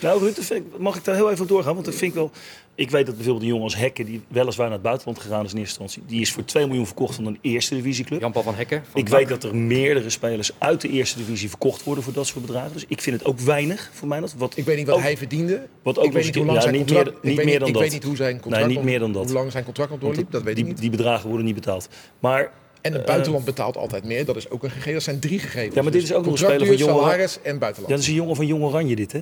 Nou, 0.02 0.28
ik- 0.28 0.62
mag 0.78 0.96
ik 0.96 1.04
daar 1.04 1.14
heel 1.14 1.30
even 1.30 1.42
op 1.42 1.48
doorgaan? 1.48 1.72
Want 1.74 1.84
dat 1.86 1.94
vind 1.94 2.10
ik 2.10 2.16
wel. 2.18 2.30
Ik 2.74 2.90
weet 2.90 3.06
dat 3.06 3.14
bijvoorbeeld 3.14 3.42
een 3.44 3.48
jongen 3.50 3.64
als 3.64 3.76
Hekken, 3.76 4.04
die 4.06 4.22
weliswaar 4.28 4.66
naar 4.66 4.74
het 4.74 4.82
buitenland 4.84 5.18
gegaan 5.18 5.44
is 5.44 5.52
in 5.52 5.58
eerste 5.58 5.80
instantie, 5.80 6.02
die 6.12 6.20
is 6.20 6.32
voor 6.32 6.44
2 6.44 6.66
miljoen 6.66 6.86
verkocht 6.86 7.14
van 7.14 7.26
een 7.26 7.38
eerste 7.40 7.74
divisieclub. 7.74 8.20
Jan-Paul 8.20 8.44
van 8.44 8.54
Hekken. 8.54 8.82
van 8.90 9.00
Ik 9.00 9.08
weet 9.08 9.28
dat 9.28 9.44
er 9.44 9.56
meerdere 9.56 10.10
spelers 10.10 10.50
uit 10.58 10.80
de 10.80 10.88
eerste 10.88 11.18
divisie 11.18 11.48
verkocht 11.48 11.82
worden 11.84 12.04
voor 12.04 12.12
dat 12.12 12.26
soort 12.26 12.46
bedragen. 12.46 12.72
Dus 12.72 12.84
ik 12.88 13.00
vind 13.00 13.18
het 13.18 13.28
ook 13.28 13.38
weinig 13.40 13.90
voor 13.92 14.08
mij. 14.08 14.20
Dat, 14.20 14.34
wat 14.38 14.56
Ik 14.56 14.64
weet 14.64 14.76
niet 14.76 14.86
wat 14.86 14.96
ook- 14.96 15.02
hij 15.02 15.16
verdiende. 15.16 15.66
Wat 15.82 15.98
ook 15.98 16.04
ik 16.04 16.12
weet 16.12 16.24
niet 16.24 16.34
hoe 16.34 16.44
lang 16.44 16.56
ja, 16.56 16.62
zijn 16.62 16.74
niet 16.74 16.84
contract... 16.86 17.06
meer- 17.08 17.16
ik 17.18 17.22
niet 17.24 17.36
weet 17.36 17.44
meer 17.44 17.54
niet, 17.54 17.58
dan 17.60 17.68
ik 17.68 17.74
dat. 17.74 17.82
weet 17.82 17.92
niet 17.92 18.04
hoe 18.04 18.16
zijn 18.16 18.40
contract... 18.40 18.66
niet 18.68 18.82
meer 18.82 18.98
dan 18.98 19.12
dat. 19.12 19.24
Hoe 19.24 19.32
lang 19.34 19.52
zijn 19.52 19.64
contract 19.64 19.90
nog 19.90 20.00
want 20.00 20.14
doorliep, 20.14 20.32
dat 20.32 20.42
weet 20.42 20.58
ik 20.58 20.64
die, 20.64 20.72
niet. 20.72 20.80
die 20.80 20.90
bedragen 20.90 21.28
worden 21.28 21.46
niet 21.46 21.54
betaald. 21.54 21.88
Maar 22.18 22.52
En 22.80 22.92
het 22.92 23.04
buitenland 23.04 23.44
betaalt 23.44 23.76
altijd 23.76 24.04
meer. 24.04 24.24
Dat 24.24 24.36
is 24.36 24.50
ook 24.50 24.62
een 24.62 24.70
gegeven. 24.70 24.92
Dat 24.92 25.02
zijn 25.02 25.18
drie 25.20 25.38
gegevens. 25.38 25.74
Ja, 25.74 25.82
maar 25.82 25.92
dit 25.92 26.02
is 26.02 26.12
ook 26.12 26.24
nog 26.24 26.32
een 26.32 26.38
speler 26.38 26.56
Contractuur, 26.56 26.86
van 26.86 26.94
jonge- 26.94 27.06
salaris 27.08 27.38
en 27.42 27.58
buitenland. 27.58 27.92
dat 27.94 28.02
is 28.02 28.08
een 28.08 28.14
jongen 28.14 28.36
van 28.36 28.46
Jong 28.46 28.62
Oranje 28.62 28.96
dit, 28.96 29.12
hè? 29.12 29.20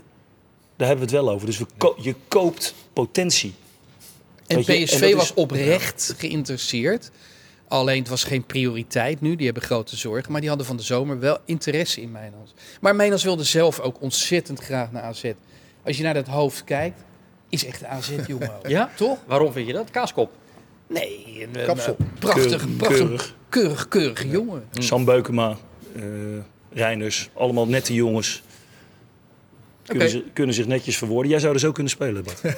Daar 0.77 0.89
hebben 0.89 1.07
we 1.09 1.13
het 1.17 1.25
wel 1.25 1.35
over. 1.35 1.47
Dus 1.47 1.59
we 1.59 1.67
ko- 1.79 1.97
je 2.01 2.15
koopt 2.29 2.75
potentie. 2.93 3.55
En 4.47 4.61
PSV 4.61 5.01
is- 5.03 5.15
was 5.15 5.35
oprecht 5.35 6.15
geïnteresseerd. 6.19 7.11
Alleen 7.69 7.99
het 7.99 8.09
was 8.09 8.25
geen 8.25 8.45
prioriteit 8.47 9.21
nu. 9.21 9.37
Die 9.37 9.45
hebben 9.45 9.63
grote 9.63 9.97
zorgen. 9.97 10.31
Maar 10.33 10.41
die 10.41 10.49
hadden 10.49 10.67
van 10.67 10.77
de 10.77 10.83
zomer 10.83 11.19
wel 11.19 11.39
interesse 11.45 12.01
in 12.01 12.11
Mijnans. 12.11 12.55
Maar 12.81 12.97
Mijnans 12.97 13.25
wilde 13.25 13.45
zelf 13.45 13.81
ook 13.81 14.01
ontzettend 14.03 14.61
graag 14.61 14.93
naar 14.93 15.03
AZ. 15.03 15.33
Als 15.85 15.97
je 15.97 16.03
naar 16.03 16.15
dat 16.15 16.27
hoofd 16.27 16.65
kijkt, 16.65 17.01
is 17.49 17.65
echt 17.67 17.81
de 17.81 17.87
AZ-jongen. 17.87 18.53
Ja? 18.69 18.91
Toch? 18.97 19.19
Waarom 19.27 19.53
vind 19.53 19.67
je 19.67 19.73
dat? 19.73 19.91
Kaaskop. 19.91 20.31
Nee, 20.87 21.25
een, 21.41 21.61
een, 21.61 21.67
Kapsel. 21.67 21.97
een 21.99 22.11
prachtig, 22.19 22.45
Keurig, 22.45 22.77
prachtig, 22.77 22.99
keurig. 22.99 23.35
keurig, 23.49 23.89
keurig 23.89 24.25
jongen. 24.31 24.65
Sam 24.73 25.05
Beukema, 25.05 25.57
eh 25.97 26.03
Reiners, 26.73 27.31
allemaal 27.35 27.67
nette 27.67 27.95
jongens. 27.95 28.43
Kunnen, 29.87 30.09
ze, 30.11 30.25
kunnen 30.33 30.55
zich 30.55 30.67
netjes 30.67 30.97
verwoorden. 30.99 31.31
Jij 31.31 31.41
zou 31.41 31.55
er 31.55 31.61
zo 31.61 31.73
kunnen 31.73 31.93
spelen, 31.93 32.25
Bart. 32.25 32.41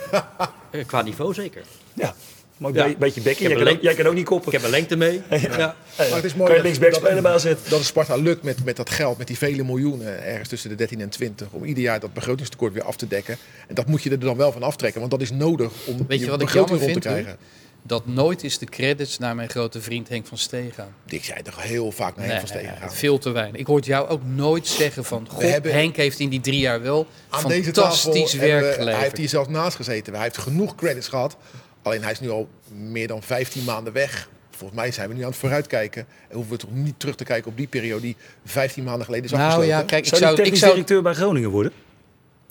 Eh, 0.71 0.87
Qua 0.87 1.03
niveau 1.03 1.35
zeker. 1.35 1.63
Ja, 1.95 2.15
maar 2.57 2.71
een 2.75 2.91
be- 2.93 2.97
beetje 2.99 3.21
bekkie. 3.21 3.49
Ik 3.49 3.53
Jij 3.57 3.65
kan, 3.65 3.75
ook, 3.75 3.83
jij 3.83 3.95
kan 3.95 4.07
ook 4.07 4.15
niet 4.15 4.25
koppen. 4.25 4.47
Ik 4.47 4.53
heb 4.53 4.63
een 4.65 4.71
lengte 4.71 4.97
mee. 4.97 5.23
Ja. 5.41 5.77
Maar 5.97 6.07
het 6.11 6.25
is 6.25 6.35
mooi 6.35 6.47
kan 6.53 6.57
je 6.57 6.63
dat- 6.63 6.63
linksback 6.63 6.95
spelen 6.95 7.23
bij 7.23 7.33
AZ? 7.33 7.45
Dat 7.45 7.57
het 7.71 7.85
Sparta 7.85 8.17
lukt 8.17 8.43
met, 8.43 8.65
met 8.65 8.77
dat 8.77 8.91
geld, 8.91 9.19
met 9.19 9.27
die 9.27 9.39
vele 9.39 9.65
miljoenen, 9.65 10.25
ergens 10.25 10.49
tussen 10.49 10.71
de 10.71 10.77
13 10.77 11.01
en 11.01 11.09
20, 11.09 11.49
om 11.51 11.65
ieder 11.65 11.83
jaar 11.83 12.01
dat 12.01 12.13
begrotingstekort 12.13 12.73
weer 12.73 12.83
af 12.83 12.97
te 12.97 13.07
dekken. 13.09 13.37
En 13.69 13.75
dat 13.75 13.87
moet 13.87 14.03
je 14.03 14.11
er 14.11 14.19
dan 14.21 14.37
wel 14.37 14.53
van 14.53 14.63
aftrekken, 14.63 14.99
want 15.01 15.13
dat 15.13 15.21
is 15.23 15.31
nodig 15.31 15.71
om 15.87 16.05
Weet 16.09 16.21
je 16.21 16.27
wat 16.31 16.41
ik 16.41 16.47
begroting 16.47 16.53
jammer 16.81 16.89
rond 16.93 17.03
te 17.03 17.09
vind, 17.09 17.23
krijgen. 17.23 17.39
Dat 17.87 18.07
nooit 18.07 18.45
is 18.45 18.59
de 18.59 18.67
credits 18.67 19.19
naar 19.19 19.35
mijn 19.35 19.49
grote 19.49 19.81
vriend 19.81 20.09
Henk 20.09 20.27
van 20.27 20.39
Steen 20.39 20.73
gaan. 20.75 20.95
Ik 21.07 21.25
zei 21.25 21.43
toch 21.43 21.63
heel 21.63 21.93
vaak 21.93 22.17
naar 22.17 22.27
Henk 22.27 22.39
van 22.39 22.49
Steen 22.49 22.65
Nee, 22.65 22.77
gaan. 22.77 22.93
veel 22.93 23.19
te 23.19 23.31
weinig. 23.31 23.61
Ik 23.61 23.67
hoor 23.67 23.81
jou 23.81 24.09
ook 24.09 24.25
nooit 24.25 24.67
zeggen 24.67 25.05
van... 25.05 25.27
God, 25.31 25.43
hebben- 25.43 25.73
Henk 25.73 25.97
heeft 25.97 26.19
in 26.19 26.29
die 26.29 26.41
drie 26.41 26.59
jaar 26.59 26.83
wel 26.83 27.07
Aan 27.29 27.49
deze 27.49 27.63
fantastisch 27.65 28.33
hebben 28.33 28.49
werk 28.51 28.61
we- 28.65 28.71
geleverd. 28.73 28.95
Hij 28.95 29.03
heeft 29.05 29.17
hier 29.17 29.29
zelfs 29.29 29.49
naast 29.49 29.77
gezeten. 29.77 30.13
Hij 30.15 30.23
heeft 30.23 30.39
genoeg 30.39 30.75
credits 30.75 31.09
gehad. 31.09 31.37
Alleen 31.83 32.03
hij 32.03 32.13
is 32.13 32.21
nu 32.21 32.31
al 32.31 32.49
meer 32.75 33.07
dan 33.07 33.23
15 33.23 33.65
maanden 33.65 33.93
weg. 33.93 34.29
Volgens 34.51 34.81
mij 34.81 34.91
zijn 34.93 35.09
we 35.09 35.15
nu 35.15 35.23
aan 35.23 35.29
het 35.29 35.37
vooruitkijken. 35.39 36.07
En 36.29 36.35
hoeven 36.35 36.53
we 36.53 36.59
toch 36.59 36.71
niet 36.73 37.01
terug 37.01 37.15
te 37.17 37.25
kijken 37.25 37.51
op 37.51 37.57
die 37.57 37.67
periode 37.67 38.01
die 38.01 38.17
15 38.45 38.85
maanden 38.85 39.05
geleden 39.05 39.25
is 39.27 39.31
nou 39.33 39.43
afgesloten. 39.43 39.77
ja, 39.77 39.83
kijk, 39.83 40.03
ik 40.03 40.09
Zou 40.09 40.21
zou, 40.21 40.33
ik, 40.35 40.39
technisch 40.43 40.59
zou, 40.61 40.73
directeur 40.73 41.03
bij 41.03 41.15
Groningen 41.15 41.51
worden? 41.51 41.73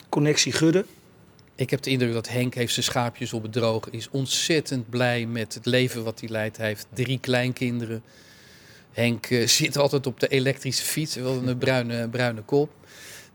Connectie 0.09 0.51
Gudde. 0.51 0.85
Ik 1.55 1.69
heb 1.69 1.81
de 1.81 1.89
indruk 1.89 2.13
dat 2.13 2.29
Henk 2.29 2.53
heeft 2.53 2.73
zijn 2.73 2.85
schaapjes 2.85 3.33
op 3.33 3.43
het 3.43 3.51
droog. 3.51 3.89
Is 3.89 4.09
ontzettend 4.09 4.89
blij 4.89 5.25
met 5.25 5.53
het 5.53 5.65
leven 5.65 6.03
wat 6.03 6.19
hij 6.19 6.29
leidt. 6.29 6.57
Hij 6.57 6.67
heeft 6.67 6.87
drie 6.93 7.19
kleinkinderen. 7.19 8.03
Henk 8.91 9.25
eh, 9.25 9.47
zit 9.47 9.77
altijd 9.77 10.07
op 10.07 10.19
de 10.19 10.27
elektrische 10.27 10.83
fiets. 10.83 11.15
Wel 11.15 11.47
een 11.47 11.57
bruine, 11.57 12.09
bruine 12.09 12.41
kop. 12.41 12.71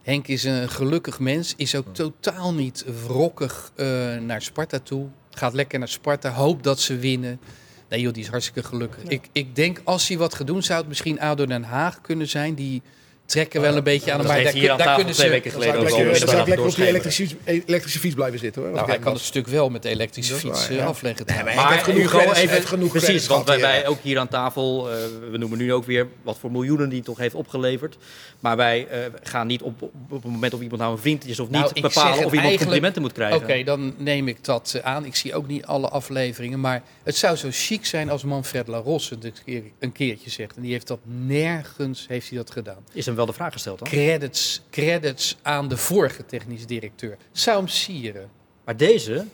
Henk 0.03 0.29
is 0.29 0.45
een 0.45 0.69
gelukkig 0.69 1.19
mens. 1.19 1.55
Is 1.57 1.75
ook 1.75 1.95
totaal 1.95 2.55
niet 2.55 2.85
wrokkig 3.07 3.73
eh, 3.75 3.87
naar 4.17 4.43
Sparta 4.43 4.79
toe. 4.79 5.07
Gaat 5.31 5.53
lekker 5.53 5.79
naar 5.79 5.89
Sparta. 5.89 6.31
Hoopt 6.31 6.65
dat 6.65 6.81
ze 6.81 6.97
winnen. 6.97 7.41
Nee 7.89 8.01
joh, 8.01 8.13
die 8.13 8.23
is 8.23 8.29
hartstikke 8.29 8.63
gelukkig. 8.63 9.03
Ik, 9.03 9.29
ik 9.33 9.57
denk 9.57 9.81
als 9.85 10.09
hij 10.09 10.19
wat 10.19 10.35
gaat 10.35 10.47
doen, 10.47 10.63
zou 10.63 10.79
het 10.79 10.89
misschien 10.89 11.21
ADO 11.21 11.47
Den 11.47 11.63
Haag 11.63 12.01
kunnen 12.01 12.29
zijn. 12.29 12.55
Die 12.55 12.83
trekken 13.31 13.61
wel 13.61 13.77
een 13.77 13.83
beetje 13.83 14.13
aan 14.13 14.19
hem. 14.19 14.27
Maar 14.27 14.37
heeft 14.37 14.53
daar, 14.53 14.61
hier 14.61 14.71
aan 14.71 14.79
daar 14.79 14.95
kunnen 14.95 15.15
twee 15.15 15.27
ze... 15.27 15.33
weken 15.33 15.51
geleden 15.51 15.75
ook 15.75 15.83
lekker, 15.83 16.05
dan 16.05 16.17
zou 16.17 16.31
ik 16.31 16.37
lekker 16.37 16.45
op 16.45 16.47
die 16.47 16.57
doorschemeren. 16.57 16.89
elektrische, 16.89 17.37
elektrische 17.67 17.99
fiets 17.99 18.15
blijven 18.15 18.39
zitten. 18.39 18.63
Hoor. 18.63 18.71
Nou, 18.71 18.87
hij 18.87 18.99
kan 18.99 19.13
het 19.13 19.23
stuk 19.23 19.47
wel 19.47 19.69
met 19.69 19.83
de 19.83 19.89
elektrische 19.89 20.35
fiets 20.35 20.61
waar, 20.61 20.71
eh, 20.71 20.77
ja. 20.77 20.85
afleggen. 20.85 21.27
Nee, 21.27 21.45
maar 21.45 21.55
Maar 21.55 21.79
genoeg 21.79 22.13
Hugo, 22.13 22.33
heeft 22.33 22.67
genoeg 22.67 22.91
precies, 22.91 23.27
want 23.27 23.47
wij, 23.47 23.61
wij 23.61 23.81
ja. 23.81 23.87
ook 23.87 23.99
hier 24.03 24.19
aan 24.19 24.29
tafel, 24.29 24.91
eh, 24.91 24.97
we 25.31 25.39
noemen 25.39 25.59
nu 25.59 25.73
ook 25.73 25.85
weer 25.85 26.09
wat 26.23 26.39
voor 26.39 26.51
miljoenen 26.51 26.89
die 26.89 26.99
het 26.99 27.07
toch 27.07 27.19
heeft 27.19 27.35
opgeleverd. 27.35 27.97
Maar 28.41 28.57
wij 28.57 28.87
eh, 28.87 28.99
gaan 29.23 29.47
niet 29.47 29.63
op, 29.63 29.83
op, 29.83 29.93
op 30.09 30.23
het 30.23 30.33
moment 30.33 30.55
of 30.55 30.61
iemand 30.61 30.81
nou 30.81 30.93
een 30.93 30.99
vriend 30.99 31.27
is 31.27 31.41
of 31.41 31.49
niet, 31.49 31.61
Nou, 31.61 31.71
zeg 31.75 31.83
bepalen 31.83 32.25
of 32.25 32.33
iemand 32.33 32.57
complimenten 32.57 33.03
moet 33.03 33.13
krijgen. 33.13 33.37
Oké, 33.37 33.63
dan 33.63 33.95
neem 33.97 34.29
ik 34.29 34.45
dat 34.45 34.75
eh, 34.77 34.85
aan. 34.85 35.05
Ik 35.05 35.17
zie 35.17 35.35
ook 35.35 35.47
niet 35.47 35.65
alle 35.65 35.89
afleveringen. 35.89 36.61
Maar 36.61 36.83
het 37.03 37.17
zou 37.17 37.37
zo 37.37 37.49
chic 37.51 37.87
zijn 37.87 38.11
als 38.11 38.25
Manfred 38.25 38.69
Larosse 38.69 39.15
het 39.15 39.25
een, 39.25 39.33
keer, 39.45 39.63
een 39.79 39.93
keertje 39.93 40.31
zegt. 40.31 40.57
En 40.57 40.63
die 40.63 40.73
heeft 40.73 40.87
dat 40.87 40.99
nergens 41.05 42.05
heeft 42.09 42.29
hij 42.29 42.39
dat 42.39 42.51
gedaan. 42.51 42.85
Is 42.93 43.07
hem 43.07 43.15
wel 43.25 43.27
de 43.27 43.33
vraag 43.39 43.53
gesteld 43.53 43.79
dan? 43.79 43.89
Credits, 43.89 44.63
credits 44.71 45.39
aan 45.43 45.69
de 45.69 45.77
vorige 45.77 46.27
technisch 46.27 46.67
directeur. 46.67 47.17
Zou 47.33 47.57
hem 47.59 47.69
sieren. 47.69 48.31
Maar 48.65 48.77
deze 48.77 49.25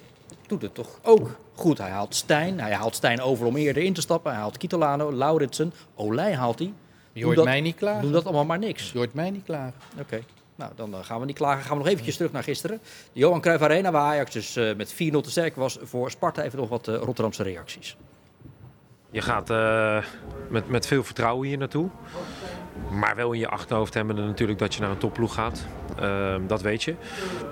doet 0.47 0.63
het 0.63 0.75
toch 0.75 0.99
ook 1.03 1.39
goed. 1.55 1.79
Hij 1.79 1.91
haalt 1.91 2.15
Stijn, 2.15 2.61
hij 2.61 2.73
haalt 2.73 2.95
Stijn 2.95 3.21
over 3.21 3.47
om 3.47 3.57
eerder 3.57 3.83
in 3.83 3.93
te 3.93 4.01
stappen. 4.01 4.31
Hij 4.33 4.41
haalt 4.41 4.57
Kitolano, 4.57 5.13
Lauritsen, 5.13 5.73
Olij 5.95 6.35
haalt 6.35 6.59
hij. 6.59 6.73
Je 7.13 7.25
hoort 7.25 7.37
dat- 7.37 7.45
mij 7.45 7.61
niet 7.61 7.77
klagen. 7.77 8.03
Doe 8.03 8.11
dat 8.13 8.25
allemaal 8.25 8.45
maar 8.45 8.59
niks. 8.59 8.93
Je 8.93 8.99
hoort 8.99 9.15
mij 9.15 9.31
niet 9.31 9.45
klagen. 9.45 9.75
Oké. 10.01 10.23
Nou, 10.55 10.73
dan 10.77 10.95
eh, 10.95 11.05
gaan 11.05 11.21
we 11.21 11.27
niet 11.27 11.37
klagen. 11.37 11.63
Gaan 11.65 11.77
we 11.77 11.83
nog 11.83 11.93
eventjes 11.93 12.17
terug 12.17 12.33
naar 12.33 12.43
gisteren. 12.43 12.79
De 13.13 13.21
Johan 13.21 13.41
Cruijff 13.41 13.63
Arena, 13.63 13.91
waar 13.91 14.03
Ajax 14.03 14.33
dus 14.33 14.57
eh, 14.57 14.75
met 14.75 14.93
4-0 14.95 14.97
te 15.21 15.31
sterk 15.31 15.57
was 15.57 15.79
voor 15.83 16.11
Sparta. 16.11 16.43
Even 16.43 16.59
nog 16.59 16.69
wat 16.69 16.89
eh, 16.89 16.95
Rotterdamse 16.95 17.43
reacties. 17.43 17.97
Je 19.11 19.21
gaat 19.23 19.51
eh, 19.51 20.05
met, 20.51 20.69
met 20.69 20.87
veel 20.87 21.05
vertrouwen 21.05 21.49
hier 21.49 21.59
naartoe. 21.59 21.89
Maar 22.91 23.17
wel 23.17 23.33
in 23.33 23.39
je 23.39 23.49
achterhoofd 23.49 23.95
hebben 23.95 24.17
natuurlijk 24.17 24.59
dat 24.59 24.75
je 24.75 24.81
naar 24.81 24.91
een 24.91 24.99
topploeg 24.99 25.35
gaat. 25.35 25.67
Ehm, 25.99 26.47
dat 26.47 26.63
weet 26.63 26.83
je. 26.83 26.95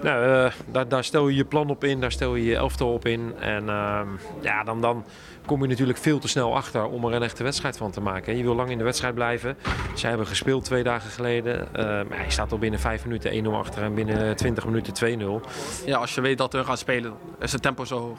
Nou, 0.02 0.24
eh, 0.24 0.52
daar, 0.66 0.88
daar 0.88 1.04
stel 1.04 1.28
je 1.28 1.36
je 1.36 1.44
plan 1.44 1.70
op 1.70 1.84
in, 1.84 2.00
daar 2.00 2.12
stel 2.12 2.34
je 2.34 2.44
je 2.44 2.56
elftal 2.56 2.92
op 2.92 3.06
in. 3.06 3.34
En 3.40 3.68
ehm, 3.68 4.08
ja, 4.40 4.64
dan, 4.64 4.80
dan 4.80 5.04
kom 5.46 5.62
je 5.62 5.68
natuurlijk 5.68 5.98
veel 5.98 6.18
te 6.18 6.28
snel 6.28 6.56
achter 6.56 6.86
om 6.86 7.04
er 7.04 7.12
een 7.12 7.22
echte 7.22 7.42
wedstrijd 7.42 7.76
van 7.76 7.90
te 7.90 8.00
maken. 8.00 8.36
Je 8.36 8.42
wil 8.42 8.54
lang 8.54 8.70
in 8.70 8.78
de 8.78 8.84
wedstrijd 8.84 9.14
blijven. 9.14 9.56
Zij 9.94 10.08
hebben 10.08 10.26
gespeeld 10.26 10.64
twee 10.64 10.82
dagen 10.82 11.10
geleden. 11.10 11.74
Ehm, 11.74 12.12
ja, 12.14 12.22
je 12.24 12.30
staat 12.30 12.52
al 12.52 12.58
binnen 12.58 12.80
vijf 12.80 13.04
minuten 13.04 13.32
1-0 13.32 13.56
achter 13.56 13.82
en 13.82 13.94
binnen 13.94 14.36
20 14.36 14.64
minuten 14.64 14.94
2-0. 14.94 15.40
ja, 15.86 15.98
als 15.98 16.14
je 16.14 16.20
weet 16.20 16.38
dat 16.38 16.52
we 16.52 16.64
gaan 16.64 16.78
spelen, 16.78 17.12
is 17.40 17.52
het 17.52 17.62
tempo 17.62 17.84
zo 17.84 17.98
hoog. 17.98 18.18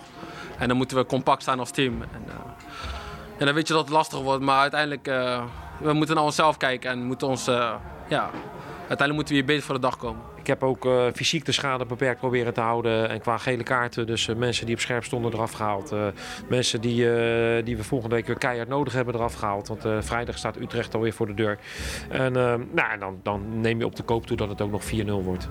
En 0.57 0.67
dan 0.67 0.77
moeten 0.77 0.97
we 0.97 1.05
compact 1.05 1.41
staan 1.41 1.59
als 1.59 1.71
team. 1.71 2.01
En, 2.01 2.23
eh, 2.27 2.33
en 3.37 3.45
dan 3.45 3.55
weet 3.55 3.67
je 3.67 3.73
dat 3.73 3.83
het 3.83 3.91
lastig 3.91 4.21
wordt, 4.21 4.43
maar 4.43 4.59
uiteindelijk 4.59 5.07
uh, 5.07 5.43
we 5.77 5.93
moeten 5.93 6.15
naar 6.15 6.23
onszelf 6.23 6.57
kijken 6.57 6.89
en 6.89 7.03
moeten 7.03 7.27
ons, 7.27 7.47
uh, 7.47 7.55
ja, 8.07 8.29
uiteindelijk 8.77 9.13
moeten 9.13 9.27
we 9.27 9.33
hier 9.33 9.45
beter 9.45 9.63
voor 9.63 9.75
de 9.75 9.81
dag 9.81 9.97
komen. 9.97 10.23
Ik 10.35 10.47
heb 10.47 10.63
ook 10.63 10.85
uh, 10.85 11.05
fysiek 11.13 11.45
de 11.45 11.51
schade 11.51 11.85
beperkt 11.85 12.19
proberen 12.19 12.53
te 12.53 12.61
houden. 12.61 13.09
En 13.09 13.19
qua 13.19 13.37
gele 13.37 13.63
kaarten, 13.63 14.07
dus 14.07 14.27
mensen 14.37 14.65
die 14.65 14.75
op 14.75 14.81
scherp 14.81 15.03
stonden 15.03 15.33
eraf 15.33 15.51
gehaald. 15.51 15.95
mensen 16.49 16.81
die, 16.81 16.97
die 17.63 17.77
we 17.77 17.83
volgende 17.83 18.15
week 18.15 18.27
weer 18.27 18.37
keihard 18.37 18.69
nodig 18.69 18.93
hebben 18.93 19.15
eraf 19.15 19.33
gehaald. 19.33 19.67
Want 19.67 20.05
vrijdag 20.05 20.37
staat 20.37 20.57
Utrecht 20.57 20.95
alweer 20.95 21.13
voor 21.13 21.27
de 21.27 21.33
deur. 21.33 21.59
En 22.09 22.33
nou, 22.73 22.99
dan, 22.99 23.19
dan 23.23 23.61
neem 23.61 23.79
je 23.79 23.85
op 23.85 23.95
de 23.95 24.03
koop 24.03 24.27
toe 24.27 24.37
dat 24.37 24.49
het 24.49 24.61
ook 24.61 24.71
nog 24.71 24.83
4-0 24.83 25.05
wordt. 25.05 25.49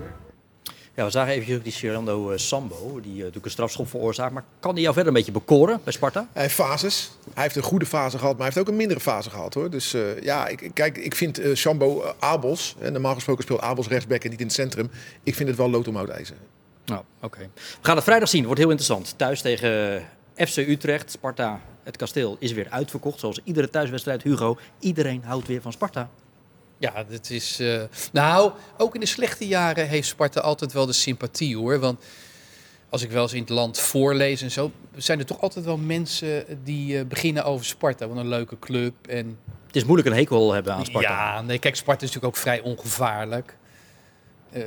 Ja, 0.94 1.04
we 1.04 1.10
zagen 1.10 1.32
even 1.32 1.62
die 1.62 1.72
Cirando 1.72 2.30
uh, 2.30 2.38
Sambo, 2.38 3.00
die 3.00 3.12
uh, 3.12 3.18
natuurlijk 3.18 3.44
een 3.44 3.50
strafschop 3.50 3.88
veroorzaakt. 3.88 4.32
Maar 4.32 4.44
kan 4.60 4.74
die 4.74 4.82
jou 4.82 4.94
verder 4.94 5.12
een 5.12 5.18
beetje 5.18 5.32
bekoren 5.32 5.80
bij 5.84 5.92
Sparta? 5.92 6.28
Hij 6.32 6.42
heeft 6.42 6.54
fases. 6.54 7.10
Hij 7.34 7.42
heeft 7.42 7.56
een 7.56 7.62
goede 7.62 7.86
fase 7.86 8.18
gehad, 8.18 8.36
maar 8.36 8.46
hij 8.46 8.54
heeft 8.54 8.58
ook 8.58 8.72
een 8.72 8.78
mindere 8.78 9.00
fase 9.00 9.30
gehad. 9.30 9.54
hoor. 9.54 9.70
Dus 9.70 9.94
uh, 9.94 10.22
ja, 10.22 10.46
ik, 10.46 10.70
kijk, 10.74 10.96
ik 10.96 11.14
vind 11.14 11.40
Sambo 11.52 12.14
Abels, 12.18 12.76
en 12.80 12.92
normaal 12.92 13.14
gesproken 13.14 13.42
speelt 13.42 13.60
Abels 13.60 13.88
rechtsback 13.88 14.24
en 14.24 14.30
niet 14.30 14.40
in 14.40 14.46
het 14.46 14.54
centrum. 14.54 14.90
Ik 15.22 15.34
vind 15.34 15.48
het 15.48 15.58
wel 15.58 15.70
lood 15.70 15.88
om 15.88 15.96
hout 15.96 16.08
ijzer. 16.08 16.36
Nou, 16.84 17.00
oké. 17.16 17.26
Okay. 17.26 17.50
We 17.54 17.86
gaan 17.86 17.96
het 17.96 18.04
vrijdag 18.04 18.28
zien, 18.28 18.44
wordt 18.44 18.60
heel 18.60 18.70
interessant. 18.70 19.14
Thuis 19.16 19.40
tegen 19.40 20.02
FC 20.36 20.56
Utrecht, 20.56 21.10
Sparta, 21.10 21.60
het 21.82 21.96
kasteel 21.96 22.36
is 22.38 22.52
weer 22.52 22.66
uitverkocht. 22.70 23.20
Zoals 23.20 23.40
iedere 23.44 23.70
thuiswedstrijd, 23.70 24.22
Hugo. 24.22 24.58
Iedereen 24.78 25.22
houdt 25.24 25.46
weer 25.46 25.62
van 25.62 25.72
Sparta. 25.72 26.10
Ja, 26.84 27.04
dat 27.08 27.30
is. 27.30 27.60
Uh, 27.60 27.82
nou, 28.12 28.52
ook 28.76 28.94
in 28.94 29.00
de 29.00 29.06
slechte 29.06 29.46
jaren 29.46 29.88
heeft 29.88 30.08
Sparta 30.08 30.40
altijd 30.40 30.72
wel 30.72 30.86
de 30.86 30.92
sympathie 30.92 31.56
hoor. 31.56 31.78
Want 31.78 32.04
als 32.88 33.02
ik 33.02 33.10
wel 33.10 33.22
eens 33.22 33.32
in 33.32 33.40
het 33.40 33.48
land 33.48 33.78
voorlees 33.78 34.42
en 34.42 34.50
zo, 34.50 34.70
zijn 34.96 35.18
er 35.18 35.24
toch 35.26 35.40
altijd 35.40 35.64
wel 35.64 35.76
mensen 35.76 36.44
die 36.64 36.98
uh, 36.98 37.04
beginnen 37.04 37.44
over 37.44 37.64
Sparta. 37.64 38.08
Wat 38.08 38.16
een 38.16 38.28
leuke 38.28 38.58
club. 38.58 38.94
En... 39.08 39.38
Het 39.66 39.76
is 39.76 39.84
moeilijk 39.84 40.08
een 40.08 40.14
hekel 40.14 40.52
hebben 40.52 40.74
aan 40.74 40.84
Sparta. 40.84 41.08
Ja, 41.08 41.42
nee, 41.42 41.58
kijk, 41.58 41.76
Sparta 41.76 42.04
is 42.04 42.12
natuurlijk 42.12 42.36
ook 42.36 42.42
vrij 42.42 42.60
ongevaarlijk. 42.60 43.56
Uh, 44.52 44.64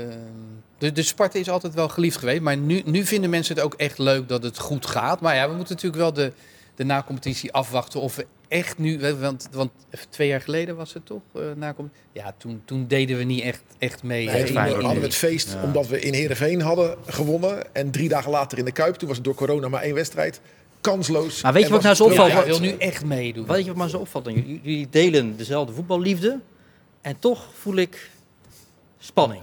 de, 0.78 0.92
de 0.92 1.04
Sparta 1.04 1.40
is 1.40 1.50
altijd 1.50 1.74
wel 1.74 1.90
geliefd 1.90 2.18
geweest. 2.18 2.42
Maar 2.42 2.58
nu, 2.58 2.82
nu 2.86 3.06
vinden 3.06 3.30
mensen 3.30 3.56
het 3.56 3.64
ook 3.64 3.74
echt 3.74 3.98
leuk 3.98 4.30
dat 4.30 4.44
het 4.44 4.60
goed 4.60 4.86
gaat. 4.86 5.22
Maar 5.22 5.36
ja, 5.36 5.50
we 5.50 5.56
moeten 5.56 5.74
natuurlijk 5.76 6.02
wel 6.02 6.14
de, 6.14 6.34
de 6.76 6.84
na-competitie 6.84 7.54
afwachten 7.54 8.02
of 8.02 8.16
we 8.16 8.26
echt 8.48 8.78
nu, 8.78 9.16
want, 9.20 9.48
want 9.52 9.72
twee 10.10 10.28
jaar 10.28 10.42
geleden 10.42 10.76
was 10.76 10.94
het 10.94 11.06
toch? 11.06 11.22
Uh, 11.36 11.44
na 11.56 11.76
ja, 12.12 12.36
toen, 12.38 12.62
toen 12.66 12.88
deden 12.88 13.18
we 13.18 13.24
niet 13.24 13.44
echt, 13.44 13.62
echt 13.78 14.04
mee. 14.04 14.26
Nee, 14.26 14.44
toen 14.44 14.58
hadden 14.58 14.94
we 14.94 15.00
het 15.00 15.16
feest 15.16 15.54
ja. 15.54 15.64
omdat 15.64 15.88
we 15.88 16.00
in 16.00 16.14
Heerenveen 16.14 16.62
hadden 16.62 16.98
gewonnen. 17.06 17.76
En 17.76 17.92
drie 17.92 18.10
dagen 18.10 18.32
later 18.32 18.58
in 18.58 18.66
de 18.66 18.72
Kuip, 18.72 18.96
toen 18.96 19.08
was 19.08 19.18
het 19.18 19.26
door 19.26 19.36
corona 19.36 19.68
maar 19.68 19.82
één 19.82 19.94
wedstrijd. 19.94 20.42
Kansloos. 20.82 21.42
Maar 21.42 21.54
weet 21.54 21.64
je 21.64 21.70
wat 21.70 21.82
nou 21.82 21.96
zo 21.96 22.04
opvalt? 22.04 22.32
Ja, 22.32 22.46
wil 22.46 22.60
nu 22.60 22.76
echt 22.78 23.06
meedoen. 23.06 23.48
Weet 23.48 23.64
je 23.64 23.68
wat 23.68 23.76
maar 23.76 23.90
zo 23.90 23.98
opvalt? 23.98 24.26
Jullie, 24.26 24.60
jullie 24.64 24.88
delen 24.90 25.38
dezelfde 25.38 25.74
voetballiefde. 25.74 26.40
En 27.02 27.20
toch 27.20 27.50
voel 27.54 27.76
ik 27.76 28.10
spanning. 29.00 29.42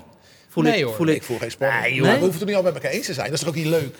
Voel 0.48 0.64
nee 0.64 0.78
ik, 0.78 0.84
hoor. 0.84 0.94
Voel 0.94 1.06
ik, 1.06 1.16
ik 1.16 1.22
voel 1.22 1.38
geen 1.38 1.50
spanning. 1.50 1.82
Nee, 1.82 1.94
joh. 1.94 2.06
Nee? 2.06 2.14
We 2.14 2.20
hoeven 2.20 2.38
het 2.38 2.48
niet 2.48 2.56
al 2.56 2.62
met 2.62 2.74
elkaar 2.74 2.90
eens 2.90 3.06
te 3.06 3.14
zijn. 3.14 3.26
Dat 3.26 3.34
is 3.34 3.40
toch 3.40 3.48
ook 3.48 3.54
niet 3.54 3.66
leuk? 3.66 3.96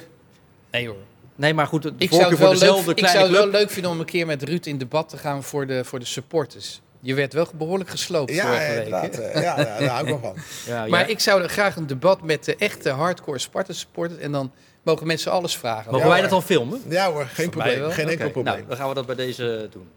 Nee 0.71 0.87
hoor. 0.87 0.97
Nee, 1.37 1.55
maar 1.55 1.67
goed, 1.67 1.91
ik 1.99 2.13
zou 2.13 2.31
het 2.31 2.39
wel, 2.39 2.55
leuk, 2.55 2.99
ik 2.99 3.07
zou 3.07 3.23
het 3.23 3.33
wel 3.33 3.49
leuk 3.49 3.71
vinden 3.71 3.91
om 3.91 4.01
een 4.01 4.07
keer 4.07 4.27
met 4.27 4.43
Ruud 4.43 4.67
in 4.67 4.79
debat 4.79 5.09
te 5.09 5.17
gaan 5.17 5.43
voor 5.43 5.67
de, 5.67 5.85
voor 5.85 5.99
de 5.99 6.05
supporters. 6.05 6.81
Je 7.01 7.15
werd 7.15 7.33
wel 7.33 7.47
behoorlijk 7.55 7.91
gesloopt 7.91 8.33
ja, 8.33 8.47
vorige 8.47 8.89
ja, 8.89 9.01
week. 9.01 9.15
Ja, 9.35 9.41
ja, 9.41 9.57
daar 9.57 9.89
hou 9.89 10.03
ik 10.03 10.09
wel 10.09 10.19
van. 10.19 10.35
Ja, 10.75 10.87
maar 10.87 11.11
ik 11.11 11.21
zou 11.21 11.47
graag 11.47 11.77
een 11.77 11.87
debat 11.87 12.23
met 12.23 12.45
de 12.45 12.57
echte 12.57 12.91
hardcore 12.91 13.39
Sparta 13.39 13.73
supporters. 13.73 14.21
En 14.21 14.33
dan 14.33 14.53
mogen 14.83 15.07
mensen 15.07 15.33
alles 15.33 15.57
vragen. 15.57 15.93
Mogen 15.93 16.09
wij 16.09 16.21
dat 16.21 16.31
dan 16.31 16.43
filmen? 16.43 16.83
Ja 16.89 17.13
hoor, 17.13 17.27
geen 17.27 17.51
probleem. 17.51 17.91
Geen 17.91 18.05
okay. 18.05 18.13
enkel 18.13 18.31
probleem. 18.31 18.55
Nou, 18.55 18.67
dan 18.69 18.77
gaan 18.77 18.89
we 18.89 18.95
dat 18.95 19.07
bij 19.07 19.15
deze 19.15 19.69
doen. 19.71 19.89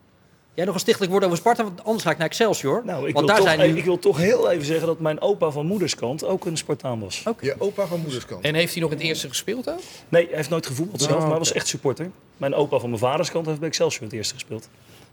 Jij 0.58 0.66
nog 0.66 0.76
een 0.76 0.82
stichtelijk 0.82 1.12
woord 1.12 1.26
over 1.26 1.38
Sparta, 1.38 1.64
want 1.64 1.84
anders 1.84 2.04
ga 2.04 2.12
ik 2.12 2.18
naar 2.18 2.28
Excelsior. 2.28 2.82
Nou, 2.86 3.08
ik, 3.08 3.14
want 3.14 3.26
wil 3.26 3.26
daar 3.26 3.36
toch, 3.36 3.46
zijn 3.46 3.72
nu... 3.72 3.78
ik 3.78 3.86
wil 3.86 4.00
toch 4.00 4.18
heel 4.18 4.52
even 4.52 4.66
zeggen 4.66 4.88
dat 4.88 5.00
mijn 5.00 5.22
opa 5.22 5.50
van 5.50 5.66
moederskant 5.66 6.24
ook 6.24 6.46
een 6.46 6.58
Spartaan 6.58 7.00
was. 7.00 7.24
Okay. 7.28 7.50
Je 7.50 7.56
opa 7.62 7.86
van 7.86 8.00
moederskant. 8.00 8.44
En 8.44 8.56
heeft 8.56 8.74
hij 8.74 8.82
nog 8.82 8.92
in 8.92 8.98
het 8.98 9.06
eerste 9.06 9.28
gespeeld 9.28 9.70
ook? 9.70 9.80
Nee, 10.10 10.28
hij 10.28 10.36
heeft 10.36 10.50
nooit 10.50 10.66
gevoetbald 10.66 11.02
zelf, 11.02 11.14
Oh, 11.14 11.18
maar 11.18 11.28
hij 11.28 11.38
oké. 11.38 11.46
was 11.48 11.54
echt 11.54 11.68
supporter. 11.68 12.12
Mijn 12.38 12.54
opa 12.54 12.80
van 12.80 12.90
mijn 12.90 13.02
vaderskant 13.02 13.46
heeft 13.46 13.60
bij 13.60 13.68
Excelsior 13.68 14.04
het 14.04 14.14
eerste 14.14 14.34
gespeeld. 14.34 14.70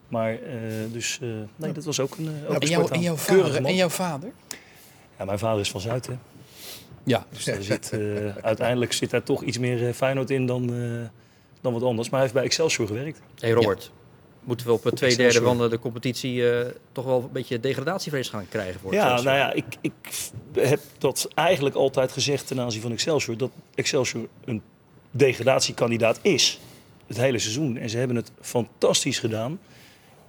Maar 0.09 0.33
uh, 0.33 0.39
dus, 0.93 1.19
uh, 1.23 1.35
nee, 1.57 1.73
dat 1.73 1.85
was 1.85 2.01
ook 2.01 2.17
een, 2.17 2.25
uh, 2.25 2.51
ook 2.51 2.63
en, 2.63 2.69
jou, 2.69 2.99
jouw 2.99 3.17
vader, 3.17 3.65
en 3.65 3.75
jouw 3.75 3.89
vader? 3.89 4.33
Ja, 5.19 5.25
mijn 5.25 5.39
vader 5.39 5.61
is 5.61 5.71
van 5.71 5.81
Zuid, 5.81 6.07
hè. 6.07 6.15
Ja. 7.05 7.27
Dus 7.31 7.45
daar 7.45 7.63
zit, 7.63 7.91
uh, 7.95 8.37
uiteindelijk 8.43 8.93
zit 8.93 9.11
daar 9.11 9.23
toch 9.23 9.43
iets 9.43 9.59
meer 9.59 9.95
Feyenoord 9.95 10.31
in 10.31 10.47
dan, 10.47 10.73
uh, 10.73 11.01
dan 11.61 11.73
wat 11.73 11.83
anders. 11.83 12.11
Maar 12.11 12.21
hij 12.21 12.29
heeft 12.29 12.35
bij 12.35 12.45
Excelsior 12.45 12.87
gewerkt. 12.87 13.21
Hey 13.39 13.51
Robert, 13.51 13.83
ja. 13.83 14.04
Moeten 14.45 14.67
we 14.67 14.73
op 14.73 14.81
twee 14.81 15.11
Excelsior. 15.11 15.43
derde 15.43 15.59
van 15.59 15.71
de 15.71 15.79
competitie 15.79 16.45
toch 16.93 17.05
wel 17.05 17.23
een 17.23 17.33
beetje 17.33 17.61
degradatievrees 17.61 18.29
gaan 18.29 18.49
krijgen? 18.49 18.81
Voor 18.81 18.93
ja, 18.93 19.03
Excelsior? 19.03 19.33
nou 19.33 19.39
ja, 19.39 19.53
ik, 19.53 19.65
ik 19.81 19.93
heb 20.53 20.81
dat 20.99 21.29
eigenlijk 21.35 21.77
altijd 21.77 22.13
gezegd 22.13 22.47
ten 22.47 22.61
aanzien 22.61 22.83
van 22.83 22.93
Excelsior. 22.93 23.37
Dat 23.37 23.51
Excelsior 23.75 24.29
een 24.45 24.63
degradatiekandidaat 25.11 26.19
is. 26.23 26.61
Het 27.07 27.17
hele 27.17 27.39
seizoen. 27.39 27.77
En 27.77 27.91
ze 27.91 27.99
hebben 27.99 28.17
het 28.17 28.31
fantastisch 28.41 29.19
gedaan. 29.19 29.59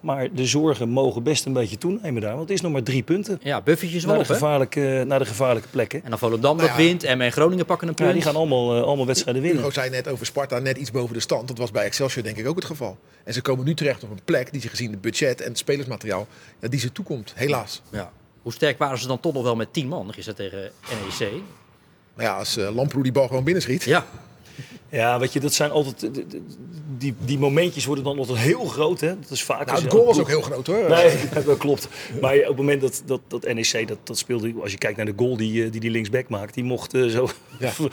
Maar 0.06 0.34
de 0.34 0.46
zorgen 0.46 0.90
mogen 0.90 1.24
best 1.24 1.46
een 1.46 1.54
beetje 1.54 1.78
toenemen 1.78 2.22
daar. 2.22 2.36
Want 2.36 2.42
het 2.42 2.58
is 2.58 2.62
nog 2.62 2.72
maar 2.72 2.84
drie 2.84 3.04
punten. 3.04 3.40
Ja, 3.44 3.62
buffertjes 3.62 4.04
wel 4.04 4.12
naar, 4.12 4.22
op, 4.22 4.28
de 4.28 4.34
gevaarlijke, 4.34 5.04
naar 5.08 5.20
de 5.20 5.26
gevaarlijke 5.26 5.70
plekken. 5.70 6.04
En 6.04 6.10
dan 6.10 6.20
Volendam 6.20 6.58
dat 6.58 6.68
Nou 6.68 6.82
ja. 6.82 6.86
wint 6.88 7.04
en 7.04 7.22
en 7.22 7.32
Groningen 7.32 7.66
pakken 7.66 7.88
een 7.88 7.94
punt. 7.94 8.08
Ja, 8.08 8.14
die 8.14 8.24
gaan 8.24 8.36
allemaal, 8.36 8.78
uh, 8.78 8.84
allemaal 8.84 9.06
wedstrijden 9.06 9.42
winnen. 9.42 9.62
Hugo 9.62 9.74
zei 9.74 9.90
net 9.90 10.08
over 10.08 10.26
Sparta 10.26 10.60
net 10.60 10.78
iets 10.78 10.92
boven 10.92 11.14
de 11.14 11.20
stand. 11.20 11.48
Dat 11.48 11.58
was 11.58 11.72
bij 11.72 11.86
Excelsior 11.86 12.24
denk 12.24 12.38
ik 12.38 12.48
ook 12.48 12.56
het 12.56 12.66
geval. 12.66 12.98
En 13.24 13.34
ze 13.34 13.42
komen 13.42 13.66
nu 13.66 13.74
terecht 13.74 14.04
op 14.04 14.12
een 14.12 14.20
plek 14.26 14.52
die 14.52 14.62
ze 14.62 14.68
gezien 14.68 14.92
het 14.92 15.02
budget 15.02 15.42
en 15.42 15.50
het 15.50 15.58
spelersmateriaal... 15.58 16.28
Ja, 16.60 16.68
die 16.68 16.80
ze 16.80 16.92
toekomt, 16.92 17.34
helaas. 17.36 17.82
Ja. 17.92 18.12
Hoe 18.42 18.54
sterk 18.54 18.78
waren 18.78 18.98
ze 18.98 19.08
dan 19.08 19.20
toch 19.20 19.34
nog 19.34 19.44
wel 19.44 19.56
met 19.56 19.74
10 19.74 19.88
man? 19.88 20.14
Is 20.16 20.26
dat 20.26 20.36
tegen 20.36 20.72
NEC? 21.20 21.32
Maar 22.14 22.26
ja, 22.26 22.38
als 22.38 22.58
uh, 22.58 22.76
Lamproe 22.76 23.04
die 23.04 23.12
bal 23.12 23.28
gewoon 23.28 23.44
binnenschiet... 23.44 23.84
Ja. 23.84 24.06
Ja, 24.96 25.20
weet 25.20 25.34
je, 25.34 25.40
dat 25.40 25.54
zijn 25.54 25.72
altijd. 25.72 26.12
Die, 26.98 27.16
die 27.26 27.40
momentjes 27.40 27.86
worden 27.86 28.04
dan 28.04 28.18
altijd 28.18 28.38
heel 28.38 28.66
groot. 28.66 29.00
Hè? 29.00 29.20
Dat 29.20 29.30
is 29.30 29.44
vaak. 29.44 29.66
Nou, 29.66 29.82
het 29.82 29.92
goal 29.92 30.06
was 30.06 30.20
ook 30.20 30.28
heel 30.28 30.42
groot 30.42 30.68
hoor. 30.68 30.90
Nee, 30.90 31.16
dat 31.46 31.58
klopt. 31.58 31.88
Maar 32.22 32.36
op 32.36 32.48
het 32.48 32.58
moment 32.58 32.82
dat, 32.82 33.02
dat, 33.06 33.22
dat 33.28 33.54
NEC 33.54 33.88
dat, 33.88 33.98
dat 34.04 34.18
speelde. 34.18 34.54
Als 34.62 34.72
je 34.72 34.78
kijkt 34.78 34.98
naar 34.98 35.06
de 35.06 35.14
goal 35.16 35.38
die 35.38 35.70
die, 35.70 35.82
die 35.82 35.92
linksback 35.92 36.30
maakt. 36.30 36.54
Die 36.54 36.64
mocht 36.64 36.94
uh, 36.94 37.10
zo. 37.10 37.28
Ja. 37.60 37.72
voor, 37.72 37.92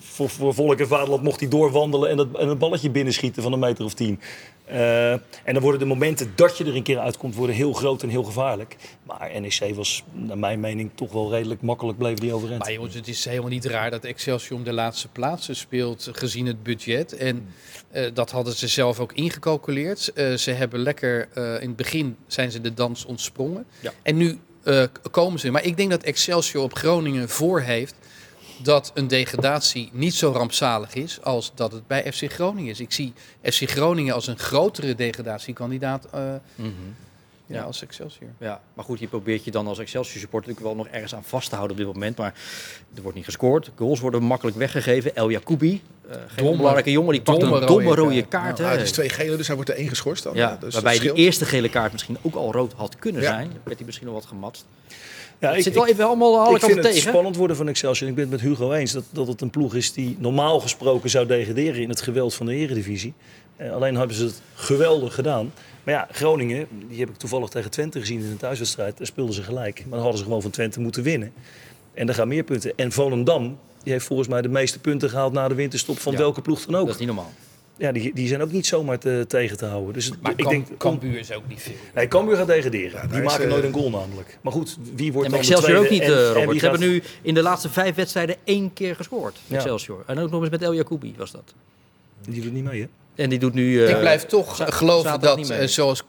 voor, 0.00 0.28
voor 0.28 0.54
volk 0.54 0.78
en 0.78 0.88
vaderland 0.88 1.22
mocht 1.22 1.40
hij 1.40 1.48
doorwandelen. 1.48 2.10
En, 2.10 2.16
dat, 2.16 2.26
en 2.38 2.48
een 2.48 2.58
balletje 2.58 2.90
binnenschieten 2.90 3.42
van 3.42 3.52
een 3.52 3.58
meter 3.58 3.84
of 3.84 3.94
tien. 3.94 4.20
Uh, 4.72 5.12
en 5.12 5.22
dan 5.44 5.60
worden 5.60 5.80
de 5.80 5.86
momenten 5.86 6.32
dat 6.34 6.58
je 6.58 6.64
er 6.64 6.76
een 6.76 6.82
keer 6.82 6.98
uitkomt. 6.98 7.34
worden 7.34 7.56
heel 7.56 7.72
groot 7.72 8.02
en 8.02 8.08
heel 8.08 8.22
gevaarlijk. 8.22 8.76
Maar 9.02 9.40
NEC 9.40 9.74
was, 9.74 10.04
naar 10.12 10.38
mijn 10.38 10.60
mening, 10.60 10.90
toch 10.94 11.12
wel 11.12 11.30
redelijk 11.30 11.62
makkelijk 11.62 11.98
bleven 11.98 12.20
die 12.20 12.32
overeind. 12.32 12.62
Maar 12.62 12.72
jongens, 12.72 12.94
het 12.94 13.08
is 13.08 13.24
helemaal 13.24 13.50
niet 13.50 13.64
raar 13.64 13.90
dat 13.90 14.04
Excelsior 14.04 14.62
de 14.64 14.72
laatste 14.72 15.08
plaatsen 15.08 15.56
speelt. 15.56 16.08
gezien 16.12 16.46
het 16.46 16.62
budget. 16.62 17.16
En 17.16 17.48
uh, 17.92 18.06
dat 18.14 18.30
hadden 18.30 18.52
ze 18.52 18.68
zelf 18.68 19.00
ook 19.00 19.12
ingecalculeerd. 19.12 20.12
Uh, 20.14 20.36
ze 20.36 20.50
hebben 20.50 20.80
lekker, 20.80 21.28
in 21.36 21.68
het 21.68 21.76
begin 21.76 22.16
zijn 22.26 22.50
ze 22.50 22.60
de 22.60 22.74
dans 22.74 23.04
ontsprongen. 23.04 23.66
Ja. 23.80 23.92
En 24.02 24.16
nu 24.16 24.38
komen 25.10 25.40
ze. 25.40 25.50
Maar 25.50 25.64
ik 25.64 25.76
denk 25.76 25.90
dat 25.90 26.02
Excelsior 26.02 26.62
op 26.62 26.74
Groningen 26.74 27.28
voor 27.28 27.60
heeft 27.60 27.94
dat 28.62 28.90
een 28.94 29.08
degradatie 29.08 29.88
niet 29.92 30.14
zo 30.14 30.30
rampzalig 30.32 30.94
is 30.94 31.22
als 31.22 31.52
dat 31.54 31.72
het 31.72 31.86
bij 31.86 32.12
FC 32.12 32.32
Groningen 32.32 32.70
is. 32.70 32.80
Ik 32.80 32.92
zie 32.92 33.12
FC 33.42 33.70
Groningen 33.70 34.14
als 34.14 34.26
een 34.26 34.38
grotere 34.38 34.94
degradatiekandidaat 34.94 36.06
uh, 36.14 36.20
Mhm. 36.20 36.30
mm 36.30 36.38
-hmm. 36.56 36.94
ja, 37.46 37.56
ja, 37.56 37.62
als 37.62 37.82
Excelsior. 37.82 38.28
Ja, 38.38 38.60
maar 38.74 38.84
goed, 38.84 38.98
je 38.98 39.06
probeert 39.06 39.44
je 39.44 39.50
dan 39.50 39.66
als 39.66 39.78
Excelsior 39.78 40.20
supporter 40.20 40.48
natuurlijk 40.50 40.76
wel 40.76 40.84
nog 40.84 40.94
ergens 40.94 41.14
aan 41.14 41.24
vast 41.24 41.48
te 41.48 41.54
houden 41.54 41.76
op 41.78 41.84
dit 41.84 41.92
moment. 41.94 42.16
Maar 42.16 42.34
er 42.94 43.02
wordt 43.02 43.16
niet 43.16 43.24
gescoord. 43.26 43.70
Goals 43.76 44.00
worden 44.00 44.22
makkelijk 44.22 44.56
weggegeven. 44.56 45.14
El 45.16 45.30
Jacoubi, 45.30 45.70
uh, 46.08 46.12
geen 46.12 46.20
Domme- 46.36 46.56
belangrijke 46.56 46.90
jongen, 46.90 47.12
die 47.12 47.22
pakt 47.22 47.40
domme 47.40 47.60
een 47.60 47.66
domme 47.66 47.84
rode 47.84 48.00
rode 48.00 48.14
kaart. 48.22 48.28
kaart. 48.28 48.58
Nou, 48.58 48.70
hè. 48.70 48.76
het 48.76 48.86
is 48.86 48.92
twee 48.92 49.08
gele, 49.08 49.36
dus 49.36 49.46
hij 49.46 49.56
wordt 49.56 49.70
er 49.70 49.76
één 49.76 49.88
geschorst 49.88 50.22
dan. 50.22 50.34
ja, 50.34 50.56
dus 50.60 50.74
waarbij 50.74 50.98
die 50.98 51.12
eerste 51.14 51.44
gele 51.44 51.68
kaart 51.68 51.92
misschien 51.92 52.16
ook 52.22 52.34
al 52.34 52.52
rood 52.52 52.72
had 52.72 52.96
kunnen 52.96 53.22
Ja. 53.22 53.28
zijn. 53.28 53.50
Werd 53.64 53.76
hij 53.76 53.86
misschien 53.86 54.06
nog 54.06 54.16
wat 54.16 54.26
gematst. 54.26 54.64
Ja, 55.40 55.48
het 55.48 55.56
ik- 55.56 55.62
zit 55.62 55.74
wel 55.74 55.86
even 55.86 56.04
allemaal 56.04 56.40
alle 56.40 56.56
ik 56.56 56.62
vind 56.62 56.84
het 56.84 56.96
spannend 56.96 57.36
worden 57.36 57.56
van 57.56 57.68
Excelsior. 57.68 58.08
Ik 58.08 58.14
ben 58.14 58.24
het 58.24 58.32
met 58.32 58.40
Hugo 58.40 58.72
eens 58.72 58.92
dat, 58.92 59.04
dat 59.10 59.26
het 59.26 59.40
een 59.40 59.50
ploeg 59.50 59.74
is 59.74 59.92
die 59.92 60.16
normaal 60.18 60.60
gesproken 60.60 61.10
zou 61.10 61.26
degraderen 61.26 61.82
in 61.82 61.88
het 61.88 62.00
geweld 62.00 62.34
van 62.34 62.46
de 62.46 62.54
eredivisie. 62.54 63.12
Eh, 63.56 63.72
alleen 63.72 63.96
hebben 63.96 64.16
ze 64.16 64.24
het 64.24 64.42
geweldig 64.54 65.14
gedaan. 65.14 65.52
Maar 65.84 65.94
ja, 65.94 66.08
Groningen, 66.12 66.66
die 66.88 66.98
heb 66.98 67.08
ik 67.08 67.16
toevallig 67.16 67.48
tegen 67.48 67.70
Twente 67.70 68.00
gezien 68.00 68.20
in 68.20 68.30
een 68.30 68.36
thuiswedstrijd. 68.36 68.98
Daar 68.98 69.06
speelden 69.06 69.34
ze 69.34 69.42
gelijk. 69.42 69.78
Maar 69.78 69.90
dan 69.90 69.98
hadden 70.00 70.18
ze 70.18 70.24
gewoon 70.24 70.42
van 70.42 70.50
Twente 70.50 70.80
moeten 70.80 71.02
winnen. 71.02 71.32
En 71.94 72.06
daar 72.06 72.14
gaan 72.14 72.28
meer 72.28 72.44
punten. 72.44 72.72
En 72.76 72.92
Volendam, 72.92 73.58
die 73.82 73.92
heeft 73.92 74.06
volgens 74.06 74.28
mij 74.28 74.42
de 74.42 74.48
meeste 74.48 74.78
punten 74.78 75.10
gehaald 75.10 75.32
na 75.32 75.48
de 75.48 75.54
winterstop 75.54 75.98
van 75.98 76.12
Ja, 76.12 76.18
welke 76.18 76.40
ploeg 76.40 76.64
dan 76.64 76.74
ook. 76.74 76.84
Dat 76.86 76.94
is 76.94 77.00
niet 77.00 77.08
normaal. 77.08 77.32
Ja, 77.80 77.92
die, 77.92 78.14
die 78.14 78.28
zijn 78.28 78.42
ook 78.42 78.52
niet 78.52 78.66
zomaar 78.66 78.98
te, 78.98 79.24
tegen 79.28 79.56
te 79.56 79.64
houden. 79.64 79.92
Dus 79.92 80.10
Maar 80.22 80.30
ik 80.30 80.36
Kam- 80.36 80.52
denk, 80.52 80.66
Cambuur 80.78 81.18
is 81.18 81.32
ook 81.32 81.48
niet 81.48 81.60
veel. 81.62 81.74
Nee, 81.94 82.08
Cambuur 82.08 82.36
gaat 82.36 82.46
degraderen. 82.46 83.10
die 83.10 83.22
maken 83.22 83.44
eh, 83.44 83.50
nooit 83.50 83.64
een 83.64 83.72
goal 83.72 83.90
namelijk. 83.90 84.38
Maar 84.40 84.52
goed, 84.52 84.76
wie 84.94 85.12
wordt 85.12 85.28
En 85.28 85.34
dan 85.34 85.42
de 85.42 85.46
Excelsior 85.52 85.78
ook 85.78 85.86
tweede 85.86 86.04
niet, 86.04 86.12
en- 86.14 86.18
eh, 86.20 86.28
en 86.28 86.34
Robert. 86.34 86.58
Ze 86.58 86.68
hebben 86.68 86.88
nu 86.88 87.02
in 87.22 87.34
de 87.34 87.42
laatste 87.42 87.68
vijf 87.68 87.94
wedstrijden 87.94 88.36
één 88.44 88.72
keer 88.72 88.96
gescoord. 88.96 89.38
Ja. 89.46 89.56
Excelsior. 89.56 90.02
En 90.06 90.18
ook 90.18 90.30
nog 90.30 90.40
eens 90.40 90.50
met 90.50 90.62
El 90.62 90.74
Jacoubi 90.74 91.14
was 91.16 91.30
dat. 91.30 91.54
Die 92.28 92.42
doet 92.42 92.52
niet 92.52 92.64
mee, 92.64 92.80
hè? 92.80 92.86
En 93.22 93.28
die 93.30 93.38
doet 93.38 93.54
nu... 93.54 93.84
eh, 93.84 93.90
ik 93.90 93.98
blijf 94.00 94.26
toch 94.26 94.56
za- 94.56 94.66
geloven 94.70 95.20
dat, 95.20 95.50
eh, 95.50 95.66
zoals 95.66 96.04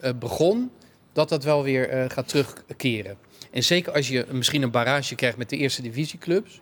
eh, 0.00 0.10
begon, 0.18 0.70
dat 1.12 1.28
dat 1.28 1.44
wel 1.44 1.62
weer 1.62 1.88
eh, 1.88 2.04
gaat 2.10 2.28
terugkeren. 2.28 3.16
En 3.50 3.62
zeker 3.62 3.92
als 3.92 4.08
je 4.08 4.26
misschien 4.30 4.62
een 4.62 4.70
barrage 4.70 5.14
krijgt 5.14 5.36
met 5.36 5.48
de 5.50 5.56
eerste 5.56 5.82
divisieclubs, 5.82 6.60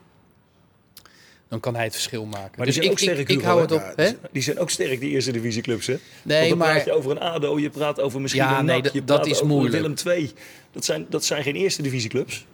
dan 1.51 1.61
kan 1.61 1.74
hij 1.74 1.84
het 1.84 1.92
verschil 1.92 2.24
maken. 2.24 2.53
Maar 2.57 2.66
dus 2.66 2.74
die 2.74 2.82
zijn 2.84 2.84
ik, 2.84 2.90
ook 2.90 2.98
sterk, 2.98 3.28
ik, 3.28 3.42
hou 3.42 3.61
het 3.61 3.72
op. 3.72 3.92
hè? 3.96 4.11
Die 4.32 4.42
zijn 4.42 4.59
ook 4.59 4.70
sterk, 4.70 5.01
die 5.01 5.11
eerste 5.11 5.32
divisieclubs, 5.32 5.86
hè? 5.86 5.96
Nee, 6.22 6.38
Want 6.38 6.48
dan 6.48 6.59
maar 6.59 6.72
praat 6.72 6.84
je 6.84 6.92
over 6.92 7.11
een 7.11 7.18
ADO, 7.20 7.59
je 7.59 7.70
praat 7.70 8.01
over 8.01 8.20
misschien 8.20 8.42
Ja, 8.42 8.59
een 8.59 8.64
nee, 8.64 8.74
NAC, 8.74 8.84
dat- 8.84 8.92
je 8.92 9.05
dat 9.05 9.16
praat 9.16 9.26
is 9.30 9.34
over 9.34 9.46
moeilijk. 9.46 9.74
Willem 9.74 9.94
II. 10.07 10.32
Dat 10.72 10.84
zijn, 10.84 11.07
dat 11.09 11.24
zijn 11.24 11.42
geen 11.42 11.57
eerste 11.57 11.82
divisieclubs. 11.82 12.46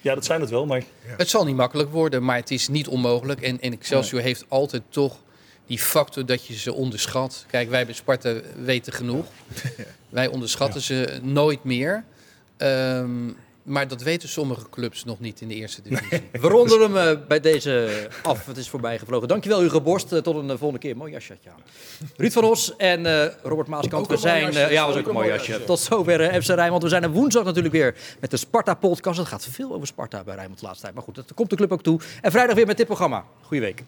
Ja, 0.00 0.14
dat 0.14 0.24
zijn 0.24 0.40
het 0.40 0.50
wel, 0.50 0.66
maar... 0.66 0.82
Het 1.16 1.28
zal 1.28 1.44
niet 1.44 1.56
makkelijk 1.56 1.90
worden, 1.90 2.24
maar 2.24 2.36
het 2.36 2.50
is 2.50 2.68
niet 2.68 2.88
onmogelijk. 2.88 3.40
En, 3.40 3.60
en 3.60 3.72
Excelsior 3.72 4.20
heeft 4.20 4.44
altijd 4.48 4.82
toch 4.88 5.16
die 5.66 5.78
factor 5.78 6.26
dat 6.26 6.46
je 6.46 6.54
ze 6.54 6.72
onderschat. 6.72 7.44
Kijk, 7.50 7.70
wij 7.70 7.84
bij 7.84 7.94
Sparta 7.94 8.34
weten 8.64 8.92
genoeg. 8.92 9.26
Wij 10.08 10.26
onderschatten 10.28 10.80
ze 10.80 11.18
nooit 11.22 11.64
meer. 11.64 12.04
Ehm, 12.56 13.28
maar 13.62 13.88
dat 13.88 14.02
weten 14.02 14.28
sommige 14.28 14.68
clubs 14.70 15.04
nog 15.04 15.20
niet 15.20 15.40
in 15.40 15.48
de 15.48 15.54
eerste 15.54 15.82
divisie. 15.82 16.22
We 16.32 16.48
ronden 16.48 16.80
hem 16.80 16.96
eh, 16.96 17.26
bij 17.28 17.40
deze 17.40 17.88
af. 18.22 18.46
Het 18.46 18.56
is 18.56 18.68
voorbij 18.68 18.98
gevlogen. 18.98 19.28
Dankjewel 19.28 19.60
Hugo 19.60 19.80
Borst. 19.80 20.12
Eh, 20.12 20.18
tot 20.18 20.34
een 20.36 20.50
eh, 20.50 20.56
volgende 20.56 20.78
keer. 20.78 20.96
Mooi 20.96 21.12
jasje 21.12 21.32
had 21.32 21.42
je 21.42 21.50
aan. 21.50 21.60
Ruud 22.16 22.32
van 22.32 22.44
Os 22.44 22.76
en 22.76 23.06
eh, 23.06 23.32
Robert 23.42 23.68
Maaskant. 23.68 24.02
Ook 24.02 24.08
We 24.10 24.16
zijn... 24.16 24.42
jasje. 24.44 24.60
eh, 24.60 24.72
ja, 24.72 24.86
was 24.86 24.96
ook 24.96 25.06
een 25.06 25.14
mooi 25.14 25.28
jasje. 25.28 25.50
jasje. 25.50 25.64
Tot 25.64 25.80
zover 25.80 26.42
FC 26.42 26.48
Rijnmond. 26.48 26.82
We 26.82 26.88
zijn 26.88 27.02
er 27.02 27.10
woensdag 27.10 27.44
natuurlijk 27.44 27.74
weer 27.74 27.96
met 28.20 28.30
de 28.30 28.36
Sparta-podcast. 28.36 29.18
Het 29.18 29.28
gaat 29.28 29.46
veel 29.50 29.72
over 29.74 29.86
Sparta 29.86 30.24
bij 30.24 30.34
Rijnmond 30.34 30.58
de 30.60 30.64
laatste 30.66 30.82
tijd. 30.82 30.94
Maar 30.94 31.04
goed, 31.04 31.14
dat 31.14 31.34
komt 31.34 31.50
de 31.50 31.56
club 31.56 31.72
ook 31.72 31.82
toe. 31.82 32.00
En 32.22 32.30
vrijdag 32.30 32.54
weer 32.56 32.66
met 32.66 32.76
dit 32.76 32.86
programma. 32.86 33.24
Goeie 33.42 33.62
week. 33.62 33.84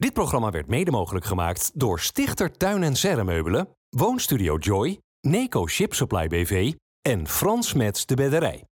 Dit 0.00 0.12
programma 0.12 0.50
werd 0.50 0.66
mede 0.66 0.90
mogelijk 0.90 1.24
gemaakt 1.24 1.70
door 1.74 2.00
Stichter 2.00 2.56
Tuin 2.56 2.82
en 2.82 2.96
Serremeubelen, 2.96 3.68
Woonstudio 3.96 4.56
Joy, 4.56 4.98
Neco 5.20 5.66
Ship 5.66 5.94
Supply 5.94 6.28
BV 6.28 6.72
en 7.02 7.28
Frans 7.28 7.72
Mets 7.72 8.06
de 8.06 8.14
Bedderij. 8.14 8.69